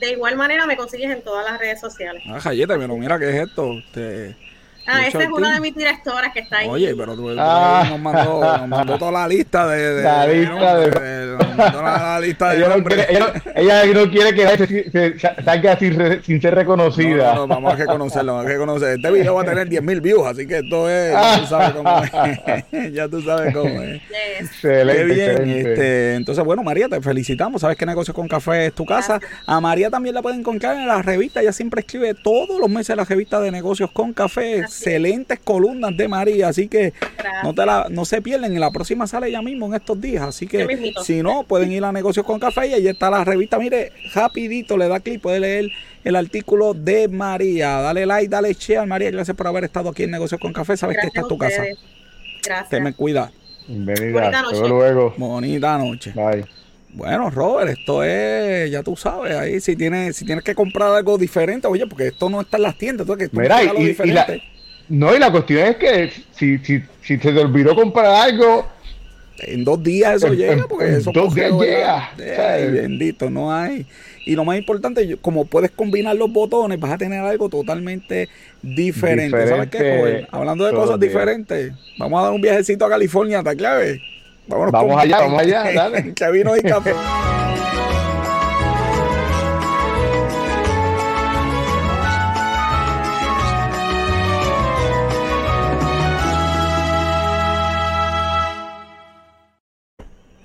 De 0.00 0.12
igual 0.12 0.36
manera 0.36 0.66
me 0.66 0.76
consigues 0.76 1.10
en 1.10 1.22
todas 1.22 1.50
las 1.50 1.58
redes 1.58 1.80
sociales. 1.80 2.22
Ah, 2.28 2.40
Jayeta, 2.40 2.78
pero 2.78 2.96
mira 2.96 3.18
qué 3.18 3.30
es 3.30 3.48
esto. 3.48 3.74
Te, 3.92 4.36
Ah, 4.90 5.06
esa 5.06 5.22
es 5.22 5.28
una 5.28 5.52
de 5.52 5.60
mis 5.60 5.74
directoras 5.74 6.32
que 6.32 6.40
está 6.40 6.58
ahí. 6.58 6.68
Oye, 6.68 6.94
pero 6.96 7.14
tú, 7.14 7.28
ah. 7.38 7.86
nos, 7.90 8.00
mandó, 8.00 8.40
nos, 8.40 8.68
mandó, 8.68 8.98
toda 8.98 9.12
la 9.12 9.28
lista 9.28 9.66
de. 9.66 9.94
de 9.96 10.02
la 10.02 10.26
lista 10.26 10.76
de. 10.78 10.90
de, 10.90 11.36
nos 11.36 11.56
mandó 11.56 11.82
la, 11.82 12.20
lista 12.20 12.50
de 12.50 12.56
ella, 12.56 12.68
no 12.74 12.84
quiere, 12.84 13.06
ella, 13.10 13.32
ella, 13.54 13.84
no 13.92 14.10
quiere 14.10 14.34
que 14.34 14.66
se, 14.66 14.90
se, 14.90 15.42
salga 15.44 15.78
sin 15.78 16.40
ser 16.40 16.54
reconocida. 16.54 17.34
No, 17.34 17.46
no, 17.46 17.48
vamos 17.48 17.74
a 17.74 17.76
reconocerlo, 17.76 18.32
vamos 18.32 18.46
a 18.46 18.52
reconocer. 18.52 18.96
Este 18.96 19.10
video 19.10 19.34
va 19.34 19.42
a 19.42 19.44
tener 19.44 19.68
10.000 19.68 20.00
views, 20.00 20.26
así 20.26 20.46
que 20.46 20.58
esto 20.58 20.88
es. 20.88 21.12
Ya 21.12 21.38
tú 21.38 21.46
sabes 21.46 21.70
cómo 21.72 22.02
es. 22.02 22.92
ya 22.94 23.08
tú 23.08 23.20
sabes 23.20 23.54
cómo 23.54 23.82
es. 23.82 24.00
Excelente. 24.40 25.06
Qué 25.06 25.14
bien. 25.14 25.30
Excelente. 25.30 25.72
Este, 25.72 26.14
entonces, 26.14 26.44
bueno, 26.44 26.62
María, 26.62 26.88
te 26.88 27.00
felicitamos. 27.02 27.60
Sabes 27.60 27.76
que 27.76 27.84
Negocios 27.84 28.14
con 28.14 28.26
Café 28.26 28.66
es 28.66 28.72
tu 28.72 28.86
casa. 28.86 29.20
A 29.44 29.60
María 29.60 29.90
también 29.90 30.14
la 30.14 30.22
pueden 30.22 30.40
encontrar 30.40 30.76
en 30.76 30.86
la 30.86 31.02
revista. 31.02 31.42
Ella 31.42 31.52
siempre 31.52 31.80
escribe 31.80 32.14
todos 32.14 32.58
los 32.58 32.70
meses 32.70 32.96
la 32.96 33.04
revista 33.04 33.38
de 33.40 33.50
Negocios 33.50 33.90
con 33.92 34.14
Café. 34.14 34.64
Excelentes 34.78 35.38
columnas 35.40 35.96
de 35.96 36.08
María, 36.08 36.48
así 36.48 36.68
que 36.68 36.92
no, 37.42 37.54
te 37.54 37.66
la, 37.66 37.86
no 37.90 38.04
se 38.04 38.22
pierden. 38.22 38.52
En 38.52 38.60
la 38.60 38.70
próxima 38.70 39.06
sale 39.06 39.30
ya 39.30 39.42
mismo 39.42 39.66
en 39.66 39.74
estos 39.74 40.00
días, 40.00 40.22
así 40.22 40.46
que 40.46 40.94
si 41.04 41.22
no, 41.22 41.42
pueden 41.42 41.72
ir 41.72 41.84
a 41.84 41.92
Negocios 41.92 42.24
con 42.24 42.38
Café 42.38 42.68
y 42.68 42.72
ahí 42.74 42.88
está 42.88 43.10
la 43.10 43.24
revista. 43.24 43.58
Mire, 43.58 43.92
rapidito 44.14 44.76
le 44.76 44.88
da 44.88 45.00
clic, 45.00 45.20
puede 45.20 45.40
leer 45.40 45.70
el 46.04 46.16
artículo 46.16 46.74
de 46.74 47.08
María. 47.08 47.80
Dale 47.80 48.06
like, 48.06 48.28
dale 48.28 48.54
share, 48.54 48.86
María. 48.86 49.10
Gracias 49.10 49.36
por 49.36 49.46
haber 49.46 49.64
estado 49.64 49.88
aquí 49.90 50.04
en 50.04 50.10
Negocios 50.10 50.40
con 50.40 50.52
Café. 50.52 50.76
Sabes 50.76 50.98
que 51.00 51.08
esta 51.08 51.20
es 51.20 51.28
tu 51.28 51.36
casa. 51.36 51.64
Gracias. 52.44 52.68
Te 52.68 52.80
me 52.80 52.92
cuida. 52.94 53.32
Bienvenida. 53.66 54.42
Bonita 54.42 54.68
luego. 54.68 55.14
Bonita 55.16 55.78
noche. 55.78 56.12
Bye. 56.14 56.44
Bueno, 56.90 57.30
Robert, 57.30 57.70
esto 57.70 58.02
es, 58.02 58.70
ya 58.70 58.82
tú 58.82 58.96
sabes, 58.96 59.36
ahí 59.36 59.60
si 59.60 59.76
tienes, 59.76 60.16
si 60.16 60.24
tienes 60.24 60.42
que 60.42 60.54
comprar 60.54 60.90
algo 60.96 61.18
diferente, 61.18 61.66
oye, 61.66 61.86
porque 61.86 62.08
esto 62.08 62.30
no 62.30 62.40
está 62.40 62.56
en 62.56 62.62
las 62.62 62.78
tiendas, 62.78 63.06
tú 63.06 63.14
que 63.16 63.28
Mira, 63.30 63.62
y, 63.62 63.94
y, 64.02 64.10
la, 64.10 64.26
no, 64.88 65.14
y 65.14 65.18
la 65.18 65.30
cuestión 65.30 65.60
es 65.66 65.76
que 65.76 66.10
si, 66.32 66.58
si, 66.58 66.82
si 67.02 67.18
se 67.18 67.32
te 67.32 67.38
olvidó 67.38 67.74
comprar 67.74 68.06
algo. 68.06 68.66
En 69.40 69.62
dos 69.62 69.80
días 69.82 70.16
eso 70.16 70.34
llega, 70.34 70.66
porque 70.66 70.96
eso 70.96 71.12
dos 71.12 71.34
días 71.34 71.52
llega. 71.52 72.10
Ay, 72.16 72.70
bendito, 72.70 73.30
no 73.30 73.52
hay. 73.52 73.86
Y 74.24 74.34
lo 74.34 74.44
más 74.44 74.58
importante, 74.58 75.16
como 75.22 75.44
puedes 75.44 75.70
combinar 75.70 76.16
los 76.16 76.32
botones, 76.32 76.78
vas 76.80 76.92
a 76.92 76.98
tener 76.98 77.20
algo 77.20 77.48
totalamente 77.48 78.28
diferente. 78.62 79.46
¿Sabes 79.46 79.70
qué, 79.70 80.26
Hablando 80.30 80.64
de 80.66 80.72
cosas 80.72 80.98
diferentes, 80.98 81.72
vamos 81.98 82.20
a 82.20 82.24
dar 82.24 82.32
un 82.32 82.40
viajecito 82.40 82.84
a 82.84 82.88
California, 82.90 83.38
¿está 83.38 83.54
clave? 83.54 84.02
Vámonos 84.48 84.72
vamos 84.72 85.00
allá, 85.00 85.20
vamos 85.20 85.40
allá, 85.40 85.72
dale. 85.72 86.12
que 86.16 86.30
vino 86.30 86.56
y 86.56 86.62
café. 86.62 86.92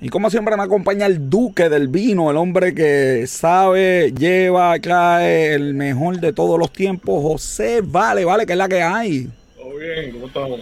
Y 0.03 0.09
como 0.09 0.29
siempre 0.29 0.57
me 0.57 0.63
acompaña 0.63 1.05
el 1.05 1.29
duque 1.29 1.69
del 1.69 1.87
vino, 1.87 2.29
el 2.29 2.35
hombre 2.35 2.75
que 2.75 3.25
sabe, 3.25 4.11
lleva, 4.11 4.77
trae 4.79 5.53
el 5.53 5.75
mejor 5.75 6.19
de 6.19 6.33
todos 6.33 6.59
los 6.59 6.73
tiempos, 6.73 7.23
José 7.23 7.79
Vale, 7.81 8.25
vale, 8.25 8.45
que 8.45 8.51
es 8.51 8.57
la 8.57 8.67
que 8.67 8.81
hay. 8.81 9.29
Todo 9.55 9.77
bien, 9.77 10.11
¿cómo 10.11 10.27
estamos? 10.27 10.59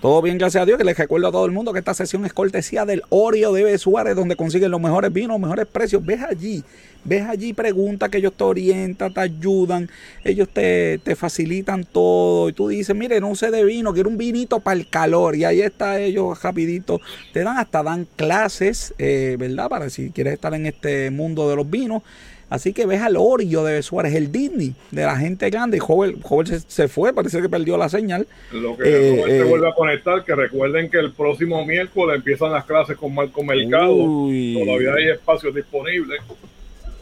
Todo 0.00 0.22
bien, 0.22 0.38
gracias 0.38 0.62
a 0.62 0.66
Dios, 0.66 0.78
que 0.78 0.84
les 0.84 0.96
recuerdo 0.96 1.26
a 1.26 1.32
todo 1.32 1.44
el 1.44 1.50
mundo 1.50 1.72
que 1.72 1.80
esta 1.80 1.92
sesión 1.92 2.24
es 2.24 2.32
cortesía 2.32 2.84
del 2.84 3.02
Oreo 3.08 3.52
de 3.52 3.76
Suárez, 3.78 4.14
donde 4.14 4.36
consiguen 4.36 4.70
los 4.70 4.80
mejores 4.80 5.12
vinos, 5.12 5.30
los 5.30 5.40
mejores 5.40 5.66
precios. 5.66 6.06
Ves 6.06 6.22
allí, 6.22 6.62
ves 7.04 7.22
allí, 7.22 7.52
pregunta 7.52 8.08
que 8.08 8.18
ellos 8.18 8.32
te 8.34 8.44
orientan, 8.44 9.12
te 9.12 9.20
ayudan, 9.20 9.88
ellos 10.24 10.48
te, 10.48 10.98
te 10.98 11.14
facilitan 11.14 11.84
todo. 11.84 12.48
Y 12.48 12.52
tú 12.52 12.68
dices, 12.68 12.96
mire, 12.96 13.20
no 13.20 13.34
sé 13.34 13.50
de 13.50 13.64
vino, 13.64 13.92
quiero 13.92 14.08
un 14.08 14.18
vinito 14.18 14.60
para 14.60 14.78
el 14.78 14.88
calor. 14.88 15.36
Y 15.36 15.44
ahí 15.44 15.60
está 15.60 16.00
ellos 16.00 16.42
rapidito. 16.42 17.00
Te 17.32 17.42
dan 17.42 17.58
hasta, 17.58 17.82
dan 17.82 18.06
clases, 18.16 18.94
eh, 18.98 19.36
¿verdad? 19.38 19.68
Para 19.68 19.90
si 19.90 20.10
quieres 20.10 20.34
estar 20.34 20.54
en 20.54 20.66
este 20.66 21.10
mundo 21.10 21.48
de 21.48 21.56
los 21.56 21.68
vinos. 21.68 22.02
Así 22.50 22.72
que 22.72 22.86
ves 22.86 23.00
al 23.00 23.16
Oreo 23.16 23.64
de 23.64 23.82
Suárez, 23.82 24.14
el 24.14 24.30
Disney 24.30 24.74
de 24.90 25.02
la 25.02 25.16
gente 25.16 25.48
grande. 25.50 25.80
Joven, 25.80 26.20
joven 26.20 26.46
se, 26.46 26.60
se, 26.60 26.88
fue, 26.88 27.12
parece 27.12 27.40
que 27.40 27.48
perdió 27.48 27.76
la 27.76 27.88
señal. 27.88 28.28
Lo 28.52 28.76
que 28.76 28.84
eh, 28.84 29.24
eh, 29.26 29.38
se 29.38 29.44
vuelve 29.44 29.68
a 29.68 29.74
conectar, 29.74 30.22
que 30.24 30.34
recuerden 30.34 30.90
que 30.90 30.98
el 30.98 31.12
próximo 31.12 31.64
miércoles 31.64 32.16
empiezan 32.16 32.52
las 32.52 32.64
clases 32.64 32.96
con 32.96 33.14
Marco 33.14 33.42
Mercado. 33.42 33.94
Uy. 33.94 34.62
Todavía 34.62 34.94
hay 34.94 35.10
espacios 35.10 35.54
disponibles 35.54 36.20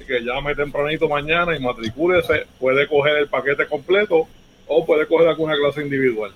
que 0.04 0.20
llame 0.20 0.54
tempranito 0.54 1.08
mañana 1.08 1.56
y 1.56 1.60
matricúlese, 1.60 2.46
puede 2.58 2.86
coger 2.86 3.16
el 3.16 3.28
paquete 3.28 3.66
completo 3.66 4.26
o 4.66 4.86
puede 4.86 5.06
coger 5.06 5.28
alguna 5.28 5.54
clase 5.56 5.82
individual. 5.82 6.32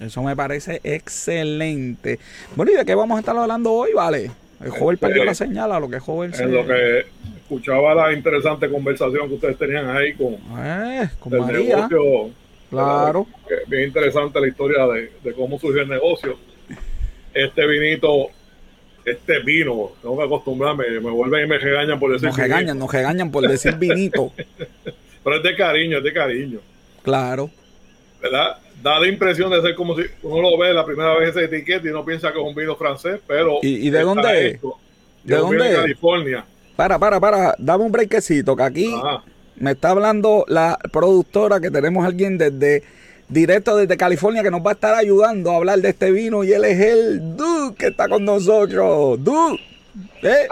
Eso 0.00 0.22
me 0.22 0.34
parece 0.34 0.80
excelente. 0.82 2.18
Bueno, 2.56 2.72
¿y 2.72 2.76
de 2.76 2.84
qué 2.84 2.94
vamos 2.94 3.16
a 3.16 3.20
estar 3.20 3.36
hablando 3.36 3.72
hoy, 3.72 3.92
vale? 3.92 4.30
El 4.62 4.70
joven 4.70 4.96
perdió 4.96 5.24
la 5.24 5.34
señal 5.34 5.72
a 5.72 5.80
lo 5.80 5.88
que 5.88 6.00
joven 6.00 6.32
En 6.38 6.52
lo 6.52 6.66
que 6.66 7.06
escuchaba 7.36 7.94
la 7.94 8.12
interesante 8.12 8.68
conversación 8.68 9.28
que 9.28 9.34
ustedes 9.34 9.58
tenían 9.58 9.88
ahí 9.90 10.14
con, 10.14 10.34
eh, 10.58 11.08
con 11.20 11.38
María. 11.38 11.88
Negocio, 11.88 12.30
claro. 12.70 13.26
Bien 13.66 13.84
interesante 13.84 14.40
la 14.40 14.48
historia 14.48 14.86
de, 14.86 15.12
de 15.22 15.32
cómo 15.34 15.58
surgió 15.58 15.82
el 15.82 15.88
negocio. 15.88 16.38
Este 17.34 17.66
vinito 17.66 18.28
este 19.04 19.40
vino, 19.40 19.92
tengo 20.00 20.16
que 20.16 20.24
acostumbrarme, 20.24 20.88
me 21.00 21.10
vuelven 21.10 21.44
y 21.44 21.48
me 21.48 21.58
regañan 21.58 21.98
por 21.98 22.12
decir 22.12 22.28
Nos 22.28 22.36
regañan, 22.36 22.78
nos 22.78 22.92
regañan 22.92 23.30
por 23.30 23.46
decir 23.46 23.76
vinito. 23.76 24.32
Pero 25.24 25.36
es 25.36 25.42
de 25.42 25.56
cariño, 25.56 25.98
es 25.98 26.04
de 26.04 26.12
cariño. 26.12 26.60
Claro. 27.02 27.50
¿Verdad? 28.20 28.58
Da 28.82 28.98
la 28.98 29.06
impresión 29.06 29.50
de 29.50 29.62
ser 29.62 29.74
como 29.74 29.96
si 29.96 30.02
uno 30.22 30.42
lo 30.42 30.58
ve 30.58 30.72
la 30.72 30.84
primera 30.84 31.14
vez 31.16 31.30
ese 31.30 31.44
etiqueta 31.44 31.88
y 31.88 31.92
no 31.92 32.04
piensa 32.04 32.32
que 32.32 32.38
es 32.38 32.44
un 32.44 32.54
vino 32.54 32.76
francés, 32.76 33.20
pero... 33.26 33.58
¿Y, 33.62 33.86
y 33.86 33.90
de 33.90 34.00
dónde 34.00 34.48
es? 34.48 34.60
¿De 35.22 35.36
dónde 35.36 35.70
es? 35.70 35.76
California. 35.76 36.44
Para, 36.76 36.98
para, 36.98 37.20
para, 37.20 37.54
dame 37.58 37.84
un 37.84 37.92
brequecito, 37.92 38.56
que 38.56 38.62
aquí 38.62 38.94
Ajá. 38.94 39.22
me 39.56 39.72
está 39.72 39.90
hablando 39.90 40.44
la 40.48 40.78
productora 40.92 41.60
que 41.60 41.70
tenemos 41.70 42.04
alguien 42.04 42.36
desde 42.36 42.82
directo 43.34 43.76
desde 43.76 43.96
California, 43.98 44.42
que 44.42 44.50
nos 44.50 44.64
va 44.64 44.70
a 44.70 44.74
estar 44.74 44.94
ayudando 44.94 45.50
a 45.50 45.56
hablar 45.56 45.80
de 45.80 45.90
este 45.90 46.10
vino. 46.10 46.44
Y 46.44 46.52
él 46.52 46.64
es 46.64 46.80
el 46.80 47.36
Duke 47.36 47.76
que 47.76 47.86
está 47.88 48.08
con 48.08 48.24
nosotros. 48.24 49.22
Duke. 49.22 49.60
¿eh? 50.22 50.48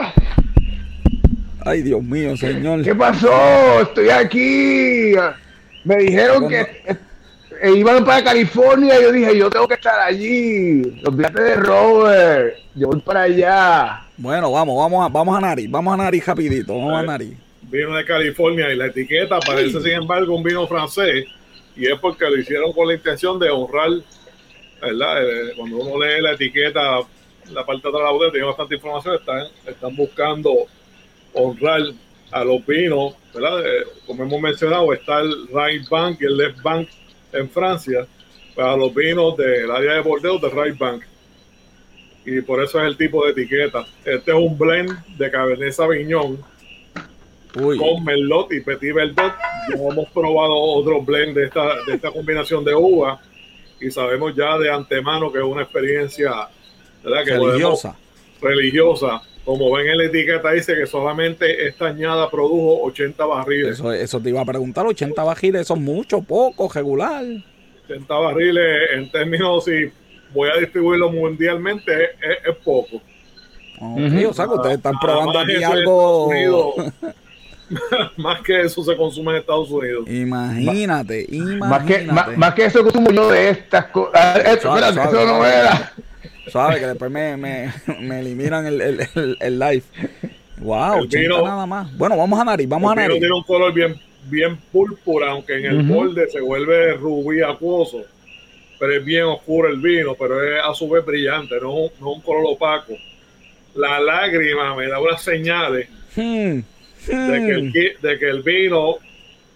Ay, 1.65 1.83
Dios 1.83 2.03
mío, 2.03 2.37
señor. 2.37 2.83
¿Qué 2.83 2.95
pasó? 2.95 3.81
Estoy 3.81 4.11
aquí. 4.11 5.15
Me 5.85 5.97
dijeron 5.97 6.49
que 6.49 6.61
eh, 7.63 7.73
iban 7.77 8.05
para 8.05 8.25
California 8.25 8.99
y 8.99 9.03
yo 9.03 9.13
dije, 9.13 9.39
yo 9.39 9.49
tengo 9.49 9.69
que 9.69 9.75
estar 9.75 10.01
allí. 10.01 10.83
Los 11.03 11.17
viajes 11.17 11.43
de 11.43 11.55
Robert. 11.55 12.55
Yo 12.75 12.89
voy 12.89 13.01
para 13.01 13.23
allá. 13.23 14.03
Bueno, 14.17 14.51
vamos, 14.51 14.77
vamos 14.77 15.07
a, 15.07 15.09
vamos 15.09 15.39
a 15.39 15.41
Nari. 15.41 15.67
Vamos 15.69 15.95
a 15.95 15.97
Nari 15.97 16.21
rapidito. 16.21 16.77
Vamos 16.77 16.95
a 16.95 17.03
Nari. 17.03 17.37
Vino 17.63 17.95
de 17.95 18.05
California 18.05 18.71
y 18.73 18.77
la 18.77 18.87
etiqueta 18.87 19.39
parece, 19.41 19.81
sin 19.81 19.93
embargo, 19.93 20.37
un 20.37 20.43
vino 20.43 20.67
francés. 20.67 21.25
Y 21.77 21.87
es 21.87 21.99
porque 21.99 22.25
lo 22.25 22.37
hicieron 22.37 22.73
con 22.73 22.89
la 22.89 22.95
intención 22.95 23.39
de 23.39 23.51
honrar, 23.51 23.91
¿verdad? 24.81 25.29
Eh, 25.29 25.53
cuando 25.57 25.79
uno 25.79 26.05
lee 26.05 26.21
la 26.21 26.33
etiqueta, 26.33 27.01
la 27.51 27.67
parte 27.67 27.89
de 27.91 27.99
la 27.99 28.11
botella, 28.11 28.33
tiene 28.33 28.47
bastante 28.47 28.75
información. 28.75 29.15
Están, 29.17 29.47
están 29.67 29.97
buscando 29.97 30.67
honrar 31.33 31.83
a 32.31 32.45
los 32.45 32.65
vinos, 32.67 33.15
¿verdad? 33.35 33.67
Eh, 33.67 33.85
como 34.07 34.25
hemos 34.25 34.41
mencionado, 34.41 34.93
está 34.93 35.21
el 35.21 35.49
Right 35.49 35.89
Bank 35.89 36.19
y 36.21 36.25
el 36.25 36.37
Left 36.37 36.63
Bank 36.63 36.89
en 37.33 37.49
Francia, 37.49 38.07
para 38.55 38.77
los 38.77 38.95
vinos 38.95 39.37
del 39.37 39.71
área 39.71 39.95
de 39.95 40.01
Bordeaux 40.01 40.41
de 40.41 40.49
Right 40.51 40.79
Bank. 40.79 41.03
Y 42.25 42.41
por 42.43 42.63
eso 42.63 42.81
es 42.81 42.87
el 42.87 42.97
tipo 42.97 43.25
de 43.25 43.33
etiqueta. 43.33 43.87
Este 44.05 44.31
es 44.31 44.37
un 44.37 44.57
blend 44.57 45.05
de 45.17 45.31
Cabernet 45.31 45.73
Sauvignon 45.73 46.52
con 47.53 48.05
Merlot 48.05 48.53
y 48.53 48.61
Petit 48.61 48.95
Verdot. 48.95 49.33
Ya 49.69 49.75
hemos 49.75 50.09
probado 50.11 50.55
otro 50.55 51.03
blend 51.03 51.37
de 51.37 51.45
esta, 51.45 51.83
de 51.87 51.95
esta 51.95 52.11
combinación 52.11 52.65
de 52.65 52.75
uva 52.75 53.21
y 53.81 53.91
sabemos 53.91 54.35
ya 54.35 54.59
de 54.59 54.71
antemano 54.71 55.31
que 55.33 55.39
es 55.39 55.45
una 55.45 55.63
experiencia 55.63 56.49
¿verdad? 57.03 57.25
Que 57.25 57.39
religiosa. 57.39 57.97
religiosa 58.41 59.23
como 59.45 59.73
ven 59.73 59.89
en 59.89 59.99
la 59.99 60.05
etiqueta, 60.05 60.53
dice 60.53 60.75
que 60.77 60.87
solamente 60.87 61.67
esta 61.67 61.87
añada 61.87 62.31
produjo 62.31 62.83
80 62.85 63.27
barriles. 63.27 63.73
Eso, 63.73 63.93
eso 63.93 64.21
te 64.21 64.29
iba 64.29 64.41
a 64.41 64.45
preguntar, 64.45 64.87
80 64.87 65.23
barriles 65.23 65.67
son 65.67 65.83
mucho, 65.83 66.23
poco, 66.23 66.71
regular. 66.73 67.25
80 67.87 68.15
barriles 68.15 68.91
en 68.95 69.11
términos, 69.11 69.65
si 69.65 69.91
voy 70.33 70.49
a 70.49 70.61
distribuirlo 70.61 71.11
mundialmente, 71.11 72.11
es, 72.21 72.57
poco. 72.65 73.01
o 73.81 74.33
sea, 74.33 74.47
que 74.47 74.55
ustedes 74.55 74.77
están 74.77 74.99
probando 75.01 75.39
aquí 75.41 75.63
algo... 75.63 76.31
más 78.17 78.41
que 78.43 78.63
eso 78.63 78.83
se 78.83 78.97
consume 78.97 79.33
en 79.33 79.39
Estados 79.39 79.71
Unidos. 79.71 80.09
Imagínate, 80.09 81.27
imagínate. 81.31 81.59
Más 81.59 81.85
que, 81.85 82.37
más, 82.37 82.55
que 82.55 82.65
eso 82.65 82.83
consumo 82.83 83.11
yo 83.11 83.31
de 83.31 83.51
estas 83.51 83.87
cosas. 83.87 84.13
Ah, 84.15 84.39
eso, 84.39 84.77
eso 84.77 85.27
no 85.27 85.47
era. 85.47 85.93
¿Sabes? 86.49 86.81
Que 86.81 86.87
después 86.87 87.11
me, 87.11 87.37
me, 87.37 87.73
me 88.01 88.21
eliminan 88.21 88.67
el, 88.67 88.81
el, 88.81 89.37
el, 89.41 89.59
live. 89.59 89.83
Wow, 90.59 91.09
nada 91.45 91.67
más. 91.67 91.97
Bueno, 91.97 92.17
vamos 92.17 92.39
a 92.39 92.45
nariz, 92.45 92.69
vamos 92.69 92.93
a 92.93 92.95
nariz. 92.95 93.19
tiene 93.19 93.35
un 93.35 93.43
color 93.43 93.73
bien, 93.73 93.95
bien 94.25 94.57
púrpura, 94.71 95.31
aunque 95.31 95.57
en 95.57 95.67
el 95.67 95.83
borde 95.83 96.29
se 96.31 96.41
vuelve 96.41 96.95
rubí 96.95 97.43
acuoso. 97.43 98.03
Pero 98.79 98.95
es 98.95 99.05
bien 99.05 99.25
oscuro 99.25 99.69
el 99.69 99.81
vino, 99.81 100.15
pero 100.19 100.43
es 100.43 100.61
a 100.63 100.75
su 100.75 100.89
vez 100.89 101.05
brillante, 101.05 101.55
no, 101.61 101.91
no 102.01 102.13
un 102.13 102.21
color 102.21 102.43
opaco. 102.47 102.95
La 103.75 104.01
lágrima 104.01 104.75
me 104.75 104.89
da 104.89 105.01
unas 105.01 105.23
señales 105.23 105.89
hmm, 106.15 106.59
De, 107.07 107.15
que 107.15 107.51
el, 107.51 107.73
de 107.73 108.19
que 108.19 108.29
el 108.29 108.43
vino 108.43 108.97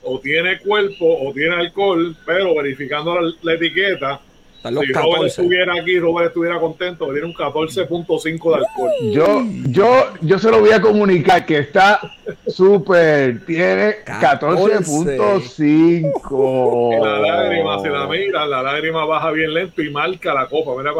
o 0.03 0.21
tiene 0.21 0.59
cuerpo 0.59 1.05
o 1.05 1.33
tiene 1.33 1.55
alcohol, 1.55 2.15
pero 2.25 2.55
verificando 2.55 3.19
la 3.43 3.55
etiqueta, 3.55 4.21
si 4.63 4.93
Robert 4.93 5.25
estuviera 5.27 5.75
aquí, 5.75 5.99
Robert 5.99 6.29
estuviera 6.29 6.59
contento, 6.59 7.07
que 7.07 7.13
tiene 7.13 7.27
un 7.29 7.35
14.5 7.35 8.23
de 8.23 8.57
alcohol. 8.57 8.91
Yo, 9.13 9.45
yo, 9.69 10.15
yo 10.23 10.39
se 10.39 10.51
lo 10.51 10.61
voy 10.61 10.71
a 10.71 10.81
comunicar 10.81 11.45
que 11.47 11.59
está 11.59 12.01
súper, 12.49 13.45
tiene 13.45 13.97
14.5. 14.05 17.05
La 17.05 17.19
lágrima, 17.19 17.79
si 17.81 17.89
la 17.89 18.07
mira, 18.09 18.47
la 18.47 18.63
lágrima 18.63 19.05
baja 19.05 19.31
bien 19.31 19.53
lento 19.55 19.83
y 19.83 19.91
marca 19.91 20.35
la 20.35 20.49
copa. 20.49 20.73
Mira, 20.77 20.93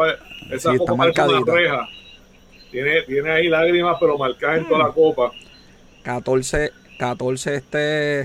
esa 0.51 0.77
copa 0.77 0.95
parece 0.95 1.21
una 1.23 1.41
reja. 1.45 1.89
Tiene, 2.71 3.01
tiene 3.03 3.31
ahí 3.31 3.47
lágrimas, 3.47 3.97
pero 3.99 4.17
marcadas 4.17 4.59
en 4.59 4.67
toda 4.67 4.87
la 4.87 4.93
copa. 4.93 5.31
14, 6.07 6.71
14 6.97 7.55
este 7.55 8.21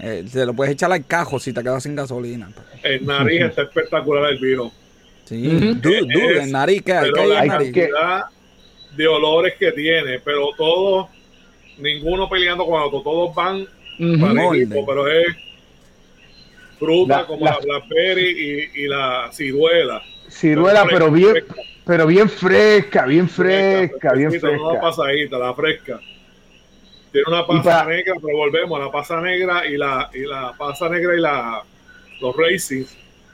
eh, 0.00 0.24
se 0.26 0.46
lo 0.46 0.54
puedes 0.54 0.72
echar 0.72 0.90
al 0.90 1.04
cajo 1.04 1.38
si 1.38 1.52
te 1.52 1.62
quedas 1.62 1.82
sin 1.82 1.94
gasolina. 1.94 2.48
El 2.82 3.04
nariz 3.04 3.42
está 3.42 3.62
espectacular 3.64 4.32
el 4.32 4.38
vino. 4.38 4.72
Sí, 5.26 5.46
el 5.46 6.50
nariz 6.50 6.82
que 6.82 6.94
hay, 6.94 7.10
la 7.10 7.46
cantidad 7.46 8.24
de 8.96 9.06
olores 9.06 9.56
que 9.58 9.72
tiene, 9.72 10.20
pero 10.20 10.52
todos, 10.56 11.08
ninguno 11.76 12.30
peleando 12.30 12.64
con 12.64 12.80
otro, 12.80 13.02
todos 13.02 13.34
van 13.34 13.66
para 14.20 14.48
el 14.48 14.62
equipo, 14.62 14.86
pero 14.86 15.06
es 15.06 15.36
fruta 16.78 17.26
como 17.26 17.44
la, 17.44 17.58
blackberry 17.62 18.70
y, 18.74 18.88
la 18.88 19.28
ciruela. 19.32 20.00
Ciruela, 20.30 20.86
pero, 20.88 21.10
bien, 21.10 21.44
pero 21.84 22.06
bien 22.06 22.30
fresca, 22.30 23.04
bien 23.04 23.28
fresca, 23.28 24.14
bien 24.14 24.30
fresca. 24.30 24.48
Una 24.48 24.80
pasadita, 24.80 25.36
la 25.36 25.52
fresca. 25.52 26.00
Tiene 27.12 27.24
una 27.28 27.46
pasa 27.46 27.84
negra, 27.84 28.14
pero 28.22 28.36
volvemos 28.36 28.78
la 28.78 28.90
pasa 28.90 29.20
negra 29.20 29.66
y 29.66 29.76
la, 29.76 30.10
y 30.12 30.20
la 30.20 30.52
pasa 30.58 30.88
negra 30.88 31.14
y 31.16 31.20
la 31.20 31.62
los 32.20 32.36
racing, 32.36 32.84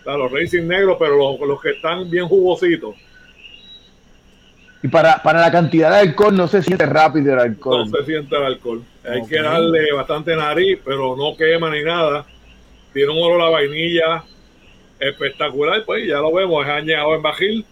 los 0.04 0.30
racing 0.30 0.66
negros, 0.66 0.96
pero 0.98 1.16
los, 1.16 1.40
los, 1.40 1.60
que 1.60 1.70
están 1.70 2.10
bien 2.10 2.26
jugositos. 2.26 2.94
Y 4.82 4.88
para, 4.88 5.22
para 5.22 5.40
la 5.40 5.50
cantidad 5.50 5.90
de 5.90 6.10
alcohol 6.10 6.36
no 6.36 6.46
se 6.46 6.62
siente 6.62 6.84
rápido 6.84 7.32
el 7.32 7.38
alcohol. 7.38 7.90
No 7.90 7.98
se 7.98 8.04
siente 8.04 8.36
el 8.36 8.42
alcohol. 8.42 8.84
Hay 9.08 9.26
que 9.26 9.40
darle 9.40 9.92
bastante 9.92 10.36
nariz, 10.36 10.78
pero 10.84 11.16
no 11.16 11.34
quema 11.36 11.70
ni 11.70 11.82
nada. 11.82 12.26
Tiene 12.92 13.10
un 13.10 13.18
olor 13.18 13.42
a 13.42 13.50
vainilla 13.50 14.22
espectacular, 15.00 15.84
pues 15.84 16.06
ya 16.06 16.18
lo 16.18 16.32
vemos, 16.32 16.64
es 16.64 16.70
añadido 16.70 17.14
en 17.14 17.22
bajil, 17.22 17.66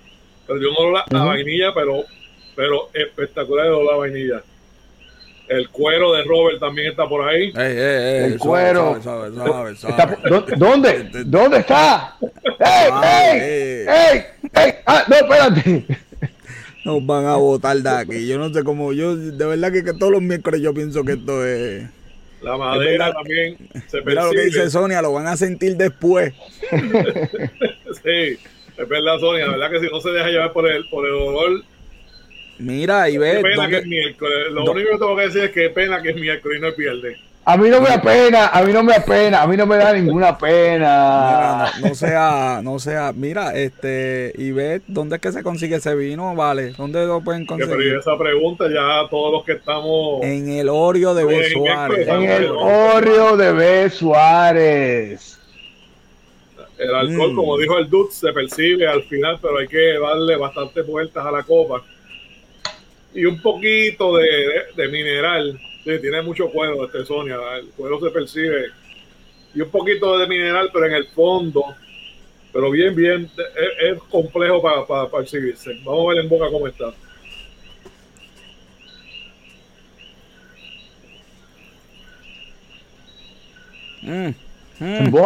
pero 0.46 0.58
tiene 0.58 0.74
un 0.76 0.86
olor 0.86 1.02
a, 1.10 1.24
vainilla, 1.24 1.72
pero, 1.74 2.02
pero 2.56 2.88
espectacular 2.92 3.66
el 3.66 3.72
olor 3.72 3.94
a 3.94 3.96
vainilla. 3.98 4.42
El 5.52 5.68
cuero 5.68 6.14
de 6.14 6.24
Robert 6.24 6.58
también 6.60 6.90
está 6.90 7.06
por 7.06 7.28
ahí. 7.28 7.52
el 7.54 8.38
cuero. 8.38 8.98
¿Dónde? 10.56 11.10
¿Dónde 11.26 11.58
está? 11.58 12.16
¡Ey! 12.58 12.90
¡Ey! 13.04 13.86
¡Ey! 13.86 14.24
¡Ey! 14.54 14.74
¡Ah, 14.86 15.04
no, 15.08 15.16
espérate! 15.16 15.86
Nos 16.86 17.04
van 17.04 17.26
a 17.26 17.36
botar 17.36 17.76
de 17.76 17.90
aquí. 17.90 18.26
Yo 18.26 18.38
no 18.38 18.52
sé 18.52 18.64
cómo. 18.64 18.94
Yo, 18.94 19.14
de 19.14 19.44
verdad 19.44 19.70
que, 19.72 19.82
todos 19.92 20.10
los 20.10 20.22
miércoles 20.22 20.62
yo 20.62 20.72
pienso 20.72 21.04
que 21.04 21.12
esto 21.12 21.46
es. 21.46 21.84
La 22.40 22.56
madera 22.56 23.12
también 23.12 23.56
se 23.88 24.02
percibe. 24.02 24.04
Mira 24.06 24.24
lo 24.24 24.30
que 24.30 24.44
dice 24.46 24.70
Sonia, 24.70 25.02
lo 25.02 25.12
van 25.12 25.26
a 25.26 25.36
sentir 25.36 25.76
después. 25.76 26.32
sí, 26.70 28.38
es 28.78 28.88
verdad, 28.88 29.18
Sonia. 29.20 29.46
La 29.46 29.52
verdad 29.52 29.70
que 29.70 29.80
si 29.80 29.92
no 29.92 30.00
se 30.00 30.10
deja 30.10 30.28
llevar 30.28 30.52
por 30.52 30.68
el, 30.68 30.88
por 30.88 31.06
el 31.06 31.12
olor 31.12 31.62
Mira, 32.62 33.10
y 33.10 33.18
ve. 33.18 33.42
pena 33.42 33.68
que 33.68 33.78
es 33.78 33.86
miércoles. 33.86 34.52
Lo 34.52 34.70
único 34.70 34.90
que 34.92 34.98
tengo 34.98 35.16
que 35.16 35.22
decir 35.22 35.42
es 35.44 35.50
que 35.50 35.70
pena 35.70 36.00
que 36.00 36.10
es 36.10 36.16
miércoles 36.16 36.58
y 36.58 36.62
no 36.62 36.72
pierde. 36.72 37.16
A 37.44 37.56
mí 37.56 37.68
no 37.68 37.80
me 37.80 37.88
da 37.88 38.00
pena, 38.00 38.46
a 38.46 38.62
mí 38.62 38.72
no 38.72 38.84
me 38.84 38.92
da 38.92 39.04
pena, 39.04 39.42
a 39.42 39.46
mí 39.48 39.56
no 39.56 39.66
me 39.66 39.76
da 39.76 39.92
ninguna 39.92 40.38
pena. 40.38 41.72
no, 41.82 41.92
sea, 41.92 42.60
no 42.62 42.78
sea, 42.78 43.12
mira, 43.12 43.52
este, 43.56 44.32
y 44.38 44.52
ve 44.52 44.80
dónde 44.86 45.16
es 45.16 45.22
que 45.22 45.32
se 45.32 45.42
consigue 45.42 45.74
ese 45.74 45.96
vino, 45.96 46.36
vale, 46.36 46.72
dónde 46.78 47.04
lo 47.04 47.20
pueden 47.20 47.44
conseguir. 47.44 47.76
Pero 47.76 47.98
esa 47.98 48.16
pregunta 48.16 48.68
ya 48.68 49.08
todos 49.10 49.32
los 49.32 49.44
que 49.44 49.54
estamos 49.54 50.22
en 50.22 50.50
el 50.50 50.68
Orio 50.68 51.14
de 51.14 51.24
B. 51.24 51.50
Suárez. 51.50 52.06
En 52.06 52.22
el 52.22 52.48
Orio 52.48 53.36
de 53.36 53.52
B. 53.52 53.90
Suárez. 53.90 55.40
El 56.78 56.94
alcohol, 56.94 57.32
mm. 57.32 57.36
como 57.36 57.58
dijo 57.58 57.76
el 57.76 57.90
Dude, 57.90 58.12
se 58.12 58.32
percibe 58.32 58.86
al 58.86 59.02
final, 59.02 59.40
pero 59.42 59.58
hay 59.58 59.66
que 59.66 59.98
darle 59.98 60.36
bastantes 60.36 60.86
vueltas 60.86 61.26
a 61.26 61.32
la 61.32 61.42
copa 61.42 61.82
y 63.14 63.24
un 63.24 63.40
poquito 63.40 64.16
de, 64.16 64.88
mineral. 64.88 65.58
tiene 65.84 66.22
mucho 66.22 66.48
cuero 66.50 66.84
este 66.84 67.04
Sonia, 67.04 67.36
el 67.58 67.68
cuero 67.68 68.00
se 68.00 68.10
percibe. 68.10 68.66
Y 69.54 69.60
un 69.60 69.70
poquito 69.70 70.18
de 70.18 70.26
mineral, 70.26 70.70
pero 70.72 70.86
en 70.86 70.94
el 70.94 71.06
fondo, 71.08 71.74
pero 72.52 72.70
bien, 72.70 72.94
bien, 72.94 73.30
es, 73.80 73.98
complejo 74.10 74.62
para, 74.62 75.08
percibirse. 75.08 75.78
Vamos 75.84 76.06
a 76.06 76.14
ver 76.14 76.24
en 76.24 76.28
boca 76.28 76.46
cómo 76.50 76.66
está. 76.66 76.92
Mm, 84.00 84.28
mm. 84.80 85.16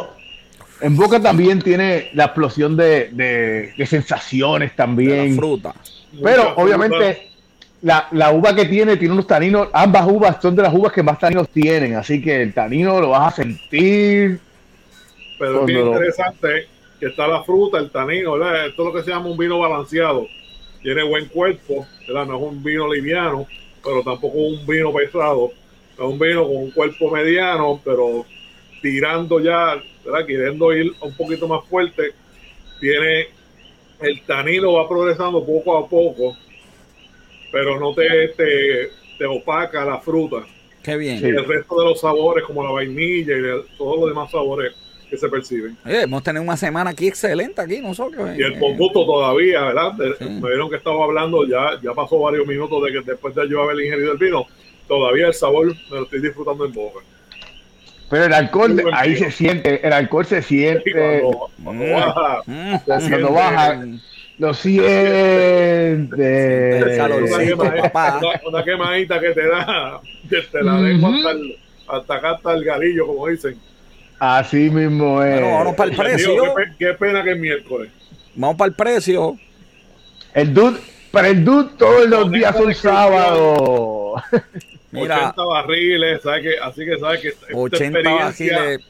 En, 0.82 0.97
boca 0.97 1.22
también 1.22 1.62
tiene 1.62 2.11
la 2.12 2.24
explosión 2.24 2.76
de, 2.76 3.72
sensaciones 3.87 4.74
también. 4.74 5.37
fruta. 5.37 5.72
Pero 6.22 6.55
obviamente 6.57 7.36
la, 7.82 8.08
la, 8.12 8.32
uva 8.32 8.54
que 8.54 8.64
tiene 8.64 8.96
tiene 8.96 9.14
unos 9.14 9.26
taninos, 9.26 9.68
ambas 9.72 10.06
uvas 10.06 10.38
son 10.40 10.56
de 10.56 10.62
las 10.62 10.74
uvas 10.74 10.92
que 10.92 11.02
más 11.02 11.18
taninos 11.18 11.48
tienen, 11.50 11.94
así 11.94 12.20
que 12.20 12.42
el 12.42 12.54
tanino 12.54 13.00
lo 13.00 13.10
vas 13.10 13.32
a 13.32 13.42
sentir. 13.42 14.40
Pero 15.38 15.60
es 15.60 15.66
bien 15.66 15.86
interesante 15.86 16.68
que 16.98 17.06
está 17.06 17.26
la 17.26 17.42
fruta, 17.44 17.78
el 17.78 17.90
tanino, 17.90 18.32
¿verdad? 18.32 18.66
Esto 18.66 18.82
es 18.82 18.86
lo 18.86 18.94
que 18.94 19.04
se 19.04 19.10
llama 19.10 19.26
un 19.26 19.36
vino 19.36 19.58
balanceado. 19.58 20.26
Tiene 20.82 21.02
buen 21.02 21.26
cuerpo, 21.26 21.86
¿verdad? 22.06 22.26
No 22.26 22.36
es 22.36 22.42
un 22.42 22.62
vino 22.62 22.92
liviano, 22.92 23.46
pero 23.84 24.02
tampoco 24.02 24.38
un 24.38 24.66
vino 24.66 24.92
pesado. 24.92 25.50
Es 25.94 26.00
un 26.00 26.18
vino 26.18 26.44
con 26.44 26.56
un 26.56 26.70
cuerpo 26.70 27.10
mediano, 27.10 27.80
pero 27.84 28.24
tirando 28.80 29.40
ya, 29.40 29.76
¿verdad? 30.04 30.26
Queriendo 30.26 30.72
ir 30.72 30.92
un 31.00 31.14
poquito 31.14 31.46
más 31.46 31.64
fuerte. 31.66 32.12
Tiene 32.80 33.28
el 34.00 34.22
tanino 34.22 34.74
va 34.74 34.88
progresando 34.88 35.44
poco 35.44 35.78
a 35.78 35.88
poco, 35.88 36.36
pero 37.51 37.78
no 37.78 37.94
te, 37.94 38.28
te, 38.28 38.90
te 39.18 39.24
opaca 39.24 39.84
la 39.84 39.99
fruta. 39.99 40.38
Qué 40.82 40.97
bien. 40.97 41.18
Y 41.18 41.24
el 41.24 41.44
resto 41.44 41.80
de 41.80 41.86
los 41.86 42.01
sabores, 42.01 42.44
como 42.44 42.62
la 42.62 42.70
vainilla 42.70 43.34
y 43.36 43.76
todos 43.76 44.01
los 44.01 44.09
demás 44.09 44.30
sabores 44.30 44.72
que 45.11 45.16
se 45.16 45.28
perciben. 45.28 45.76
hemos 45.84 46.22
tenido 46.22 46.42
una 46.42 46.57
semana 46.57 46.90
aquí 46.90 47.09
excelente 47.09 47.61
aquí 47.61 47.80
nosotros. 47.80 48.30
Y 48.36 48.42
el 48.42 48.55
eh, 48.55 48.90
todavía, 48.92 49.62
¿verdad? 49.62 49.92
Me 50.20 50.49
vieron 50.49 50.68
que 50.68 50.76
estaba 50.76 51.05
hablando, 51.05 51.47
ya, 51.47 51.80
ya 51.82 51.92
pasó 51.92 52.18
varios 52.18 52.47
minutos 52.47 52.82
de 52.84 52.92
que 52.92 53.01
después 53.11 53.34
de 53.34 53.49
yo 53.49 53.62
haber 53.62 53.84
ingerido 53.84 54.12
el 54.12 54.18
vino, 54.18 54.47
todavía 54.88 55.28
el 55.28 55.34
sabor 55.34 55.68
me 55.90 55.97
lo 55.97 56.03
estoy 56.05 56.20
disfrutando 56.20 56.66
en 56.66 56.72
boca. 56.72 57.01
Pero 58.09 58.24
el 58.24 58.32
alcohol, 58.32 58.80
ahí 58.92 59.16
se 59.16 59.30
siente, 59.30 59.84
el 59.84 59.92
alcohol 59.92 60.24
se 60.24 60.42
siente. 60.42 60.92
cuando, 61.62 61.84
mm. 61.84 61.92
baja, 61.92 62.42
mm. 62.47 62.76
cuando 62.86 63.32
baja, 63.32 63.84
lo 64.39 64.55
siente. 64.55 66.14
Una, 68.47 68.64
quemadita 68.64 69.18
que 69.20 69.30
te 69.30 69.49
da 69.49 70.01
desde 70.24 70.62
la 70.62 70.80
lengua 70.80 71.11
hasta, 71.89 72.14
acá 72.16 72.32
hasta 72.32 72.55
el 72.55 72.64
galillo, 72.64 73.07
como 73.07 73.28
dicen. 73.28 73.57
Así 74.18 74.70
mismo 74.70 75.22
es. 75.22 75.41
Bueno, 75.41 75.59
vamos 75.59 75.76
para 75.76 75.91
el 75.91 75.97
precio. 75.97 76.55
qué, 76.78 76.95
pena 76.95 77.22
que 77.22 77.32
es 77.32 77.39
miércoles. 77.39 77.91
Vamos 78.34 78.57
para 78.57 78.68
el 78.68 78.74
precio. 78.74 79.39
El 80.34 80.53
dude, 80.53 80.80
para 81.11 81.28
el 81.28 81.45
dude 81.45 81.70
todos 81.78 82.09
los 82.09 82.30
días 82.30 82.57
son 82.57 82.74
sábados. 82.74 84.22
Mira, 84.91 85.28
80 85.28 85.45
barriles, 85.45 86.22
¿sabes 86.22 86.43
que, 86.43 86.59
así 86.62 86.84
que 86.84 86.99
sabes 86.99 87.20
que 87.20 87.32
80 87.55 88.03
barriles. 88.03 88.80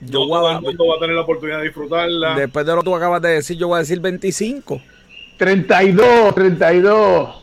Yo 0.00 0.20
no 0.20 0.26
todo 0.28 0.50
el 0.50 0.60
mundo 0.60 0.86
va 0.88 0.96
a 0.96 0.98
tener 0.98 1.16
la 1.16 1.22
oportunidad 1.22 1.58
de 1.58 1.64
disfrutarla. 1.64 2.34
Después 2.34 2.66
de 2.66 2.72
lo 2.72 2.80
que 2.80 2.84
tú 2.84 2.94
acabas 2.94 3.22
de 3.22 3.30
decir, 3.30 3.56
yo 3.56 3.68
voy 3.68 3.76
a 3.76 3.80
decir 3.80 3.98
25. 3.98 4.80
32, 5.36 6.34
32. 6.34 7.42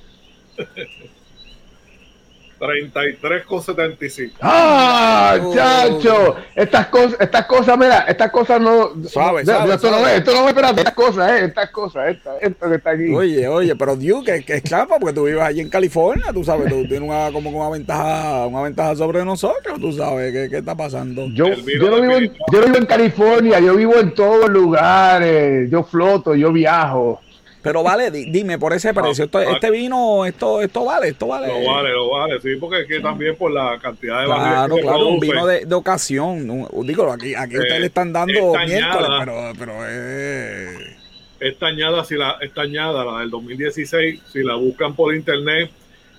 33,75. 2.64 4.32
¡Ah, 4.42 5.38
chacho! 5.54 6.36
Estas 6.56 6.88
cosas, 6.88 7.20
estas 7.20 7.46
cosas, 7.46 7.78
mira, 7.78 8.06
estas 8.08 8.32
cosas 8.32 8.62
no. 8.62 8.92
Suave, 9.06 9.42
esto, 9.42 9.92
No 9.92 10.08
es, 10.08 10.20
esto 10.20 10.32
no 10.34 10.44
es, 10.44 10.48
espérate, 10.48 10.80
estas 10.80 10.94
cosas, 10.94 11.32
eh, 11.32 11.46
estas 11.46 11.70
cosas, 11.72 12.16
esto 12.42 12.70
que 12.70 12.76
está 12.76 12.92
aquí. 12.92 13.14
Oye, 13.14 13.48
oye, 13.48 13.76
pero 13.76 13.98
Duke, 13.98 14.46
que, 14.46 14.56
es 14.56 14.62
claro, 14.62 14.96
porque 15.00 15.14
tú 15.14 15.26
vives 15.26 15.42
allí 15.42 15.60
en 15.60 15.70
California, 15.70 16.32
tú 16.34 16.44
sabes, 16.44 16.70
tú 16.70 16.88
tienes 16.88 17.02
una, 17.02 17.32
como 17.34 17.50
una 17.50 17.70
ventaja, 17.70 18.48
una 18.48 18.62
ventaja 18.62 18.96
sobre 18.96 19.26
nosotros, 19.26 19.80
tú 19.80 19.92
sabes, 19.92 20.32
¿qué, 20.32 20.50
qué 20.50 20.58
está 20.60 20.76
pasando? 20.76 21.28
Yo, 21.34 21.48
yo, 21.50 21.90
no 21.90 22.02
vivo 22.02 22.16
en, 22.16 22.34
yo 22.52 22.62
no 22.62 22.66
vivo 22.68 22.78
en 22.78 22.86
California, 22.86 23.60
yo 23.60 23.76
vivo 23.76 23.96
en 23.96 24.14
todos 24.14 24.50
lugares, 24.50 25.70
yo 25.70 25.84
floto, 25.84 26.34
yo 26.34 26.54
viajo. 26.54 27.20
Pero 27.64 27.82
vale, 27.82 28.12
dime, 28.12 28.60
por 28.60 28.74
ese 28.74 28.94
precio, 28.94 29.24
esto, 29.24 29.40
este 29.40 29.72
vino, 29.72 30.26
esto, 30.26 30.62
esto 30.62 30.84
vale, 30.84 31.08
esto 31.08 31.28
vale. 31.28 31.48
Lo 31.48 31.72
vale, 31.72 31.92
lo 31.92 32.10
vale, 32.10 32.42
sí, 32.42 32.58
porque 32.60 32.82
es 32.82 32.88
que 32.88 33.00
también 33.00 33.38
por 33.38 33.54
la 33.54 33.80
cantidad 33.82 34.20
de 34.20 34.26
Claro, 34.26 34.76
claro, 34.76 35.08
un 35.08 35.20
vino 35.22 35.46
de, 35.46 35.66
de 35.66 35.74
ocasión. 35.74 36.68
digo, 36.84 37.10
aquí, 37.10 37.34
aquí 37.34 37.58
ustedes 37.58 37.80
le 37.80 37.86
están 37.86 38.12
dando 38.12 38.34
miércoles, 38.34 39.10
pero, 39.18 39.54
pero 39.58 39.88
es... 39.88 40.98
Esta 41.40 41.68
añada, 41.68 42.04
si 42.04 42.16
la, 42.16 42.38
esta 42.42 42.64
añada, 42.64 43.06
la 43.06 43.20
del 43.22 43.30
2016, 43.30 44.22
si 44.34 44.44
la 44.44 44.56
buscan 44.56 44.94
por 44.94 45.16
internet, 45.16 45.72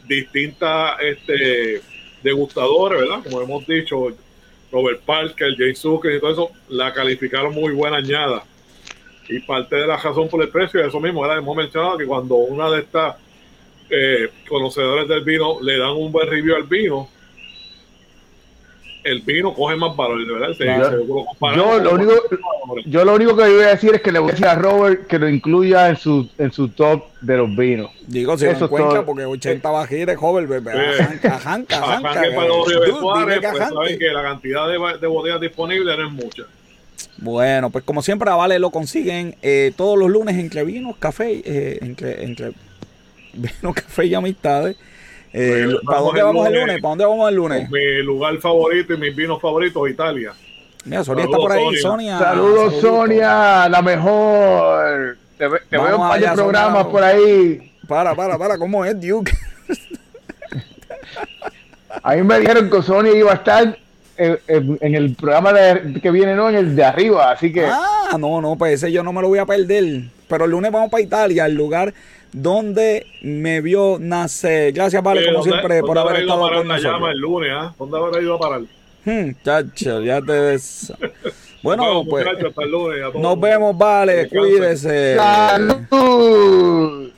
distintas 0.08 0.96
este, 1.02 1.82
degustadores, 2.22 3.02
¿verdad? 3.02 3.22
Como 3.22 3.42
hemos 3.42 3.66
dicho, 3.66 4.08
Robert 4.72 5.02
Parker, 5.02 5.54
James 5.58 5.78
Zucker 5.78 6.14
y 6.14 6.20
todo 6.20 6.32
eso, 6.32 6.50
la 6.70 6.94
calificaron 6.94 7.52
muy 7.52 7.74
buena 7.74 7.98
añada 7.98 8.44
y 9.28 9.40
parte 9.40 9.76
de 9.76 9.86
la 9.86 9.96
razón 9.96 10.28
por 10.28 10.42
el 10.42 10.48
precio 10.48 10.80
es 10.80 10.88
eso 10.88 11.00
mismo, 11.00 11.24
era 11.24 11.36
hemos 11.36 11.56
mencionado 11.56 11.96
que 11.96 12.06
cuando 12.06 12.36
una 12.36 12.70
de 12.70 12.80
estas 12.80 13.16
eh, 13.90 14.30
conocedores 14.48 15.08
del 15.08 15.24
vino 15.24 15.58
le 15.62 15.78
dan 15.78 15.90
un 15.90 16.10
buen 16.10 16.28
review 16.28 16.56
al 16.56 16.64
vino, 16.64 17.08
el 19.04 19.20
vino 19.20 19.52
coge 19.54 19.76
más 19.76 19.94
valor, 19.94 20.26
¿verdad? 20.26 21.02
yo, 21.54 21.78
lo 21.78 21.94
único, 21.94 22.12
yo 22.86 23.04
lo 23.04 23.14
único 23.14 23.36
que 23.36 23.42
voy 23.42 23.62
a 23.62 23.68
decir 23.68 23.94
es 23.94 24.00
que 24.00 24.10
le 24.10 24.18
voy 24.18 24.30
a 24.30 24.32
decir 24.32 24.46
a 24.46 24.54
Robert 24.54 25.06
que 25.06 25.18
lo 25.18 25.28
incluya 25.28 25.90
en 25.90 25.96
su, 25.96 26.30
en 26.38 26.50
su 26.50 26.68
top 26.70 27.04
de 27.20 27.36
los 27.36 27.54
vinos. 27.54 27.90
Digo, 28.06 28.38
si 28.38 28.46
Eso 28.46 28.64
encuentra, 28.64 29.04
porque 29.04 29.26
80 29.26 29.70
bajiles, 29.70 30.16
joven, 30.16 30.48
bebé. 30.48 30.72
Arranca. 31.22 31.82
Pues 33.42 33.58
saben 33.58 33.98
que 33.98 34.08
la 34.10 34.22
cantidad 34.22 34.68
de, 34.68 34.98
de 34.98 35.06
botellas 35.06 35.40
disponibles 35.40 35.98
no 35.98 36.06
es 36.06 36.12
mucha. 36.12 36.44
Bueno, 37.18 37.70
pues 37.70 37.84
como 37.84 38.02
siempre 38.02 38.30
a 38.30 38.34
Vale 38.34 38.58
lo 38.58 38.70
consiguen 38.70 39.36
eh, 39.42 39.72
todos 39.76 39.98
los 39.98 40.10
lunes 40.10 40.36
entre 40.36 40.64
vinos, 40.64 40.96
café, 40.98 41.42
eh, 41.44 41.78
entre, 41.80 42.24
entre 42.24 42.52
vinos, 43.32 43.74
café 43.74 44.06
y 44.06 44.14
amistades. 44.14 44.76
Eh, 45.32 45.66
¿Para 45.84 46.00
dónde 46.00 46.22
vamos 46.22 46.46
el 46.46 46.54
lunes? 46.54 46.80
¿Para 46.80 46.90
dónde 46.90 47.06
vamos 47.06 47.28
el 47.28 47.36
lunes? 47.36 47.70
Mi 47.70 48.02
lugar 48.02 48.38
favorito 48.38 48.94
y 48.94 48.98
mis 48.98 49.16
vinos 49.16 49.40
favoritos, 49.40 49.90
Italia. 49.90 50.32
Mira, 50.84 51.02
Sonia 51.02 51.24
está 51.24 51.36
por 51.36 51.50
ahí, 51.50 51.76
Sonia. 51.76 52.18
Saludos, 52.18 52.80
Sonia, 52.80 53.68
la 53.68 53.82
mejor. 53.82 55.16
Te, 55.38 55.48
veo 55.48 55.94
en 55.94 55.98
varios 55.98 56.32
programas 56.32 56.86
por 56.86 57.02
ahí. 57.02 57.72
Para, 57.88 58.14
para, 58.14 58.38
para, 58.38 58.58
¿cómo 58.58 58.84
es, 58.84 59.00
Duke? 59.00 59.32
a 62.02 62.14
mí 62.14 62.22
me 62.22 62.40
dijeron 62.40 62.70
que 62.70 62.82
Sonia 62.82 63.16
iba 63.16 63.32
a 63.32 63.36
estar 63.36 63.78
en, 64.16 64.94
el 64.94 65.14
programa 65.14 65.52
de, 65.52 66.00
que 66.00 66.10
viene, 66.10 66.34
no, 66.34 66.48
en 66.48 66.56
el 66.56 66.76
de 66.76 66.84
arriba, 66.84 67.30
así 67.30 67.52
que... 67.52 67.66
Ah, 67.66 68.16
no, 68.18 68.40
no, 68.40 68.56
pues 68.56 68.74
ese 68.74 68.92
yo 68.92 69.02
no 69.02 69.12
me 69.12 69.20
lo 69.20 69.28
voy 69.28 69.38
a 69.38 69.46
perder. 69.46 70.04
Pero 70.28 70.44
el 70.44 70.50
lunes 70.50 70.72
vamos 70.72 70.90
para 70.90 71.02
Italia, 71.02 71.46
el 71.46 71.54
lugar 71.54 71.92
donde 72.32 73.06
me 73.22 73.60
vio 73.60 73.98
nacer. 74.00 74.72
Gracias, 74.72 75.02
Vale, 75.02 75.24
como 75.26 75.44
siempre, 75.44 75.80
por 75.82 75.98
haber 75.98 76.22
estado 76.22 76.40
con 76.40 76.68
nosotros. 76.68 76.92
Llama 76.92 77.12
el 77.12 77.18
lunes, 77.18 77.50
¿ah? 77.52 77.74
¿Dónde 77.78 77.96
habrá 77.96 78.20
ido 78.20 78.34
a 78.34 78.38
parar? 78.38 78.60
Hmm, 79.04 79.30
chacho, 79.44 80.02
ya 80.02 80.20
te 80.20 80.32
ves. 80.32 80.92
Bueno, 81.62 82.04
pues 82.08 82.26
nos 83.14 83.40
vemos, 83.40 83.78
Vale, 83.78 84.28
cuídese. 84.28 85.16
¡Salud! 85.16 87.13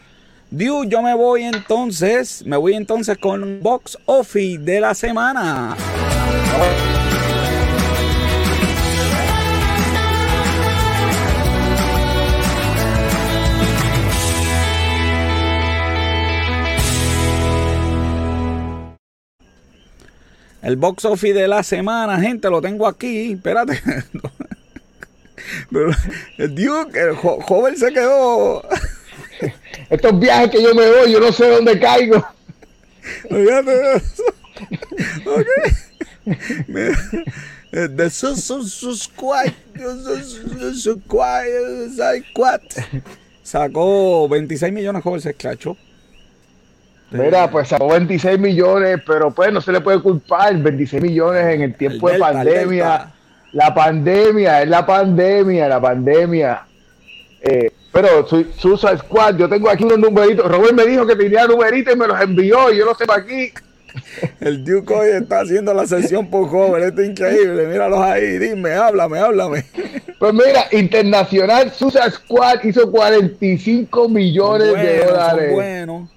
Dios, 0.57 0.87
yo 0.89 1.03
me 1.03 1.15
voy 1.15 1.43
entonces, 1.43 2.43
me 2.47 2.57
voy 2.57 2.73
entonces 2.73 3.19
con 3.19 3.61
Box 3.61 3.99
Office 4.07 4.57
de 4.57 4.81
la 4.81 4.95
semana. 4.95 5.77
El 20.63 20.77
box 20.77 21.05
office 21.05 21.35
de 21.35 21.47
la 21.47 21.63
semana, 21.63 22.19
gente, 22.19 22.49
lo 22.49 22.63
tengo 22.63 22.89
aquí. 22.89 23.33
Espérate. 23.33 23.79
el 26.39 26.55
Duke, 26.55 26.99
el 26.99 27.15
joven 27.15 27.77
se 27.77 27.93
quedó. 27.93 28.63
Estos 29.91 30.19
viajes 30.19 30.51
que 30.51 30.63
yo 30.63 30.75
me 30.75 30.91
voy, 30.91 31.13
yo 31.13 31.21
no 31.21 31.33
sé 31.33 31.49
dónde 31.49 31.79
caigo. 31.79 32.27
The 37.71 38.11
Squad 38.11 39.53
sacó 43.43 44.29
26 44.29 44.73
millones 44.73 45.03
joven 45.03 45.21
se 45.21 45.31
esclachó. 45.31 45.77
Mira, 47.11 47.51
pues 47.51 47.69
sacó 47.69 47.89
26 47.89 48.39
millones, 48.39 49.01
pero 49.07 49.31
pues 49.31 49.53
no 49.53 49.61
se 49.61 49.71
le 49.71 49.81
puede 49.81 50.01
culpar 50.01 50.57
26 50.57 51.03
millones 51.03 51.55
en 51.55 51.63
el 51.63 51.75
tiempo 51.77 52.11
de 52.11 52.19
pandemia. 52.19 53.13
La 53.53 53.73
pandemia, 53.73 54.63
es 54.63 54.69
la 54.69 54.85
pandemia, 54.85 55.69
la 55.69 55.81
pandemia. 55.81 56.67
Eh, 57.41 57.73
pero 57.97 58.27
Susa 58.59 58.99
Squad, 58.99 59.39
yo 59.39 59.49
tengo 59.49 59.71
aquí 59.71 59.83
unos 59.85 59.99
numeritos. 59.99 60.47
Robert 60.47 60.75
me 60.75 60.85
dijo 60.85 61.07
que 61.07 61.17
tenía 61.17 61.47
numeritos 61.47 61.95
y 61.95 61.97
me 61.97 62.07
los 62.07 62.21
envió 62.21 62.71
y 62.71 62.77
yo 62.77 62.85
los 62.85 62.99
tengo 62.99 63.15
aquí. 63.15 63.51
El 64.39 64.63
Duke 64.63 64.93
hoy 64.93 65.09
está 65.13 65.41
haciendo 65.41 65.73
la 65.73 65.87
sesión 65.87 66.29
por 66.29 66.51
joven, 66.51 66.83
esto 66.83 67.01
es 67.01 67.09
increíble. 67.09 67.67
Míralos 67.67 67.99
ahí, 68.01 68.37
dime, 68.37 68.75
háblame, 68.75 69.19
háblame. 69.19 69.65
Pues 70.19 70.35
mira, 70.35 70.67
Internacional 70.73 71.73
Susa 71.73 72.11
Squad 72.11 72.65
hizo 72.65 72.91
45 72.91 74.11
millones 74.11 74.75
de 74.75 74.99
dólares. 74.99 75.49
Son 75.49 75.55
buenos. 75.55 76.11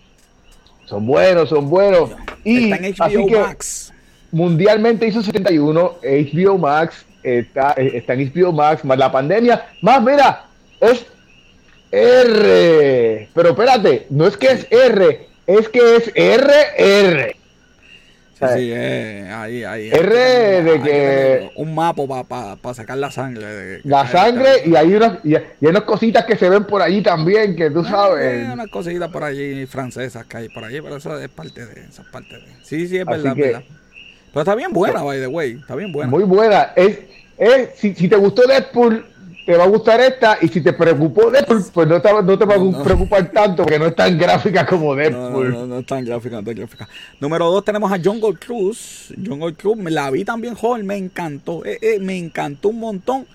Son 0.86 1.08
buenos, 1.08 1.50
son 1.50 1.70
buenos. 1.70 2.10
Y 2.44 2.74
está 2.74 2.86
en 2.86 2.94
HBO 2.94 3.40
Max. 3.40 3.94
Mundialmente 4.34 5.08
hizo 5.08 5.24
71. 5.24 5.96
HBO 6.04 6.58
Max 6.58 7.06
está, 7.24 7.72
está 7.72 8.16
en 8.16 8.34
HBO 8.34 8.52
Max, 8.52 8.84
más 8.84 8.98
la 8.98 9.10
pandemia. 9.10 9.66
Más, 9.82 10.04
mira, 10.04 10.44
es 10.82 11.06
R. 11.92 13.30
Pero 13.34 13.50
espérate, 13.50 14.08
no 14.10 14.28
es 14.28 14.38
que 14.38 14.48
es 14.48 14.68
R, 14.70 15.28
es 15.48 15.70
que 15.70 15.96
es 15.96 16.12
RR. 16.16 17.40
Sí, 18.40 18.72
eh, 18.72 19.30
ahí, 19.34 19.66
ahí. 19.66 19.90
R 19.90 20.64
de 20.64 20.82
que. 20.82 21.52
Un 21.58 21.76
mapa 21.76 22.24
para 22.24 22.74
sacar 22.74 22.98
la 22.98 23.12
sangre. 23.12 23.82
la 23.84 24.08
sangre 24.08 24.62
y 24.66 24.76
hay, 24.78 24.94
unas, 24.94 25.20
y, 25.26 25.36
hay 25.36 25.44
unas 25.60 25.84
cositas 25.84 26.24
que 26.24 26.38
se 26.38 26.50
ven 26.50 26.64
por 26.64 26.82
allí 26.82 27.02
también, 27.02 27.54
que 27.58 27.70
tú 27.70 27.82
ah, 27.82 27.90
sabes. 27.90 28.48
Hay 28.48 28.54
unas 28.54 28.70
cositas 28.70 29.10
por 29.10 29.26
allí 29.26 29.66
francesas 29.66 30.26
que 30.26 30.38
hay 30.38 30.50
por 30.50 30.64
allí, 30.64 30.80
pero 30.80 30.96
eso 30.96 31.20
es 31.20 31.28
parte 31.28 31.66
de. 31.66 31.82
Esa 31.82 32.04
parte 32.04 32.36
de. 32.36 32.46
Sí, 32.64 32.88
sí, 32.88 32.98
es 32.98 33.06
verdad, 33.06 33.36
verdad. 33.36 33.64
Pero 34.32 34.42
está 34.42 34.56
bien 34.56 34.72
buena, 34.72 35.04
by 35.04 35.20
the 35.20 35.28
way. 35.28 35.58
Está 35.60 35.76
bien 35.76 35.92
buena. 35.92 36.10
Muy 36.10 36.24
buena. 36.24 36.72
Es, 36.78 37.00
es, 37.38 37.72
si, 37.76 37.94
si 37.94 38.08
te 38.08 38.16
gustó 38.16 38.48
Deadpool, 38.48 39.06
te 39.50 39.58
va 39.58 39.64
a 39.64 39.68
gustar 39.68 40.00
esta 40.00 40.38
y 40.40 40.48
si 40.48 40.62
te 40.62 40.74
preocupó 40.74 41.32
Deadpool, 41.32 41.66
pues 41.74 41.88
no 41.88 42.00
te, 42.00 42.14
no 42.22 42.38
te 42.38 42.46
va 42.46 42.54
a 42.54 42.84
preocupar 42.84 43.32
tanto 43.32 43.64
porque 43.64 43.80
no 43.80 43.88
es 43.88 43.96
tan 43.96 44.16
gráfica 44.16 44.64
como 44.64 44.94
Deadpool. 44.94 45.52
No, 45.52 45.66
no, 45.66 45.80
es 45.80 45.88
tan 45.88 46.06
gráfica, 46.06 46.36
no 46.36 46.42
es 46.42 46.46
tan 46.46 46.56
gráfica. 46.56 46.88
Número 47.20 47.50
dos 47.50 47.66
tenemos 47.66 47.92
a 47.92 47.98
Jungle 47.98 48.36
Cruise. 48.36 49.12
Jungle 49.26 49.56
Cruise, 49.56 49.82
me 49.82 49.90
la 49.90 50.12
vi 50.12 50.24
también 50.24 50.54
joven, 50.54 50.86
me 50.86 50.98
encantó, 50.98 51.66
eh, 51.66 51.80
eh, 51.82 51.98
me 52.00 52.16
encantó 52.16 52.70
un 52.70 52.80
montón. 52.80 53.26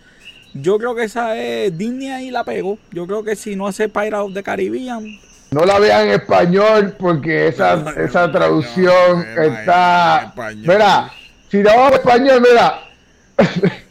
Yo 0.52 0.78
creo 0.78 0.94
que 0.94 1.02
esa 1.02 1.36
es 1.36 1.76
Disney 1.76 2.10
ahí 2.10 2.30
la 2.30 2.44
pegó. 2.44 2.78
Yo 2.92 3.08
creo 3.08 3.24
que 3.24 3.34
si 3.34 3.56
no 3.56 3.66
hace 3.66 3.88
Pirates 3.88 4.20
of 4.20 4.34
the 4.34 4.44
Caribbean. 4.44 5.18
No 5.50 5.64
la 5.64 5.80
vean 5.80 6.06
en 6.06 6.12
español 6.12 6.94
porque 6.96 7.48
esa, 7.48 7.92
esa 7.96 8.30
traducción 8.30 9.26
está. 9.36 10.32
Mira, 10.58 11.10
si 11.50 11.60
la 11.60 11.74
vamos 11.74 11.88
en 11.88 11.94
español, 11.96 12.40
mira. 12.40 12.82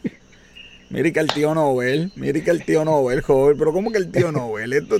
Mire 0.94 1.12
que 1.12 1.18
el 1.18 1.26
tío 1.26 1.52
Nobel, 1.56 2.12
mire 2.14 2.44
que 2.44 2.52
el 2.52 2.64
tío 2.64 2.84
Nobel, 2.84 3.20
joven, 3.20 3.58
pero 3.58 3.72
¿cómo 3.72 3.90
que 3.90 3.98
el 3.98 4.12
tío 4.12 4.30
Nobel? 4.30 4.74
Esto, 4.74 4.96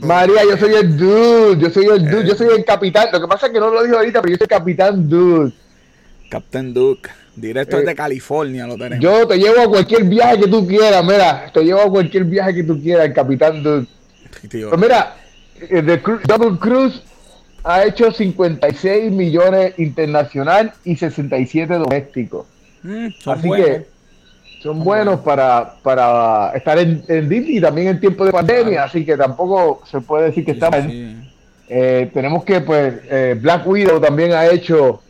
María, 0.00 0.44
yo 0.44 0.56
soy 0.56 0.72
el 0.72 0.96
dude, 0.96 1.60
yo 1.60 1.68
soy 1.68 1.84
el 1.84 2.10
dude, 2.10 2.26
yo 2.26 2.34
soy 2.34 2.48
el 2.56 2.64
capitán. 2.64 3.08
Lo 3.12 3.20
que 3.20 3.28
pasa 3.28 3.48
es 3.48 3.52
que 3.52 3.60
no 3.60 3.68
lo 3.68 3.82
dijo 3.82 3.96
ahorita, 3.96 4.22
pero 4.22 4.32
yo 4.32 4.38
soy 4.38 4.46
capitán 4.46 5.10
dude. 5.10 5.52
Captain 6.30 6.72
Duke, 6.72 7.10
directo 7.36 7.78
eh, 7.78 7.94
California 7.94 8.66
lo 8.66 8.78
tenemos. 8.78 9.04
Yo 9.04 9.28
te 9.28 9.36
llevo 9.36 9.60
a 9.60 9.68
cualquier 9.68 10.04
viaje 10.04 10.40
que 10.40 10.48
tú 10.48 10.66
quieras, 10.66 11.04
mira, 11.04 11.50
te 11.52 11.64
llevo 11.64 11.80
a 11.80 11.90
cualquier 11.90 12.24
viaje 12.24 12.54
que 12.54 12.62
tú 12.62 12.80
quieras, 12.80 13.04
el 13.04 13.12
capitán 13.12 13.62
dude. 13.62 13.86
Pero 14.50 14.78
mira, 14.78 15.16
The 15.58 15.94
eh, 15.94 16.00
Double 16.24 16.58
Cruise 16.58 17.02
ha 17.62 17.84
hecho 17.84 18.10
56 18.10 19.12
millones 19.12 19.74
internacional 19.78 20.72
y 20.84 20.96
67 20.96 21.74
domésticos. 21.74 22.46
Mm, 22.82 23.08
Así 23.26 23.50
que 23.50 23.86
son 24.60 24.84
buenos 24.84 25.20
para, 25.20 25.74
para 25.82 26.52
estar 26.54 26.78
en, 26.78 27.02
Disney 27.28 27.56
y 27.56 27.60
también 27.60 27.88
en 27.88 28.00
tiempo 28.00 28.24
de 28.26 28.32
pandemia, 28.32 28.84
así 28.84 29.04
que 29.04 29.16
tampoco 29.16 29.82
se 29.90 30.00
puede 30.00 30.26
decir 30.26 30.44
que 30.44 30.52
está 30.52 30.70
mal. 30.70 30.90
Eh, 31.68 32.10
tenemos 32.12 32.44
que, 32.44 32.60
pues, 32.60 32.94
eh, 33.08 33.38
Black 33.40 33.66
Widow 33.66 34.00
también 34.00 34.32
ha 34.32 34.46
hecho 34.46 35.00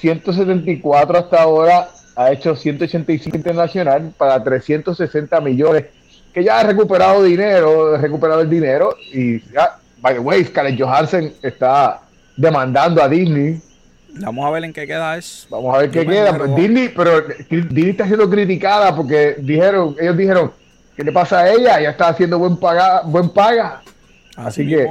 174 0.00 1.16
eh, 1.16 1.18
hasta 1.20 1.42
ahora, 1.42 1.88
ha 2.16 2.32
hecho 2.32 2.56
185 2.56 3.36
internacional 3.36 4.12
para 4.16 4.42
360 4.42 5.40
millones, 5.40 5.86
que 6.32 6.42
ya 6.42 6.60
ha 6.60 6.62
recuperado 6.62 7.22
dinero, 7.22 7.96
ha 7.96 7.98
recuperado 7.98 8.40
el 8.40 8.48
dinero 8.48 8.96
y 9.12 9.40
ya, 9.52 9.76
by 10.00 10.14
the 10.14 10.20
way, 10.20 10.44
Scarlett 10.44 10.80
Johansson 10.80 11.30
está 11.42 12.00
demandando 12.36 13.02
a 13.02 13.08
Disney 13.08 13.60
Vamos 14.14 14.46
a 14.46 14.50
ver 14.50 14.64
en 14.64 14.72
qué 14.72 14.86
queda 14.86 15.16
eso. 15.16 15.46
Vamos 15.50 15.74
a 15.74 15.78
ver 15.78 15.90
qué 15.90 16.06
queda. 16.06 16.32
Pero 16.32 16.54
Disney, 16.54 16.88
pero 16.88 17.22
Disney 17.48 17.90
está 17.90 18.06
siendo 18.06 18.28
criticada 18.28 18.94
porque 18.94 19.36
dijeron, 19.38 19.96
ellos 20.00 20.16
dijeron, 20.16 20.52
¿qué 20.96 21.04
le 21.04 21.12
pasa 21.12 21.40
a 21.40 21.50
ella? 21.52 21.78
Ella 21.80 21.90
está 21.90 22.08
haciendo 22.08 22.38
buen 22.38 22.56
paga, 22.56 23.02
buen 23.02 23.30
paga. 23.30 23.82
Así, 24.36 24.66
que 24.66 24.86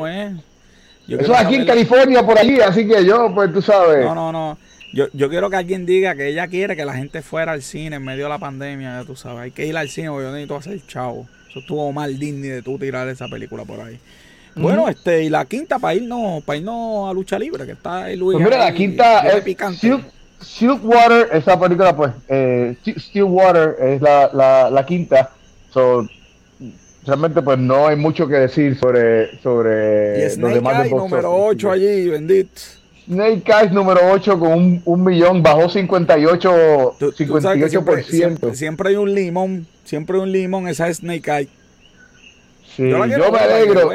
eso 1.17 1.33
es 1.33 1.39
aquí 1.39 1.55
en 1.55 1.65
California 1.65 2.23
por 2.23 2.37
allí, 2.37 2.59
así 2.61 2.87
que 2.87 3.03
yo, 3.03 3.33
pues 3.33 3.51
tú 3.51 3.61
sabes. 3.61 4.05
No, 4.05 4.13
no, 4.13 4.31
no. 4.31 4.57
Yo, 4.93 5.07
yo 5.13 5.29
quiero 5.29 5.49
que 5.49 5.55
alguien 5.55 5.85
diga 5.85 6.15
que 6.15 6.27
ella 6.27 6.47
quiere 6.47 6.75
que 6.75 6.85
la 6.85 6.93
gente 6.93 7.21
fuera 7.21 7.51
al 7.51 7.61
cine 7.61 7.97
en 7.97 8.03
medio 8.03 8.23
de 8.25 8.29
la 8.29 8.39
pandemia, 8.39 8.99
ya 8.99 9.05
tú 9.05 9.15
sabes. 9.15 9.39
Hay 9.39 9.51
que 9.51 9.65
ir 9.65 9.77
al 9.77 9.89
cine 9.89 10.09
porque 10.09 10.25
yo 10.25 10.31
necesito 10.31 10.55
hacer 10.55 10.85
chavo. 10.87 11.27
Eso 11.49 11.59
estuvo 11.59 11.91
mal 11.91 12.17
Disney 12.19 12.49
de 12.49 12.61
tú 12.61 12.77
tirar 12.77 13.07
esa 13.07 13.27
película 13.27 13.65
por 13.65 13.79
ahí. 13.81 13.99
Bueno, 14.55 14.89
este, 14.89 15.23
y 15.23 15.29
la 15.29 15.45
quinta 15.45 15.79
para 15.79 15.95
irnos, 15.95 16.43
para 16.43 16.57
irnos 16.57 17.09
a 17.09 17.13
lucha 17.13 17.39
libre, 17.39 17.65
que 17.65 17.73
está 17.73 18.05
ahí 18.05 18.15
Luis. 18.15 18.37
Pues 18.37 18.45
mira, 18.45 18.65
la 18.65 18.73
quinta 18.73 19.21
es 19.21 19.43
Silk, 19.79 20.03
Silkwater, 20.41 21.29
esa 21.33 21.59
película, 21.59 21.95
pues, 21.95 22.11
eh, 22.27 22.75
Stillwater 22.97 23.75
es 23.79 24.01
la, 24.01 24.29
la, 24.33 24.69
la 24.69 24.85
quinta. 24.85 25.31
So, 25.71 26.07
realmente, 27.05 27.41
pues, 27.41 27.57
no 27.59 27.87
hay 27.87 27.95
mucho 27.95 28.27
que 28.27 28.35
decir 28.35 28.77
sobre, 28.77 29.39
sobre 29.41 30.31
y 30.33 30.37
los 30.37 30.53
demás 30.53 30.85
Eye, 30.85 30.95
número 30.95 31.45
8 31.45 31.71
allí, 31.71 32.07
bendito. 32.09 32.61
Snake 33.09 33.51
Eyes 33.51 33.71
número 33.71 34.01
8 34.11 34.39
con 34.39 34.51
un, 34.51 34.81
un 34.85 35.03
millón, 35.03 35.41
bajó 35.41 35.63
58%. 35.63 36.97
58%. 36.99 38.03
siempre, 38.03 38.55
siempre, 38.55 38.89
hay 38.89 38.95
un 38.97 39.13
limón, 39.13 39.65
siempre 39.83 40.15
hay 40.15 40.21
un 40.21 40.31
limón, 40.31 40.67
esa 40.67 40.87
es 40.87 40.97
Snake 40.97 41.27
Eyes. 41.27 41.49
Sí, 42.75 42.87
yo, 42.87 43.31
me 43.31 43.39
alegro. 43.39 43.91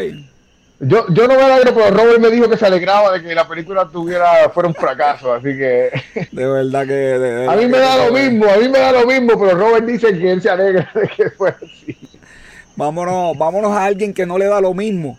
Yo, 0.81 1.07
yo 1.09 1.29
no 1.29 1.37
me 1.37 1.43
alegro, 1.43 1.73
pero 1.73 1.91
Robert 1.91 2.21
me 2.21 2.31
dijo 2.31 2.49
que 2.51 2.57
se 2.57 2.67
alegraba 2.67 3.13
de 3.13 3.23
que 3.23 3.35
la 3.35 3.47
película 3.47 3.87
tuviera 3.87 4.51
fuera 4.51 4.69
un 4.69 4.75
fracaso, 4.75 5.33
así 5.33 5.57
que... 5.57 5.91
De 6.33 6.47
verdad 6.47 6.87
que... 6.87 7.47
a 7.49 7.57
mí 7.57 7.67
me 7.67 7.79
da 7.79 8.07
lo 8.07 8.13
mismo, 8.13 8.47
a 8.47 8.57
mí 8.57 8.69
me 8.69 8.79
da 8.81 8.93
lo 8.93 9.07
mismo, 9.07 9.39
pero 9.39 9.57
Robert 9.57 9.87
dice 9.87 10.19
que 10.19 10.33
él 10.33 10.43
se 10.43 10.51
alegra 10.51 10.91
de 10.95 11.09
que 11.09 11.31
fuera 11.31 11.57
así. 11.57 11.97
Vámonos, 12.77 13.39
vámonos 13.39 13.73
a 13.73 13.85
alguien 13.85 14.13
que 14.13 14.27
no 14.27 14.37
le 14.37 14.47
da 14.47 14.61
lo 14.61 14.75
mismo. 14.75 15.17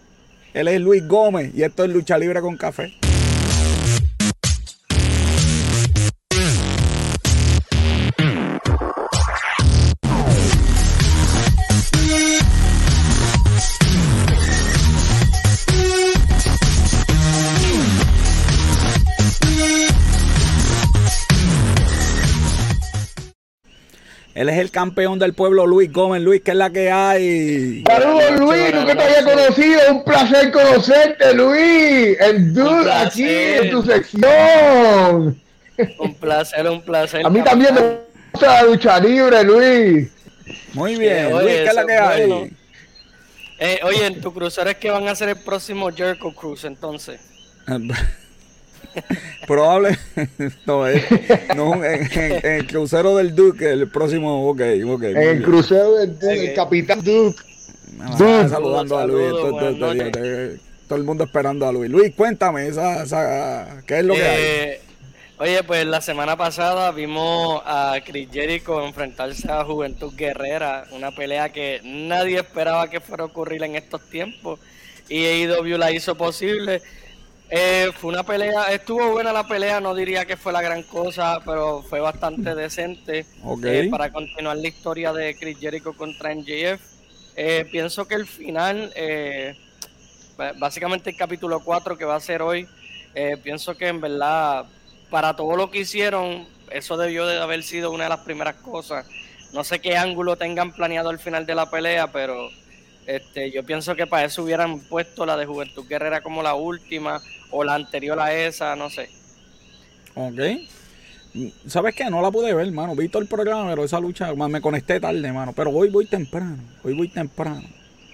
Él 0.53 0.67
es 0.67 0.79
Luis 0.81 1.07
Gómez 1.07 1.51
y 1.55 1.63
esto 1.63 1.85
es 1.85 1.89
Lucha 1.89 2.17
Libre 2.17 2.41
con 2.41 2.57
Café. 2.57 2.93
Campeón 24.75 25.17
del 25.17 25.33
pueblo, 25.33 25.65
Luis 25.65 25.89
Gómez. 25.89 26.21
Luis, 26.21 26.41
¿qué 26.41 26.51
es 26.51 26.57
la 26.57 26.69
que 26.69 26.91
hay? 26.91 27.81
Saludos, 27.87 28.31
Luis, 28.37 28.73
nunca 28.73 28.97
te 28.97 29.03
había 29.03 29.23
conocido. 29.23 29.79
Un 29.89 30.03
placer 30.03 30.51
conocerte, 30.51 31.33
Luis. 31.33 32.19
El 32.19 32.53
dude 32.53 32.91
aquí 32.91 33.25
en 33.25 33.71
tu 33.71 33.81
sección. 33.83 35.41
Un 35.97 36.15
placer, 36.15 36.69
un 36.69 36.81
placer. 36.81 37.25
A 37.25 37.29
mí 37.29 37.41
también 37.41 37.73
me 37.73 37.81
gusta 38.33 38.47
la 38.47 38.63
lucha 38.63 38.99
libre, 38.99 39.45
Luis. 39.45 40.11
Muy 40.73 40.97
bien, 40.97 41.31
Luis, 41.31 41.45
¿qué 41.45 41.63
es 41.63 41.73
la 41.73 41.85
que 41.85 41.97
hay? 41.97 42.51
Eh, 43.57 43.79
oye, 43.83 44.07
en 44.07 44.19
tu 44.19 44.33
crucero 44.33 44.69
es 44.69 44.75
que 44.75 44.91
van 44.91 45.07
a 45.07 45.15
ser 45.15 45.29
el 45.29 45.37
próximo 45.37 45.89
Jericho 45.89 46.35
Cruise, 46.35 46.65
entonces. 46.65 47.21
Probable. 49.47 49.97
no, 50.65 50.87
es, 50.87 51.03
no 51.55 51.83
en, 51.83 52.45
el 52.45 52.67
crucero 52.67 53.15
del 53.17 53.35
Duke, 53.35 53.71
el 53.71 53.87
próximo. 53.89 54.49
Ok, 54.49 54.61
ok. 54.87 55.03
En 55.03 55.17
el 55.17 55.43
crucero 55.43 55.95
del 55.95 56.13
Duke, 56.19 56.49
el 56.49 56.53
Capitán 56.53 57.03
Duke. 57.03 57.41
saludando 58.17 58.97
a 58.97 59.05
Luis. 59.05 59.31
Todo, 60.87 60.97
el 60.97 61.03
mundo 61.03 61.23
esperando 61.23 61.67
a 61.67 61.71
Luis. 61.71 61.89
Luis, 61.89 62.13
cuéntame, 62.15 62.67
esa, 62.67 63.03
esa, 63.03 63.81
¿qué 63.87 63.99
es 63.99 64.05
lo 64.05 64.13
que 64.13 64.23
hay? 64.23 64.43
Eh, 64.43 64.81
oye, 65.39 65.63
pues 65.63 65.85
la 65.85 65.99
semana 65.99 66.37
pasada 66.37 66.91
vimos 66.91 67.61
a 67.65 67.97
Chris 68.05 68.29
Jericho 68.31 68.85
enfrentarse 68.85 69.51
a 69.51 69.63
Juventud 69.63 70.13
Guerrera, 70.15 70.85
una 70.91 71.09
pelea 71.09 71.51
que 71.51 71.81
nadie 71.83 72.37
esperaba 72.37 72.87
que 72.89 72.99
fuera 72.99 73.23
a 73.23 73.27
ocurrir 73.27 73.63
en 73.63 73.75
estos 73.75 74.01
tiempos. 74.09 74.59
Y 75.09 75.25
AEW 75.25 75.77
la 75.77 75.91
hizo 75.91 76.15
posible. 76.15 76.81
Eh, 77.57 77.93
fue 77.97 78.09
una 78.11 78.23
pelea, 78.23 78.65
estuvo 78.73 79.11
buena 79.11 79.31
la 79.31 79.47
pelea, 79.47 79.79
no 79.79 79.95
diría 79.95 80.25
que 80.25 80.35
fue 80.35 80.51
la 80.51 80.61
gran 80.61 80.83
cosa, 80.83 81.39
pero 81.45 81.83
fue 81.83 82.01
bastante 82.01 82.53
decente 82.53 83.25
eh, 83.63 83.87
para 83.89 84.11
continuar 84.11 84.57
la 84.57 84.67
historia 84.67 85.13
de 85.13 85.37
Chris 85.37 85.57
Jericho 85.57 85.93
contra 85.93 86.35
MJF. 86.35 86.81
Eh, 87.37 87.65
pienso 87.71 88.05
que 88.09 88.15
el 88.15 88.27
final, 88.27 88.91
básicamente 90.59 91.11
el 91.11 91.15
capítulo 91.15 91.61
4 91.61 91.97
que 91.97 92.03
va 92.03 92.17
a 92.17 92.19
ser 92.19 92.41
hoy, 92.41 92.67
pienso 93.41 93.77
que 93.77 93.87
en 93.87 94.01
verdad, 94.01 94.65
para 95.09 95.33
todo 95.33 95.55
lo 95.55 95.71
que 95.71 95.79
hicieron, 95.79 96.45
eso 96.71 96.97
debió 96.97 97.25
de 97.25 97.39
haber 97.39 97.63
sido 97.63 97.91
una 97.91 98.03
de 98.03 98.09
las 98.09 98.19
primeras 98.19 98.55
cosas. 98.55 99.07
No 99.53 99.63
sé 99.63 99.79
qué 99.79 99.95
ángulo 99.95 100.35
tengan 100.35 100.73
planeado 100.73 101.09
al 101.09 101.19
final 101.19 101.45
de 101.45 101.55
la 101.55 101.71
pelea, 101.71 102.11
pero 102.11 102.49
este, 103.07 103.51
yo 103.51 103.63
pienso 103.63 103.95
que 103.95 104.07
para 104.07 104.25
eso 104.25 104.43
hubieran 104.43 104.79
puesto 104.79 105.25
la 105.25 105.37
de 105.37 105.45
Juventud 105.45 105.87
Guerrera 105.87 106.21
como 106.21 106.41
la 106.41 106.55
última 106.55 107.21
o 107.51 107.63
la 107.63 107.75
anterior 107.75 108.19
a 108.19 108.33
esa, 108.33 108.75
no 108.75 108.89
sé. 108.89 109.09
Ok. 110.15 110.39
¿Sabes 111.67 111.93
qué? 111.95 112.09
No 112.09 112.21
la 112.21 112.31
pude 112.31 112.53
ver, 112.53 112.65
hermano. 112.65 112.95
Vi 112.95 113.09
todo 113.09 113.21
el 113.21 113.27
programa, 113.27 113.69
pero 113.69 113.83
esa 113.83 113.99
lucha 113.99 114.33
me 114.33 114.61
conecté 114.61 114.99
tarde, 114.99 115.27
hermano. 115.27 115.53
Pero 115.53 115.71
hoy 115.71 115.89
voy 115.89 116.05
temprano. 116.05 116.57
Hoy 116.83 116.93
voy 116.93 117.09
temprano. 117.09 117.63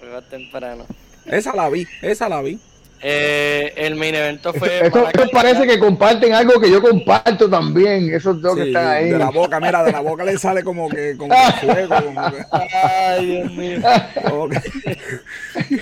Hoy 0.02 0.10
va 0.10 0.22
temprano. 0.22 0.86
Esa 1.26 1.56
la 1.56 1.70
vi, 1.70 1.88
esa 2.02 2.28
la 2.28 2.42
vi. 2.42 2.60
Eh, 3.04 3.74
el 3.78 3.96
main 3.96 4.14
evento 4.14 4.54
fue. 4.54 4.88
Eso, 4.88 5.08
parece 5.32 5.66
que 5.66 5.80
comparten 5.80 6.34
algo 6.34 6.60
que 6.60 6.70
yo 6.70 6.82
comparto 6.82 7.50
también. 7.50 8.14
Esos 8.14 8.40
dos 8.40 8.56
que 8.56 8.68
están 8.68 8.88
ahí. 8.88 9.10
De 9.10 9.18
la 9.18 9.32
boca, 9.32 9.60
mira, 9.60 9.84
de 9.84 9.92
la 9.92 10.02
boca 10.02 10.24
le 10.24 10.38
sale 10.38 10.64
como 10.64 10.88
que 10.88 11.18
como 11.18 11.34
fuego. 11.62 11.96
Ay, 12.52 13.26
Dios 13.26 13.52
mío. 13.54 13.80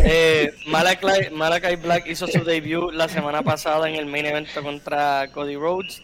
eh, 0.04 0.54
Malakai, 0.68 1.76
Black 1.76 2.08
hizo 2.08 2.26
su 2.28 2.44
debut 2.46 2.94
la 2.94 3.10
semana 3.10 3.42
pasada 3.42 3.90
en 3.90 3.96
el 3.96 4.06
main 4.06 4.26
evento 4.26 4.64
contra 4.64 5.28
Cody 5.34 5.58
Rhodes. 5.58 6.02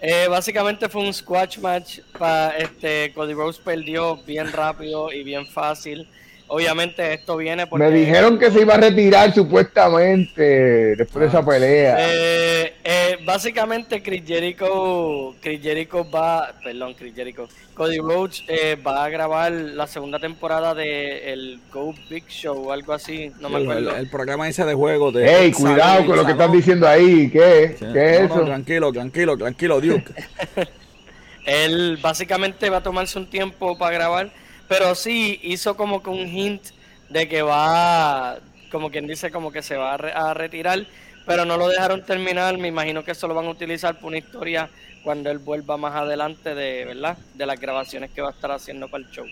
Eh, 0.00 0.26
básicamente 0.28 0.88
fue 0.88 1.02
un 1.02 1.12
squash 1.12 1.58
match. 1.58 2.00
para 2.16 2.56
este, 2.56 3.12
Cody 3.14 3.32
Rhodes 3.34 3.58
perdió 3.58 4.16
bien 4.18 4.52
rápido 4.52 5.12
y 5.12 5.24
bien 5.24 5.44
fácil. 5.46 6.06
Obviamente 6.48 7.12
esto 7.12 7.36
viene 7.36 7.66
porque... 7.66 7.84
Me 7.84 7.90
dijeron 7.90 8.38
que 8.38 8.52
se 8.52 8.60
iba 8.60 8.74
a 8.74 8.76
retirar 8.76 9.34
supuestamente 9.34 10.94
después 10.94 11.22
de 11.22 11.26
esa 11.26 11.38
ah. 11.38 11.46
pelea. 11.46 11.96
Eh, 11.98 12.74
eh, 12.84 13.18
básicamente 13.24 14.00
Chris 14.00 14.22
Jericho, 14.24 15.34
Chris 15.40 15.60
Jericho 15.60 16.08
va, 16.08 16.52
perdón, 16.62 16.94
Chris 16.94 17.14
Jericho, 17.16 17.48
Cody 17.74 17.98
Rhodes 17.98 18.44
eh, 18.46 18.76
va 18.76 19.04
a 19.04 19.08
grabar 19.08 19.50
la 19.50 19.88
segunda 19.88 20.20
temporada 20.20 20.72
de 20.72 21.32
el 21.32 21.60
Go 21.72 21.92
Big 22.08 22.28
Show 22.28 22.68
o 22.68 22.72
algo 22.72 22.92
así, 22.92 23.32
no 23.40 23.48
me 23.48 23.62
acuerdo. 23.62 23.96
El, 23.96 24.08
programa 24.08 24.48
ese 24.48 24.64
de 24.64 24.74
juego 24.74 25.10
de... 25.10 25.28
¡Ey, 25.28 25.52
cuidado 25.52 26.06
con 26.06 26.16
lo 26.16 26.24
que 26.24 26.32
están 26.32 26.52
diciendo 26.52 26.86
ahí! 26.86 27.28
¿Qué, 27.28 27.76
¿Qué 27.76 28.14
es 28.14 28.20
eso? 28.20 28.44
tranquilo, 28.44 28.92
tranquilo, 28.92 29.36
tranquilo, 29.36 29.80
Duke. 29.80 30.12
Él 31.44 31.98
básicamente 32.00 32.70
va 32.70 32.78
a 32.78 32.82
tomarse 32.82 33.18
un 33.18 33.26
tiempo 33.26 33.76
para 33.76 33.92
grabar 33.92 34.30
pero 34.68 34.94
sí 34.94 35.40
hizo 35.42 35.76
como 35.76 36.02
que 36.02 36.10
un 36.10 36.26
hint 36.26 36.62
de 37.08 37.28
que 37.28 37.42
va, 37.42 38.38
como 38.70 38.90
quien 38.90 39.06
dice, 39.06 39.30
como 39.30 39.52
que 39.52 39.62
se 39.62 39.76
va 39.76 39.94
a, 39.94 40.34
retirar, 40.34 40.86
pero 41.24 41.44
no 41.44 41.56
lo 41.56 41.68
dejaron 41.68 42.04
terminar. 42.04 42.58
Me 42.58 42.68
imagino 42.68 43.04
que 43.04 43.12
eso 43.12 43.28
lo 43.28 43.34
van 43.34 43.46
a 43.46 43.50
utilizar 43.50 43.98
por 43.98 44.08
una 44.08 44.18
historia 44.18 44.68
cuando 45.04 45.30
él 45.30 45.38
vuelva 45.38 45.76
más 45.76 45.94
adelante 45.94 46.54
de, 46.54 46.84
¿verdad? 46.84 47.16
De 47.34 47.46
las 47.46 47.60
grabaciones 47.60 48.10
que 48.10 48.22
va 48.22 48.28
a 48.28 48.32
estar 48.32 48.50
haciendo 48.50 48.88
para 48.88 49.04
el 49.04 49.10
show. 49.10 49.26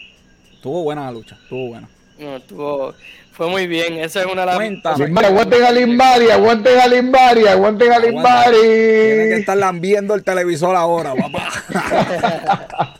Tuvo 0.63 0.85
buena 0.85 1.07
la 1.07 1.13
lucha, 1.13 1.37
estuvo 1.43 1.69
buena. 1.69 1.89
No, 2.19 2.37
estuvo, 2.37 2.95
fue 3.35 3.49
muy 3.49 3.67
bien. 3.67 3.95
Esa 3.95 4.21
es 4.21 4.27
una 4.27 4.43
de 4.43 4.47
las. 4.47 4.57
Cuéntame. 4.57 5.27
Aguanten 5.27 5.65
a 5.65 5.71
Limbari, 5.71 6.31
aguanten 6.31 6.79
a 6.79 6.87
Limbari, 6.87 7.47
aguanten 7.47 7.93
a 7.93 7.99
Limbari. 7.99 8.61
Tienen 8.61 9.29
que 9.29 9.37
estar 9.37 9.57
lambiendo 9.57 10.15
el 10.15 10.23
televisor 10.23 10.77
ahora, 10.77 11.15
papá. 11.15 11.51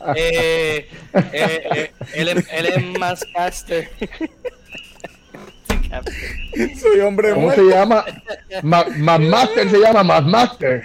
eh, 0.15 0.89
eh, 1.13 1.21
eh, 1.33 1.91
él, 2.13 2.27
él, 2.29 2.65
es 2.65 2.99
más 2.99 3.25
caster. 3.33 3.89
Soy 6.79 6.99
hombre 6.99 7.33
¿Cómo 7.33 7.51
se 7.53 7.63
llama? 7.63 8.03
Más 8.61 9.19
Master 9.19 9.69
se 9.69 9.77
llama 9.79 10.03
Más 10.03 10.25
Master. 10.25 10.83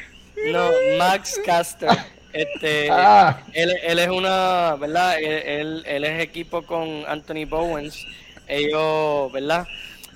No, 0.53 0.71
Max 0.99 1.41
Caster. 1.45 1.91
Este, 2.33 2.89
ah. 2.91 3.41
él, 3.53 3.75
él, 3.83 3.99
es 3.99 4.09
una, 4.09 4.77
¿verdad? 4.77 5.19
Él, 5.19 5.83
él, 5.85 6.05
es 6.05 6.23
equipo 6.23 6.63
con 6.63 7.05
Anthony 7.09 7.45
Bowens. 7.49 8.07
Ellos, 8.51 9.33
¿verdad? 9.33 9.67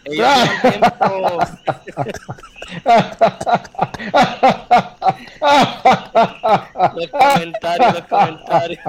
Ellos 0.05 0.29
tiempo... 0.61 1.39
los 6.95 7.11
comentarios, 7.11 7.95
los 7.95 8.07
comentarios. 8.07 8.81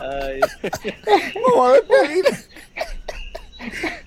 Ay. 0.00 0.40
Vamos 1.34 1.68
a 1.68 1.72
despedir. 1.74 2.24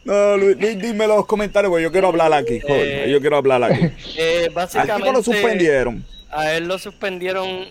No, 0.03 0.37
Luis, 0.37 0.57
dime 0.59 1.07
los 1.07 1.25
comentarios, 1.25 1.69
porque 1.69 1.83
yo 1.83 1.91
quiero 1.91 2.07
hablar 2.07 2.33
aquí. 2.33 2.59
Joder, 2.59 3.07
eh, 3.07 3.11
yo 3.11 3.21
quiero 3.21 3.37
hablar 3.37 3.63
aquí. 3.63 3.89
Eh, 4.17 4.49
básicamente, 4.53 5.11
lo 5.11 5.23
suspendieron? 5.23 6.05
A 6.29 6.53
él 6.53 6.67
lo 6.67 6.77
suspendieron 6.77 7.65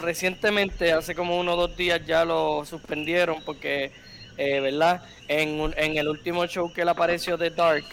recientemente, 0.00 0.92
hace 0.92 1.14
como 1.14 1.38
uno 1.38 1.54
o 1.54 1.56
dos 1.56 1.76
días 1.76 2.00
ya 2.06 2.24
lo 2.24 2.64
suspendieron 2.64 3.42
porque, 3.44 3.92
eh, 4.36 4.60
¿verdad? 4.60 5.02
En, 5.28 5.72
en 5.76 5.96
el 5.96 6.08
último 6.08 6.46
show 6.46 6.72
que 6.72 6.82
él 6.82 6.88
apareció 6.88 7.36
de 7.36 7.50
Dark, 7.50 7.84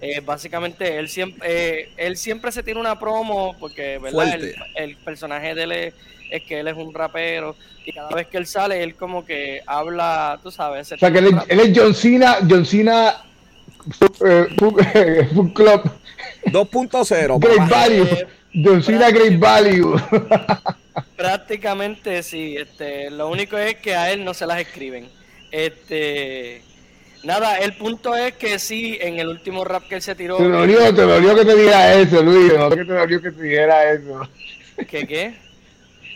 eh, 0.00 0.20
básicamente 0.20 0.98
él 0.98 1.08
siempre, 1.08 1.88
él 1.96 2.16
siempre 2.16 2.52
se 2.52 2.62
tiene 2.62 2.78
una 2.78 2.98
promo 2.98 3.56
porque, 3.58 3.98
¿verdad? 3.98 4.38
El, 4.74 4.96
personaje 4.96 5.54
de 5.54 5.62
él 5.62 5.72
es, 5.72 6.42
que 6.42 6.60
él 6.60 6.68
es 6.68 6.76
un 6.76 6.92
rapero 6.92 7.56
y 7.86 7.92
cada 7.92 8.10
vez 8.10 8.26
que 8.26 8.36
él 8.36 8.46
sale, 8.46 8.82
él 8.82 8.96
como 8.96 9.24
que 9.24 9.62
habla, 9.66 10.38
tú 10.42 10.50
sabes. 10.50 10.92
O 10.92 10.98
sea, 10.98 11.10
que 11.10 11.18
él, 11.18 11.38
es 11.48 11.72
John 11.74 11.94
Cena, 11.94 12.38
John 12.48 12.66
Cena 12.66 13.24
Food 13.98 15.52
Club 15.54 15.90
2.0. 16.46 17.40
Great 17.40 17.68
Value. 17.68 18.26
Eh, 18.54 18.62
John 18.64 18.82
Cena 18.82 19.10
Great 19.10 19.38
Value. 19.38 19.96
Prácticamente 21.16 22.22
sí. 22.22 22.56
Este, 22.56 23.10
lo 23.10 23.28
único 23.28 23.58
es 23.58 23.76
que 23.76 23.94
a 23.94 24.12
él 24.12 24.24
no 24.24 24.34
se 24.34 24.46
las 24.46 24.60
escriben. 24.60 25.08
Este. 25.50 26.62
Nada, 27.24 27.56
el 27.58 27.74
punto 27.74 28.14
es 28.14 28.34
que 28.34 28.58
sí, 28.58 28.98
en 29.00 29.18
el 29.18 29.28
último 29.28 29.64
rap 29.64 29.88
que 29.88 29.94
él 29.94 30.02
se 30.02 30.14
tiró. 30.14 30.36
Te 30.36 30.48
dolió, 30.48 30.94
te 30.94 31.02
dolió 31.02 31.34
que 31.34 31.44
te 31.44 31.56
dijera 31.56 31.94
eso, 31.94 32.22
Luis. 32.22 32.52
No 32.52 32.68
que 32.68 32.84
te 32.84 32.92
dolió 32.92 33.22
que 33.22 33.30
te 33.30 33.42
dijera 33.42 33.92
eso. 33.92 34.28
¿Qué 34.86 35.06
qué? 35.06 35.43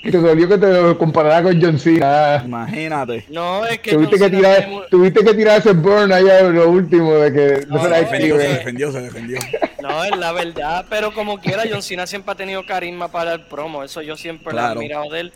Y 0.03 0.11
te 0.11 0.19
dolió 0.19 0.49
que 0.49 0.59
te 0.59 0.97
comparara 0.97 1.43
con 1.43 1.61
John 1.61 1.79
Cena. 1.79 2.43
Imagínate. 2.45 3.25
No, 3.29 3.67
es 3.67 3.81
que. 3.81 3.93
Tuviste, 3.93 4.19
que 4.19 4.31
tirar, 4.31 4.69
tuviste 4.91 5.25
que 5.25 5.35
tirar 5.35 5.59
ese 5.59 5.73
burn 5.73 6.13
allá 6.13 6.43
lo 6.43 6.71
último 6.71 7.15
de 7.15 7.33
que 7.33 7.67
no, 7.67 7.83
se 7.83 7.89
la 7.89 7.99
defendió, 7.99 8.39
se 8.39 8.49
defendió, 8.49 8.93
se 8.93 9.01
defendió. 9.01 9.39
No, 9.81 10.05
es 10.05 10.15
la 10.19 10.33
verdad, 10.33 10.85
pero 10.91 11.15
como 11.15 11.39
quiera, 11.39 11.63
John 11.71 11.83
Cena 11.83 12.07
siempre 12.07 12.33
ha 12.33 12.35
tenido 12.35 12.67
carisma 12.67 13.09
para 13.09 13.33
el 13.33 13.41
promo. 13.43 13.83
Eso 13.85 14.03
yo 14.03 14.17
siempre 14.17 14.53
lo 14.53 14.59
he 14.59 14.63
admirado 14.63 15.11
de 15.11 15.21
él. 15.21 15.33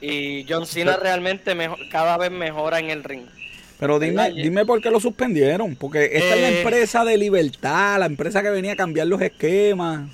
Y 0.00 0.46
John 0.48 0.66
Cena 0.66 0.96
realmente 0.96 1.56
mejor, 1.56 1.78
cada 1.90 2.16
vez 2.16 2.30
mejora 2.30 2.78
en 2.78 2.90
el 2.90 3.02
ring. 3.02 3.24
Pero 3.78 3.98
dime, 3.98 4.32
dime 4.32 4.64
por 4.64 4.80
qué 4.80 4.90
lo 4.90 5.00
suspendieron. 5.00 5.76
Porque 5.76 6.04
esta 6.12 6.34
es 6.34 6.40
la 6.40 6.50
eh, 6.50 6.58
empresa 6.60 7.04
de 7.04 7.16
libertad, 7.16 7.98
la 7.98 8.06
empresa 8.06 8.42
que 8.42 8.50
venía 8.50 8.72
a 8.72 8.76
cambiar 8.76 9.06
los 9.06 9.20
esquemas. 9.20 10.08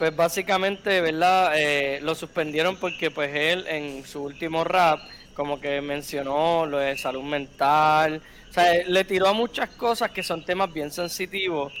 Pues 0.00 0.16
básicamente, 0.16 1.02
¿verdad? 1.02 1.52
Eh, 1.56 2.00
lo 2.00 2.14
suspendieron 2.14 2.76
porque 2.76 3.10
pues 3.10 3.36
él 3.36 3.66
en 3.68 4.02
su 4.06 4.22
último 4.22 4.64
rap 4.64 4.98
como 5.34 5.60
que 5.60 5.82
mencionó 5.82 6.64
lo 6.64 6.78
de 6.78 6.96
salud 6.96 7.22
mental. 7.22 8.22
O 8.48 8.52
sea, 8.54 8.82
le 8.86 9.04
tiró 9.04 9.28
a 9.28 9.34
muchas 9.34 9.68
cosas 9.68 10.10
que 10.10 10.22
son 10.22 10.42
temas 10.42 10.72
bien 10.72 10.90
sensitivos. 10.90 11.74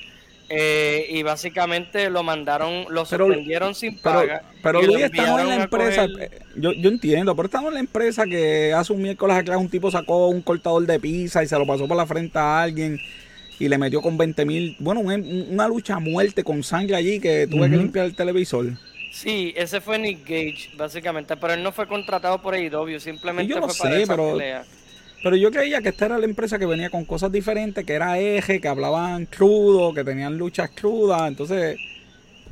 Eh, 0.50 1.06
y 1.08 1.22
básicamente 1.22 2.10
lo 2.10 2.22
mandaron, 2.22 2.84
lo 2.90 3.06
suspendieron 3.06 3.74
sin 3.74 3.98
paga. 3.98 4.42
Pero, 4.62 4.82
Luis, 4.82 5.04
estamos 5.04 5.40
en 5.40 5.48
la 5.48 5.54
empresa, 5.54 6.06
yo, 6.56 6.72
yo 6.72 6.90
entiendo, 6.90 7.34
pero 7.34 7.46
estamos 7.46 7.68
en 7.68 7.74
la 7.74 7.80
empresa 7.80 8.26
que 8.26 8.74
hace 8.74 8.92
un 8.92 9.00
miércoles 9.00 9.34
acá 9.34 9.56
un 9.56 9.70
tipo 9.70 9.90
sacó 9.90 10.26
un 10.26 10.42
cortador 10.42 10.84
de 10.84 11.00
pizza 11.00 11.42
y 11.42 11.46
se 11.46 11.58
lo 11.58 11.66
pasó 11.66 11.88
por 11.88 11.96
la 11.96 12.04
frente 12.04 12.38
a 12.38 12.60
alguien 12.60 13.00
y 13.60 13.68
le 13.68 13.78
metió 13.78 14.00
con 14.00 14.16
20 14.16 14.44
mil, 14.46 14.74
bueno, 14.80 15.00
una 15.00 15.68
lucha 15.68 15.96
a 15.96 16.00
muerte 16.00 16.42
con 16.42 16.64
sangre 16.64 16.96
allí 16.96 17.20
que 17.20 17.46
tuve 17.46 17.70
que 17.70 17.76
limpiar 17.76 18.06
el 18.06 18.14
televisor. 18.16 18.72
Sí, 19.12 19.52
ese 19.54 19.82
fue 19.82 19.98
Nick 19.98 20.22
Gage, 20.22 20.70
básicamente, 20.76 21.36
pero 21.36 21.52
él 21.52 21.62
no 21.62 21.70
fue 21.70 21.86
contratado 21.86 22.40
por 22.40 22.54
AEW, 22.54 22.98
simplemente 22.98 23.52
fue 23.52 23.74
para 23.78 23.98
esa 23.98 24.16
pero, 24.16 24.32
pelea. 24.32 24.64
Pero 25.22 25.36
yo 25.36 25.50
creía 25.50 25.82
que 25.82 25.90
esta 25.90 26.06
era 26.06 26.18
la 26.18 26.24
empresa 26.24 26.58
que 26.58 26.64
venía 26.64 26.88
con 26.88 27.04
cosas 27.04 27.30
diferentes, 27.30 27.84
que 27.84 27.92
era 27.92 28.18
eje, 28.18 28.62
que 28.62 28.68
hablaban 28.68 29.26
crudo, 29.26 29.92
que 29.92 30.04
tenían 30.04 30.38
luchas 30.38 30.70
crudas, 30.70 31.28
entonces 31.28 31.78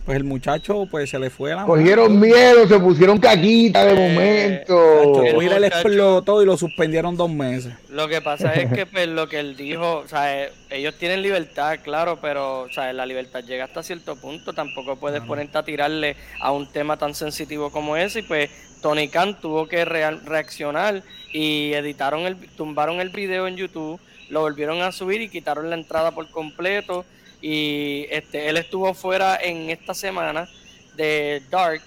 pues 0.08 0.16
el 0.16 0.24
muchacho 0.24 0.86
pues 0.90 1.10
se 1.10 1.18
le 1.18 1.28
fue 1.28 1.52
a 1.52 1.56
la 1.56 1.64
Cogieron 1.66 2.18
miedo, 2.18 2.66
se 2.66 2.78
pusieron 2.78 3.18
caquita 3.18 3.84
de 3.84 3.92
eh, 3.92 4.08
momento. 4.08 5.22
El 5.22 5.60
le 5.60 5.66
explotó 5.66 6.42
y 6.42 6.46
lo 6.46 6.56
suspendieron 6.56 7.14
dos 7.14 7.28
meses. 7.28 7.74
Lo 7.90 8.08
que 8.08 8.22
pasa 8.22 8.54
es 8.54 8.72
que 8.72 8.86
pues, 8.90 9.06
lo 9.06 9.28
que 9.28 9.38
él 9.38 9.54
dijo, 9.54 9.98
o 9.98 10.08
sea, 10.08 10.44
eh, 10.44 10.52
ellos 10.70 10.94
tienen 10.96 11.20
libertad, 11.20 11.80
claro, 11.84 12.18
pero 12.22 12.60
o 12.60 12.72
sea, 12.72 12.90
la 12.94 13.04
libertad 13.04 13.44
llega 13.44 13.64
hasta 13.64 13.82
cierto 13.82 14.16
punto. 14.16 14.54
Tampoco 14.54 14.96
puedes 14.96 15.20
ponerte 15.20 15.58
a 15.58 15.62
tirarle 15.62 16.16
a 16.40 16.52
un 16.52 16.72
tema 16.72 16.96
tan 16.96 17.14
sensitivo 17.14 17.70
como 17.70 17.94
ese. 17.94 18.20
Y 18.20 18.22
pues 18.22 18.48
Tony 18.80 19.08
Khan 19.08 19.38
tuvo 19.38 19.68
que 19.68 19.84
reaccionar 19.84 21.02
y 21.34 21.74
editaron 21.74 22.20
el, 22.20 22.38
tumbaron 22.56 23.02
el 23.02 23.10
video 23.10 23.46
en 23.46 23.56
YouTube, 23.56 24.00
lo 24.30 24.40
volvieron 24.40 24.80
a 24.80 24.90
subir 24.90 25.20
y 25.20 25.28
quitaron 25.28 25.68
la 25.68 25.76
entrada 25.76 26.12
por 26.12 26.30
completo 26.30 27.04
y 27.40 28.06
este, 28.10 28.48
él 28.48 28.56
estuvo 28.56 28.92
fuera 28.94 29.38
en 29.40 29.70
esta 29.70 29.94
semana 29.94 30.48
de 30.96 31.42
Dark, 31.50 31.82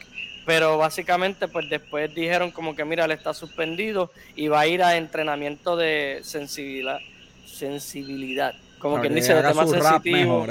pero 0.45 0.78
básicamente 0.78 1.47
pues 1.47 1.70
después 1.70 2.14
dijeron 2.14 2.52
como 2.52 2.76
que 2.76 2.86
mira, 2.86 3.06
él 3.06 3.12
está 3.12 3.34
suspendido 3.34 4.12
y 4.36 4.47
va 4.47 4.62
a 4.62 4.68
ir 4.68 4.82
a 4.82 4.97
entrenamiento 4.97 5.76
de 5.76 6.22
sensibilidad, 6.24 6.99
sensibilidad 7.45 8.56
como 8.80 8.99
quien 8.99 9.14
dice 9.14 9.34
de 9.34 9.43
temas 9.43 9.70
sensitivos. 9.70 10.49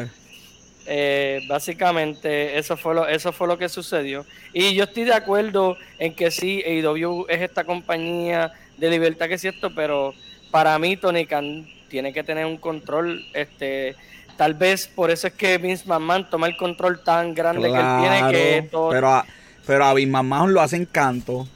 Eh, 0.87 1.43
básicamente 1.47 2.59
eso 2.59 2.77
fue 2.77 2.95
lo 2.95 3.07
eso 3.07 3.33
fue 3.33 3.47
lo 3.47 3.59
que 3.59 3.69
sucedió 3.69 4.25
y 4.55 4.75
yo 4.75 4.85
estoy 4.85 5.05
de 5.05 5.13
acuerdo 5.13 5.77
en 5.99 6.15
que 6.15 6.31
sí 6.31 6.63
AEW 6.67 7.27
es 7.29 7.43
esta 7.43 7.65
compañía 7.65 8.53
de 8.79 8.91
libertad 8.91 9.29
que 9.29 9.35
es 9.35 9.43
cierto 9.43 9.75
pero 9.75 10.15
para 10.51 10.79
mí 10.79 10.97
Tony 10.97 11.27
Khan 11.27 11.69
tiene 11.91 12.15
que 12.15 12.25
tener 12.25 12.47
un 12.47 12.57
control 12.57 13.23
este 13.35 13.95
tal 14.41 14.55
vez 14.55 14.87
por 14.87 15.11
eso 15.11 15.27
es 15.27 15.35
que 15.35 15.59
Vince 15.59 15.85
McMahon 15.87 16.31
toma 16.31 16.47
el 16.47 16.57
control 16.57 17.05
tan 17.05 17.35
grande 17.35 17.71
que 17.71 17.77
él 17.77 17.87
tiene 18.01 18.33
que 18.33 18.69
todo 18.71 18.89
pero 18.89 19.09
a, 19.09 19.27
pero 19.67 19.85
a 19.85 19.93
Vince 19.93 20.11
McMahon 20.11 20.55
lo 20.55 20.63
hacen 20.63 20.87
canto 20.87 21.47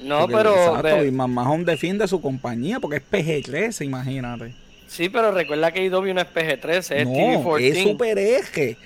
no, 0.00 0.28
pero. 0.28 0.54
Exacto, 0.54 0.96
Vince 0.96 1.12
McMahon 1.12 1.64
defiende 1.64 2.06
su 2.06 2.20
compañía 2.20 2.78
porque 2.80 2.96
es 2.96 3.02
PG-13, 3.10 3.86
imagínate. 3.86 4.52
Sí, 4.86 5.08
pero 5.08 5.30
recuerda 5.30 5.72
que 5.72 5.86
IW 5.86 6.12
no 6.12 6.20
es 6.20 6.26
PG-13, 6.26 6.96
es 6.96 7.06
no, 7.06 7.14
TV-14. 7.14 7.60
es 7.62 7.82
super 7.82 8.18
eje. 8.18 8.76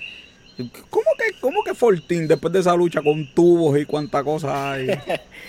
¿Cómo 0.91 1.07
que, 1.19 1.41
¿Cómo 1.41 1.63
que 1.63 1.73
14 1.73 2.27
después 2.27 2.53
de 2.53 2.61
esa 2.61 2.75
lucha 2.75 3.03
con 3.03 3.27
tubos 3.35 3.79
y 3.79 3.85
cuánta 3.85 4.23
cosa 4.23 4.73
hay? 4.73 4.87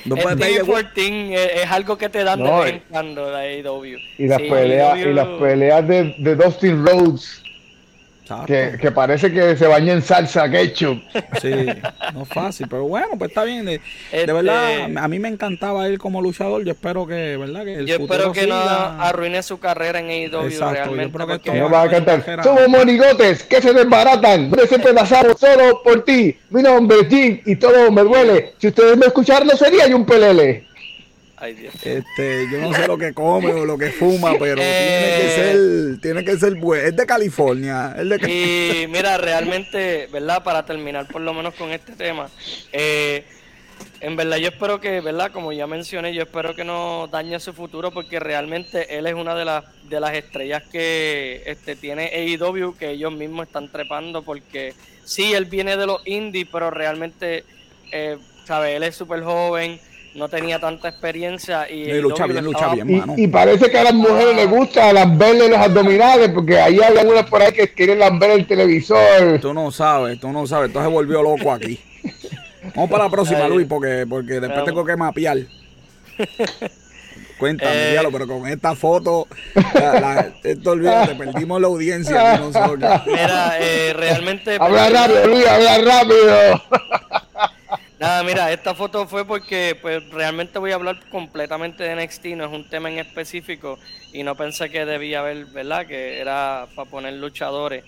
No 0.06 0.16
el 0.16 0.24
TV-14 0.24 1.34
es, 1.34 1.64
es, 1.64 1.72
algo 1.72 1.98
que 1.98 2.10
te 2.10 2.24
dan 2.24 2.40
no, 2.40 2.60
de 2.60 2.66
vez 2.66 2.74
en 2.74 2.84
cuando 2.90 3.30
de 3.30 3.38
AEW. 3.38 3.98
Y 4.18 4.28
las, 4.28 4.42
sí, 4.42 4.50
peleas, 4.50 5.00
y 5.00 5.14
las 5.14 5.28
peleas 5.40 5.88
de, 5.88 6.16
de 6.18 6.36
Dustin 6.36 6.86
Rhodes 6.86 7.41
que, 8.46 8.78
que, 8.80 8.92
parece 8.92 9.32
que 9.32 9.56
se 9.56 9.68
baña 9.68 9.94
en 9.94 10.02
salsa 10.02 10.50
ketchup. 10.50 11.02
Sí, 11.42 11.52
no 12.14 12.24
es 12.24 12.30
fácil, 12.30 12.68
pero 12.70 12.84
bueno, 12.84 13.10
pues 13.18 13.32
está 13.32 13.44
bien. 13.44 13.66
De, 13.66 13.82
este, 14.12 14.32
verdad, 14.32 14.98
a 14.98 15.08
mí 15.08 15.20
me 15.20 15.28
encantaba 15.28 15.88
él 15.88 15.98
como 15.98 16.22
luchador. 16.22 16.64
Yo 16.64 16.72
espero 16.72 17.06
que, 17.08 17.38
¿verdad? 17.38 17.64
Que 17.66 17.76
el 17.76 17.86
yo 17.86 17.96
espero 17.96 18.32
que 18.32 18.42
siga. 18.42 18.56
no 18.56 19.04
arruine 19.04 19.44
su 19.44 19.60
carrera 19.60 20.00
en 20.00 20.10
AEW 20.10 20.46
Exacto, 20.46 20.74
realmente. 20.74 21.18
Yo 21.18 21.28
porque 21.28 21.52
no 21.60 21.70
va 21.70 21.84
a 21.84 21.90
cantar. 21.90 22.44
Somos 22.44 22.68
monigotes 22.68 23.44
que 23.44 23.62
se 23.62 23.74
desbaratan, 23.74 24.50
no 24.50 24.66
se 24.66 24.80
pedazamos 24.80 25.40
solo 25.40 25.82
por 25.84 26.04
ti. 26.04 26.38
Mi 26.50 26.62
nombre 26.62 27.00
es 27.02 27.08
Jim 27.08 27.42
y 27.46 27.56
todo 27.56 27.92
me 27.92 28.02
duele. 28.02 28.54
Si 28.58 28.68
ustedes 28.68 28.98
me 28.98 29.08
escucharan, 29.08 29.48
no 29.48 29.56
sería 29.56 29.88
yo 29.88 29.98
un 29.98 30.06
pelele. 30.06 30.71
Ay, 31.42 31.56
Dios. 31.56 31.74
Este, 31.84 32.48
yo 32.52 32.60
no 32.60 32.72
sé 32.72 32.88
lo 32.88 33.00
que 33.00 33.14
come 33.14 33.52
o 33.52 33.66
lo 33.66 33.76
que 33.76 33.90
fuma, 33.90 34.34
pero 34.40 34.62
eh, 34.64 35.00
tiene 35.00 35.18
que 35.18 35.30
ser, 35.36 36.02
tiene 36.02 36.24
que 36.24 36.38
ser 36.38 36.56
bueno. 36.56 36.88
Es 36.88 36.96
de 36.96 37.06
California. 37.08 37.96
Es 37.98 38.08
de... 38.08 38.84
Y 38.84 38.88
mira, 38.88 39.18
realmente, 39.18 40.08
¿verdad? 40.14 40.44
Para 40.44 40.64
terminar 40.68 41.08
por 41.08 41.22
lo 41.22 41.34
menos 41.34 41.56
con 41.56 41.72
este 41.72 41.94
tema, 41.94 42.30
eh, 42.72 43.26
en 44.02 44.16
verdad 44.16 44.38
yo 44.38 44.50
espero 44.50 44.80
que, 44.80 45.02
¿verdad? 45.02 45.32
Como 45.32 45.52
ya 45.52 45.66
mencioné, 45.66 46.14
yo 46.14 46.22
espero 46.22 46.56
que 46.56 46.64
no 46.64 47.08
dañe 47.12 47.40
su 47.40 47.54
futuro 47.54 47.90
porque 47.90 48.20
realmente 48.20 49.00
él 49.00 49.08
es 49.08 49.16
una 49.16 49.34
de 49.34 49.46
las 49.46 49.64
de 49.90 50.00
las 50.00 50.14
estrellas 50.14 50.62
que 50.72 51.42
este 51.48 51.76
tiene 51.76 52.12
AEW 52.14 52.76
que 52.78 52.92
ellos 52.92 53.12
mismos 53.12 53.48
están 53.48 53.72
trepando 53.72 54.22
porque 54.22 54.76
sí, 55.04 55.34
él 55.34 55.46
viene 55.46 55.76
de 55.76 55.88
los 55.88 56.06
indies, 56.06 56.48
pero 56.52 56.70
realmente, 56.70 57.46
eh, 57.92 58.18
¿sabes? 58.46 58.76
Él 58.76 58.84
es 58.84 58.96
súper 58.96 59.24
joven 59.24 59.80
no 60.14 60.28
tenía 60.28 60.60
tanta 60.60 60.90
experiencia 60.90 61.70
y, 61.70 61.84
y 61.84 62.02
lucha 62.02 62.28
bien, 62.28 62.44
lucha 62.44 62.74
bien, 62.74 62.90
y, 62.90 62.96
mano. 62.96 63.14
y, 63.18 63.28
parece 63.28 63.70
que 63.70 63.78
a 63.78 63.84
las 63.84 63.94
mujeres 63.94 64.36
les 64.36 64.50
gusta 64.50 64.92
lamberle 64.92 65.48
los 65.48 65.58
abdominales 65.58 66.30
porque 66.30 66.60
ahí 66.60 66.80
hay 66.80 66.98
algunas 66.98 67.26
por 67.30 67.42
ahí 67.42 67.54
que 67.54 67.74
quieren 67.74 68.00
lamber 68.00 68.32
el 68.32 68.46
televisor. 68.46 69.40
Tú 69.40 69.54
no 69.54 69.72
sabes, 69.72 70.20
tú 70.20 70.30
no 70.32 70.46
sabes, 70.46 70.70
esto 70.70 70.82
se 70.82 70.88
volvió 70.88 71.22
loco 71.24 71.52
aquí. 71.52 71.80
Vamos 72.76 72.90
para 72.90 73.06
la 73.06 73.10
próxima, 73.10 73.48
Luis, 73.48 73.68
porque, 73.68 74.06
porque 74.08 74.40
después 74.40 74.66
tengo 74.66 74.86
que 74.86 74.96
mapear. 74.96 75.38
Cuéntame, 77.40 77.72
eh, 77.74 77.92
diablo, 77.94 78.12
pero 78.12 78.28
con 78.28 78.48
esta 78.48 78.76
foto, 78.76 79.28
la, 79.74 80.00
la, 80.00 80.32
esto 80.44 80.72
olvídate, 80.72 81.16
perdimos 81.16 81.60
la 81.60 81.68
audiencia. 81.68 82.38
Nosotros. 82.38 83.02
Mira, 83.08 83.58
eh, 83.60 83.94
realmente. 83.94 84.58
Habla 84.60 84.90
rápido, 84.90 85.28
Luis, 85.28 85.48
habla 85.48 85.78
rápido. 85.80 86.62
Nada, 88.02 88.24
mira, 88.24 88.52
esta 88.52 88.74
foto 88.74 89.06
fue 89.06 89.26
porque 89.26 89.78
pues 89.80 90.10
realmente 90.10 90.58
voy 90.58 90.72
a 90.72 90.74
hablar 90.74 91.08
completamente 91.12 91.84
de 91.84 92.04
NXT, 92.04 92.26
no 92.36 92.46
es 92.46 92.52
un 92.52 92.68
tema 92.68 92.90
en 92.90 92.98
específico 92.98 93.78
y 94.12 94.24
no 94.24 94.36
pensé 94.36 94.72
que 94.72 94.86
debía 94.86 95.20
haber, 95.20 95.46
¿verdad? 95.46 95.86
Que 95.86 96.20
era 96.20 96.66
para 96.76 96.90
poner 96.90 97.14
luchadores. 97.14 97.84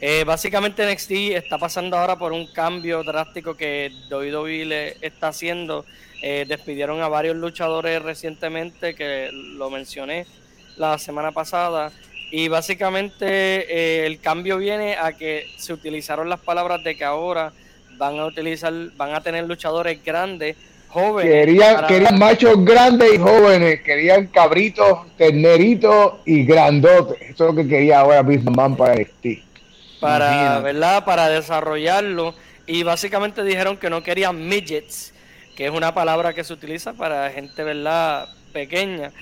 Eh, 0.00 0.24
básicamente 0.24 0.84
NXT 0.92 1.12
está 1.36 1.56
pasando 1.56 1.96
ahora 1.96 2.18
por 2.18 2.32
un 2.32 2.48
cambio 2.52 3.04
drástico 3.04 3.56
que 3.56 3.92
WWE 4.10 4.64
le 4.64 4.96
está 5.00 5.28
haciendo. 5.28 5.84
Eh, 6.20 6.46
despidieron 6.48 7.00
a 7.00 7.06
varios 7.06 7.36
luchadores 7.36 8.02
recientemente, 8.02 8.96
que 8.96 9.30
lo 9.30 9.70
mencioné 9.70 10.26
la 10.78 10.98
semana 10.98 11.30
pasada. 11.30 11.92
Y 12.32 12.48
básicamente 12.48 13.24
eh, 13.28 14.04
el 14.04 14.18
cambio 14.18 14.58
viene 14.58 14.96
a 14.96 15.12
que 15.12 15.46
se 15.58 15.72
utilizaron 15.72 16.28
las 16.28 16.40
palabras 16.40 16.82
de 16.82 16.96
que 16.96 17.04
ahora 17.04 17.52
van 17.96 18.18
a 18.18 18.26
utilizar, 18.26 18.72
van 18.96 19.14
a 19.14 19.20
tener 19.20 19.44
luchadores 19.44 20.02
grandes, 20.04 20.56
jóvenes. 20.88 21.32
Querían, 21.32 21.74
para... 21.74 21.86
querían 21.88 22.18
machos 22.18 22.64
grandes 22.64 23.14
y 23.14 23.18
jóvenes, 23.18 23.80
querían 23.82 24.26
cabritos, 24.28 24.98
terneritos 25.16 26.14
y 26.24 26.44
grandotes. 26.44 27.20
Eso 27.20 27.48
es 27.48 27.54
lo 27.54 27.62
que 27.62 27.68
quería 27.68 28.00
ahora 28.00 28.22
Vince 28.22 28.44
McMahon 28.44 28.76
para 28.76 28.94
NXT. 28.94 29.26
Para, 30.00 30.60
¿verdad? 30.60 31.04
Para 31.04 31.28
desarrollarlo. 31.28 32.34
Y 32.66 32.82
básicamente 32.82 33.42
dijeron 33.42 33.76
que 33.76 33.90
no 33.90 34.02
querían 34.02 34.48
midgets, 34.48 35.12
que 35.56 35.66
es 35.66 35.70
una 35.70 35.94
palabra 35.94 36.32
que 36.32 36.44
se 36.44 36.52
utiliza 36.52 36.92
para 36.94 37.30
gente, 37.30 37.62
¿verdad? 37.62 38.28
Pequeña. 38.52 39.12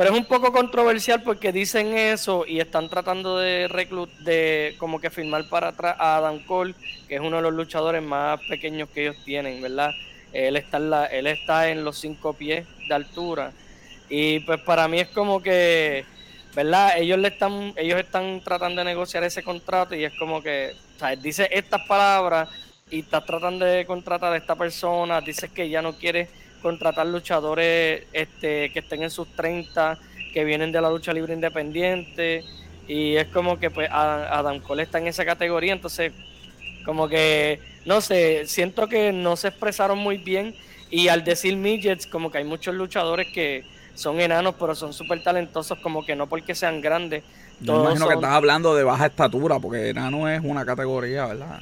Pero 0.00 0.14
es 0.14 0.18
un 0.18 0.24
poco 0.24 0.50
controversial 0.50 1.22
porque 1.22 1.52
dicen 1.52 1.94
eso 1.94 2.46
y 2.46 2.58
están 2.58 2.88
tratando 2.88 3.36
de 3.36 3.68
reclut 3.68 4.10
de 4.20 4.74
como 4.78 4.98
que 4.98 5.10
firmar 5.10 5.46
para 5.50 5.68
atrás 5.68 5.94
a 5.98 6.16
Adam 6.16 6.42
Cole, 6.46 6.74
que 7.06 7.16
es 7.16 7.20
uno 7.20 7.36
de 7.36 7.42
los 7.42 7.52
luchadores 7.52 8.02
más 8.02 8.40
pequeños 8.48 8.88
que 8.88 9.02
ellos 9.02 9.16
tienen, 9.26 9.60
¿verdad? 9.60 9.90
Él 10.32 10.56
está 10.56 10.78
en, 10.78 10.88
la, 10.88 11.04
él 11.04 11.26
está 11.26 11.68
en 11.68 11.84
los 11.84 11.98
cinco 11.98 12.32
pies 12.32 12.66
de 12.88 12.94
altura. 12.94 13.52
Y 14.08 14.40
pues 14.40 14.58
para 14.62 14.88
mí 14.88 15.00
es 15.00 15.08
como 15.08 15.42
que, 15.42 16.06
¿verdad? 16.54 16.96
Ellos 16.96 17.18
le 17.18 17.28
están, 17.28 17.74
ellos 17.76 18.00
están 18.00 18.40
tratando 18.40 18.80
de 18.80 18.86
negociar 18.86 19.22
ese 19.24 19.42
contrato 19.42 19.94
y 19.94 20.04
es 20.04 20.14
como 20.18 20.42
que, 20.42 20.76
o 20.96 20.98
sea, 20.98 21.14
dice 21.14 21.46
estas 21.52 21.86
palabras 21.86 22.48
y 22.90 23.00
estás 23.00 23.26
tratando 23.26 23.66
de 23.66 23.84
contratar 23.84 24.32
a 24.32 24.38
esta 24.38 24.56
persona, 24.56 25.20
dices 25.20 25.50
que 25.50 25.68
ya 25.68 25.82
no 25.82 25.92
quieres 25.92 26.30
contratar 26.60 27.06
luchadores 27.06 28.04
este, 28.12 28.70
que 28.72 28.78
estén 28.78 29.02
en 29.02 29.10
sus 29.10 29.28
30, 29.28 29.98
que 30.32 30.44
vienen 30.44 30.72
de 30.72 30.80
la 30.80 30.90
lucha 30.90 31.12
libre 31.12 31.34
independiente. 31.34 32.44
Y 32.86 33.16
es 33.16 33.26
como 33.28 33.58
que 33.58 33.70
pues 33.70 33.88
Adam 33.90 34.60
Cole 34.60 34.82
está 34.82 34.98
en 34.98 35.06
esa 35.06 35.24
categoría, 35.24 35.72
entonces 35.72 36.12
como 36.84 37.08
que, 37.08 37.60
no 37.84 38.00
sé, 38.00 38.46
siento 38.46 38.88
que 38.88 39.12
no 39.12 39.36
se 39.36 39.48
expresaron 39.48 39.98
muy 39.98 40.18
bien. 40.18 40.54
Y 40.90 41.08
al 41.08 41.22
decir 41.22 41.56
midgets, 41.56 42.06
como 42.06 42.30
que 42.30 42.38
hay 42.38 42.44
muchos 42.44 42.74
luchadores 42.74 43.28
que 43.32 43.64
son 43.94 44.20
enanos, 44.20 44.54
pero 44.58 44.74
son 44.74 44.92
súper 44.92 45.22
talentosos, 45.22 45.78
como 45.78 46.04
que 46.04 46.16
no 46.16 46.26
porque 46.26 46.54
sean 46.54 46.80
grandes. 46.80 47.22
Yo 47.60 47.74
me 47.74 47.80
imagino 47.80 48.00
son... 48.00 48.08
que 48.08 48.14
estás 48.14 48.32
hablando 48.32 48.74
de 48.74 48.82
baja 48.82 49.06
estatura, 49.06 49.60
porque 49.60 49.90
enano 49.90 50.28
es 50.28 50.40
una 50.42 50.64
categoría, 50.64 51.26
¿verdad? 51.26 51.60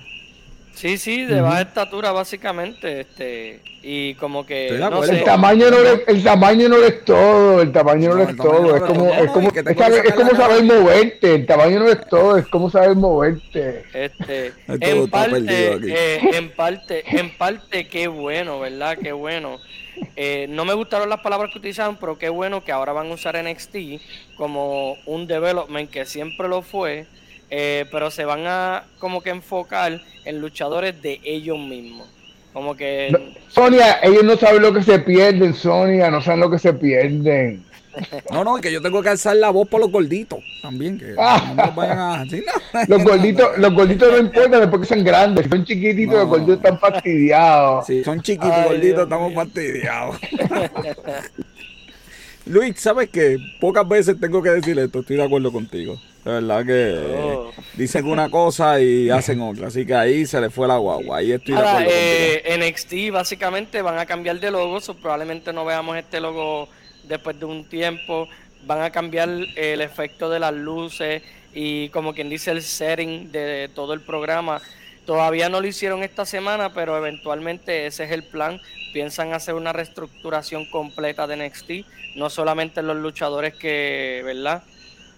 Sí, 0.79 0.97
sí, 0.97 1.25
de 1.25 1.41
baja 1.41 1.63
estatura 1.63 2.13
básicamente, 2.13 3.01
este, 3.01 3.61
y 3.83 4.15
como 4.15 4.47
que 4.47 4.79
no 4.79 5.03
el 5.03 5.25
tamaño 5.25 5.73
no 5.73 5.81
le, 5.81 6.05
el 6.07 6.23
tamaño 6.23 6.69
no 6.69 6.77
es 6.77 7.05
todo, 7.05 7.61
el 7.63 7.73
tamaño 7.73 8.11
no, 8.11 8.15
no 8.15 8.23
es 8.31 8.37
todo, 8.37 8.77
es 8.77 8.83
como, 8.83 9.13
es 9.13 9.31
como, 9.33 9.49
es, 9.49 10.05
es 10.05 10.15
como 10.15 10.37
saber 10.37 10.63
moverte, 10.63 11.35
el 11.35 11.47
tamaño 11.47 11.81
no 11.81 11.89
es 11.89 12.07
todo, 12.07 12.39
es 12.39 12.47
como 12.47 12.71
saber 12.71 12.95
moverte. 12.95 13.87
Este, 13.93 14.53
en 14.69 15.11
parte, 15.11 15.81
eh, 15.83 16.21
en 16.35 16.51
parte, 16.51 17.03
en 17.09 17.37
parte, 17.37 17.89
qué 17.89 18.07
bueno, 18.07 18.61
¿verdad? 18.61 18.99
Qué 19.03 19.11
bueno. 19.11 19.59
Eh, 20.15 20.47
no 20.49 20.65
me 20.65 20.75
gustaron 20.75 21.09
las 21.09 21.23
palabras 21.23 21.51
que 21.51 21.59
utilizaron, 21.59 21.97
pero 21.97 22.19
qué 22.19 22.29
bueno 22.29 22.63
que 22.63 22.71
ahora 22.71 22.93
van 22.93 23.11
a 23.11 23.15
usar 23.15 23.37
NXT 23.43 23.77
como 24.37 24.95
un 25.07 25.27
development 25.27 25.91
que 25.91 26.07
siempre 26.07 26.47
lo 26.47 26.63
fue 26.63 27.09
eh, 27.51 27.87
pero 27.91 28.11
se 28.11 28.25
van 28.25 28.47
a 28.47 28.85
como 28.99 29.23
que 29.23 29.31
enfocar 29.31 30.01
en 30.25 30.41
luchadores 30.41 31.01
de 31.03 31.21
ellos 31.25 31.59
mismos. 31.59 32.09
Como 32.53 32.77
que... 32.77 33.09
No, 33.11 33.19
Sonia, 33.49 34.01
ellos 34.03 34.25
no 34.25 34.37
saben 34.37 34.63
lo 34.63 34.73
que 34.73 34.83
se 34.83 34.99
pierden, 34.99 35.55
Sonia, 35.55 36.11
no 36.11 36.21
saben 36.21 36.41
lo 36.41 36.51
que 36.51 36.59
se 36.59 36.73
pierden. 36.73 37.65
No, 38.33 38.45
no, 38.45 38.57
que 38.57 38.71
yo 38.71 38.81
tengo 38.81 39.03
que 39.03 39.09
alzar 39.09 39.37
la 39.37 39.51
voz 39.51 39.69
por 39.69 39.81
los 39.81 39.91
gorditos 39.91 40.39
también, 40.63 40.99
que 40.99 41.15
ah. 41.19 41.53
no 41.57 41.73
vayan 41.73 41.99
a... 41.99 42.25
¿sí? 42.29 42.45
No. 42.47 42.53
Los 42.89 43.03
gorditos, 43.03 43.59
los 43.59 43.75
gorditos 43.75 44.13
no 44.13 44.19
importan 44.19 44.61
después 44.61 44.83
que 44.83 44.95
son 44.95 45.05
grandes, 45.05 45.45
si 45.45 45.51
son 45.51 45.65
chiquititos, 45.65 46.15
no. 46.15 46.21
los 46.21 46.29
gorditos 46.29 46.57
están 46.57 46.79
fastidiados. 46.79 47.87
Sí, 47.87 48.05
son 48.05 48.23
chiquitos, 48.23 48.53
Ay, 48.53 48.65
gorditos, 48.65 48.83
Dios 48.83 49.03
estamos 49.03 49.35
fastidiados. 49.35 50.17
Luis, 52.47 52.81
¿sabes 52.81 53.11
qué? 53.11 53.37
Pocas 53.61 53.89
veces 53.89 54.17
tengo 54.21 54.43
que 54.43 54.51
decir 54.51 54.79
esto, 54.79 55.01
estoy 55.01 55.17
de 55.17 55.25
acuerdo 55.25 55.53
contigo. 55.53 55.99
De 56.25 56.33
verdad 56.33 56.65
que 56.65 57.17
oh. 57.17 57.28
Dicen 57.75 58.07
una 58.07 58.31
cosa 58.31 58.81
y 58.81 59.11
hacen 59.11 59.41
otra. 59.41 59.69
Así 59.69 59.87
que 59.87 59.95
ahí 59.95 60.27
se 60.27 60.41
le 60.41 60.51
fue 60.51 60.69
la 60.69 60.77
guagua. 60.77 61.19
Ahí 61.19 61.33
estoy 61.33 61.55
Ahora, 61.55 61.79
de 61.79 61.85
acuerdo 61.85 61.93
eh, 61.95 62.71
NXT 62.71 63.13
básicamente 63.13 63.83
van 63.83 63.99
a 63.99 64.07
cambiar 64.07 64.41
de 64.41 64.51
logo. 64.51 64.81
So 64.81 64.95
probablemente 64.95 65.53
no 65.53 65.65
veamos 65.65 65.97
este 65.97 66.21
logo 66.21 66.69
después 67.05 67.39
de 67.39 67.45
un 67.45 67.65
tiempo. 67.65 68.29
van 68.67 68.83
a 68.83 68.91
cambiar 68.91 69.29
el 69.29 69.81
efecto 69.81 70.29
de 70.29 70.41
las 70.41 70.53
luces 70.53 71.23
y 71.55 71.89
como 71.89 72.15
quien 72.15 72.29
dice 72.29 72.51
el 72.51 72.63
setting 72.63 73.33
de 73.33 73.71
todo 73.75 73.95
el 73.95 74.01
programa. 74.01 74.61
Todavía 75.07 75.49
no 75.49 75.61
lo 75.61 75.67
hicieron 75.67 76.03
esta 76.03 76.27
semana, 76.27 76.75
pero 76.75 76.97
eventualmente 76.97 77.87
ese 77.87 78.05
es 78.05 78.11
el 78.11 78.25
plan. 78.25 78.61
Piensan 78.93 79.33
hacer 79.33 79.55
una 79.55 79.73
reestructuración 79.73 80.67
completa 80.67 81.27
de 81.27 81.37
NXT, 81.37 82.17
no 82.17 82.29
solamente 82.29 82.83
los 82.83 82.97
luchadores 82.97 83.55
que, 83.55 84.21
¿verdad? 84.25 84.63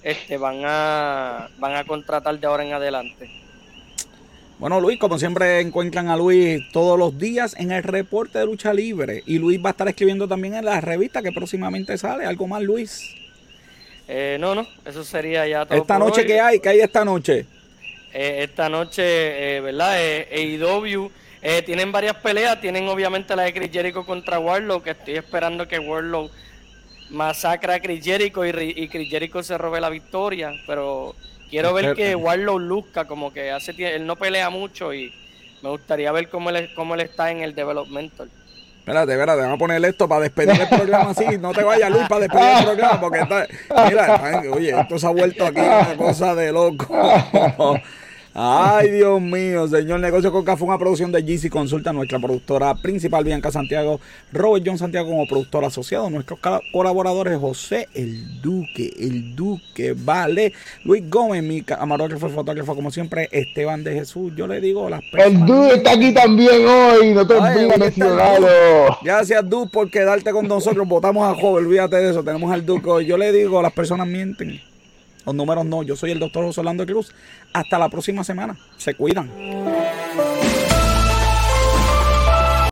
Este, 0.02 0.38
van 0.38 0.62
a 0.64 1.48
van 1.58 1.76
a 1.76 1.84
contratar 1.84 2.38
de 2.38 2.46
ahora 2.46 2.64
en 2.64 2.72
adelante. 2.72 3.30
Bueno, 4.58 4.78
Luis, 4.78 4.98
como 4.98 5.18
siempre 5.18 5.60
encuentran 5.60 6.08
a 6.08 6.16
Luis 6.16 6.70
todos 6.70 6.98
los 6.98 7.18
días 7.18 7.56
en 7.58 7.72
el 7.72 7.82
reporte 7.82 8.38
de 8.38 8.44
lucha 8.44 8.74
libre. 8.74 9.22
Y 9.24 9.38
Luis 9.38 9.58
va 9.62 9.70
a 9.70 9.72
estar 9.72 9.88
escribiendo 9.88 10.28
también 10.28 10.54
en 10.54 10.66
la 10.66 10.80
revista 10.82 11.22
que 11.22 11.32
próximamente 11.32 11.96
sale. 11.96 12.26
¿Algo 12.26 12.46
más, 12.46 12.62
Luis? 12.62 13.14
Eh, 14.06 14.36
no, 14.38 14.54
no, 14.54 14.66
eso 14.84 15.02
sería 15.02 15.46
ya 15.46 15.64
todo. 15.64 15.78
¿Esta 15.78 15.98
noche 15.98 16.26
qué 16.26 16.40
hay? 16.40 16.60
¿Qué 16.60 16.68
hay 16.68 16.80
esta 16.80 17.06
noche? 17.06 17.46
Eh, 18.12 18.40
esta 18.42 18.68
noche, 18.68 19.56
eh, 19.56 19.60
¿verdad? 19.62 19.96
AEW. 19.96 21.10
tienen 21.64 21.90
varias 21.90 22.16
peleas. 22.16 22.60
Tienen 22.60 22.86
obviamente 22.86 23.34
la 23.34 23.44
de 23.44 23.54
Chris 23.54 23.70
Jericho 23.72 24.04
contra 24.04 24.38
Warlock. 24.38 24.84
Que 24.84 24.90
estoy 24.90 25.14
esperando 25.14 25.66
que 25.66 25.78
Warlock 25.78 26.30
masacre 27.10 27.74
a 27.74 27.80
Chris 27.80 28.04
Jericho 28.04 28.44
y, 28.44 28.50
y 28.50 28.88
Chris 28.88 29.10
Jericho 29.10 29.42
se 29.42 29.58
robe 29.58 29.80
la 29.80 29.90
victoria. 29.90 30.52
Pero 30.66 31.14
Quiero 31.50 31.74
ver 31.74 31.94
que 31.94 32.14
Warlow 32.14 32.58
luzca, 32.60 33.06
como 33.06 33.32
que 33.32 33.50
hace 33.50 33.74
él 33.76 34.06
no 34.06 34.14
pelea 34.14 34.50
mucho 34.50 34.94
y 34.94 35.12
me 35.62 35.68
gustaría 35.68 36.12
ver 36.12 36.28
cómo 36.28 36.48
él, 36.50 36.70
cómo 36.76 36.94
él 36.94 37.00
está 37.00 37.30
en 37.32 37.42
el 37.42 37.54
developmental. 37.56 38.30
Espérate, 38.78 39.12
espérate, 39.12 39.42
vamos 39.42 39.56
a 39.56 39.58
poner 39.58 39.84
esto 39.84 40.08
para 40.08 40.22
despedir 40.22 40.60
el 40.60 40.68
programa 40.68 41.10
así. 41.10 41.38
No 41.38 41.52
te 41.52 41.64
vayas, 41.64 41.90
Luis, 41.90 42.08
para 42.08 42.20
despedir 42.20 42.58
el 42.58 42.64
programa, 42.64 43.00
porque 43.00 43.18
está. 43.18 43.46
Mira, 43.88 44.42
oye, 44.52 44.80
esto 44.80 44.98
se 44.98 45.06
ha 45.06 45.10
vuelto 45.10 45.44
aquí 45.44 45.60
una 45.60 45.96
cosa 45.96 46.34
de 46.34 46.52
loco. 46.52 46.86
Ay, 48.32 48.90
Dios 48.92 49.20
mío, 49.20 49.66
señor 49.66 49.98
Negocio 49.98 50.30
con 50.30 50.44
Café, 50.44 50.62
una 50.62 50.78
producción 50.78 51.10
de 51.10 51.20
GC 51.20 51.50
Consulta, 51.50 51.92
nuestra 51.92 52.20
productora 52.20 52.76
principal, 52.76 53.24
Bianca 53.24 53.50
Santiago, 53.50 54.00
Robert 54.32 54.64
John 54.64 54.78
Santiago 54.78 55.08
como 55.08 55.26
productor 55.26 55.64
asociado, 55.64 56.08
nuestros 56.10 56.38
colaboradores, 56.72 57.36
José 57.38 57.88
El 57.92 58.40
Duque, 58.40 58.92
El 59.00 59.34
Duque, 59.34 59.96
Vale, 59.96 60.52
Luis 60.84 61.10
Gómez, 61.10 61.42
mi 61.42 61.62
camarógrafo 61.62 62.28
y 62.28 62.30
fotógrafo, 62.30 62.76
como 62.76 62.92
siempre, 62.92 63.28
Esteban 63.32 63.82
de 63.82 63.94
Jesús. 63.94 64.32
Yo 64.36 64.46
le 64.46 64.60
digo 64.60 64.88
las 64.88 65.02
personas. 65.10 65.40
El 65.40 65.46
Duque 65.46 65.74
está 65.74 65.92
aquí 65.92 66.14
también 66.14 66.66
hoy, 66.68 67.12
no 67.12 67.26
te 67.26 67.34
olvides 67.34 67.78
mencionarlo. 67.78 68.48
Gracias, 69.02 69.48
Duque, 69.48 69.70
por 69.72 69.90
quedarte 69.90 70.30
con 70.30 70.46
nosotros. 70.46 70.86
Votamos 70.86 71.26
a 71.26 71.34
Joven, 71.34 71.66
olvídate 71.66 71.96
de 71.96 72.10
eso, 72.10 72.22
tenemos 72.22 72.52
al 72.52 72.64
Duque 72.64 72.88
hoy. 72.88 73.06
Yo 73.06 73.18
le 73.18 73.32
digo, 73.32 73.60
las 73.60 73.72
personas 73.72 74.06
mienten. 74.06 74.69
Los 75.26 75.34
números 75.34 75.64
no. 75.64 75.82
Yo 75.82 75.96
soy 75.96 76.10
el 76.12 76.18
doctor 76.18 76.44
José 76.44 76.60
Orlando 76.60 76.86
Cruz. 76.86 77.12
Hasta 77.52 77.78
la 77.78 77.88
próxima 77.88 78.24
semana. 78.24 78.56
Se 78.76 78.94
cuidan. 78.94 79.30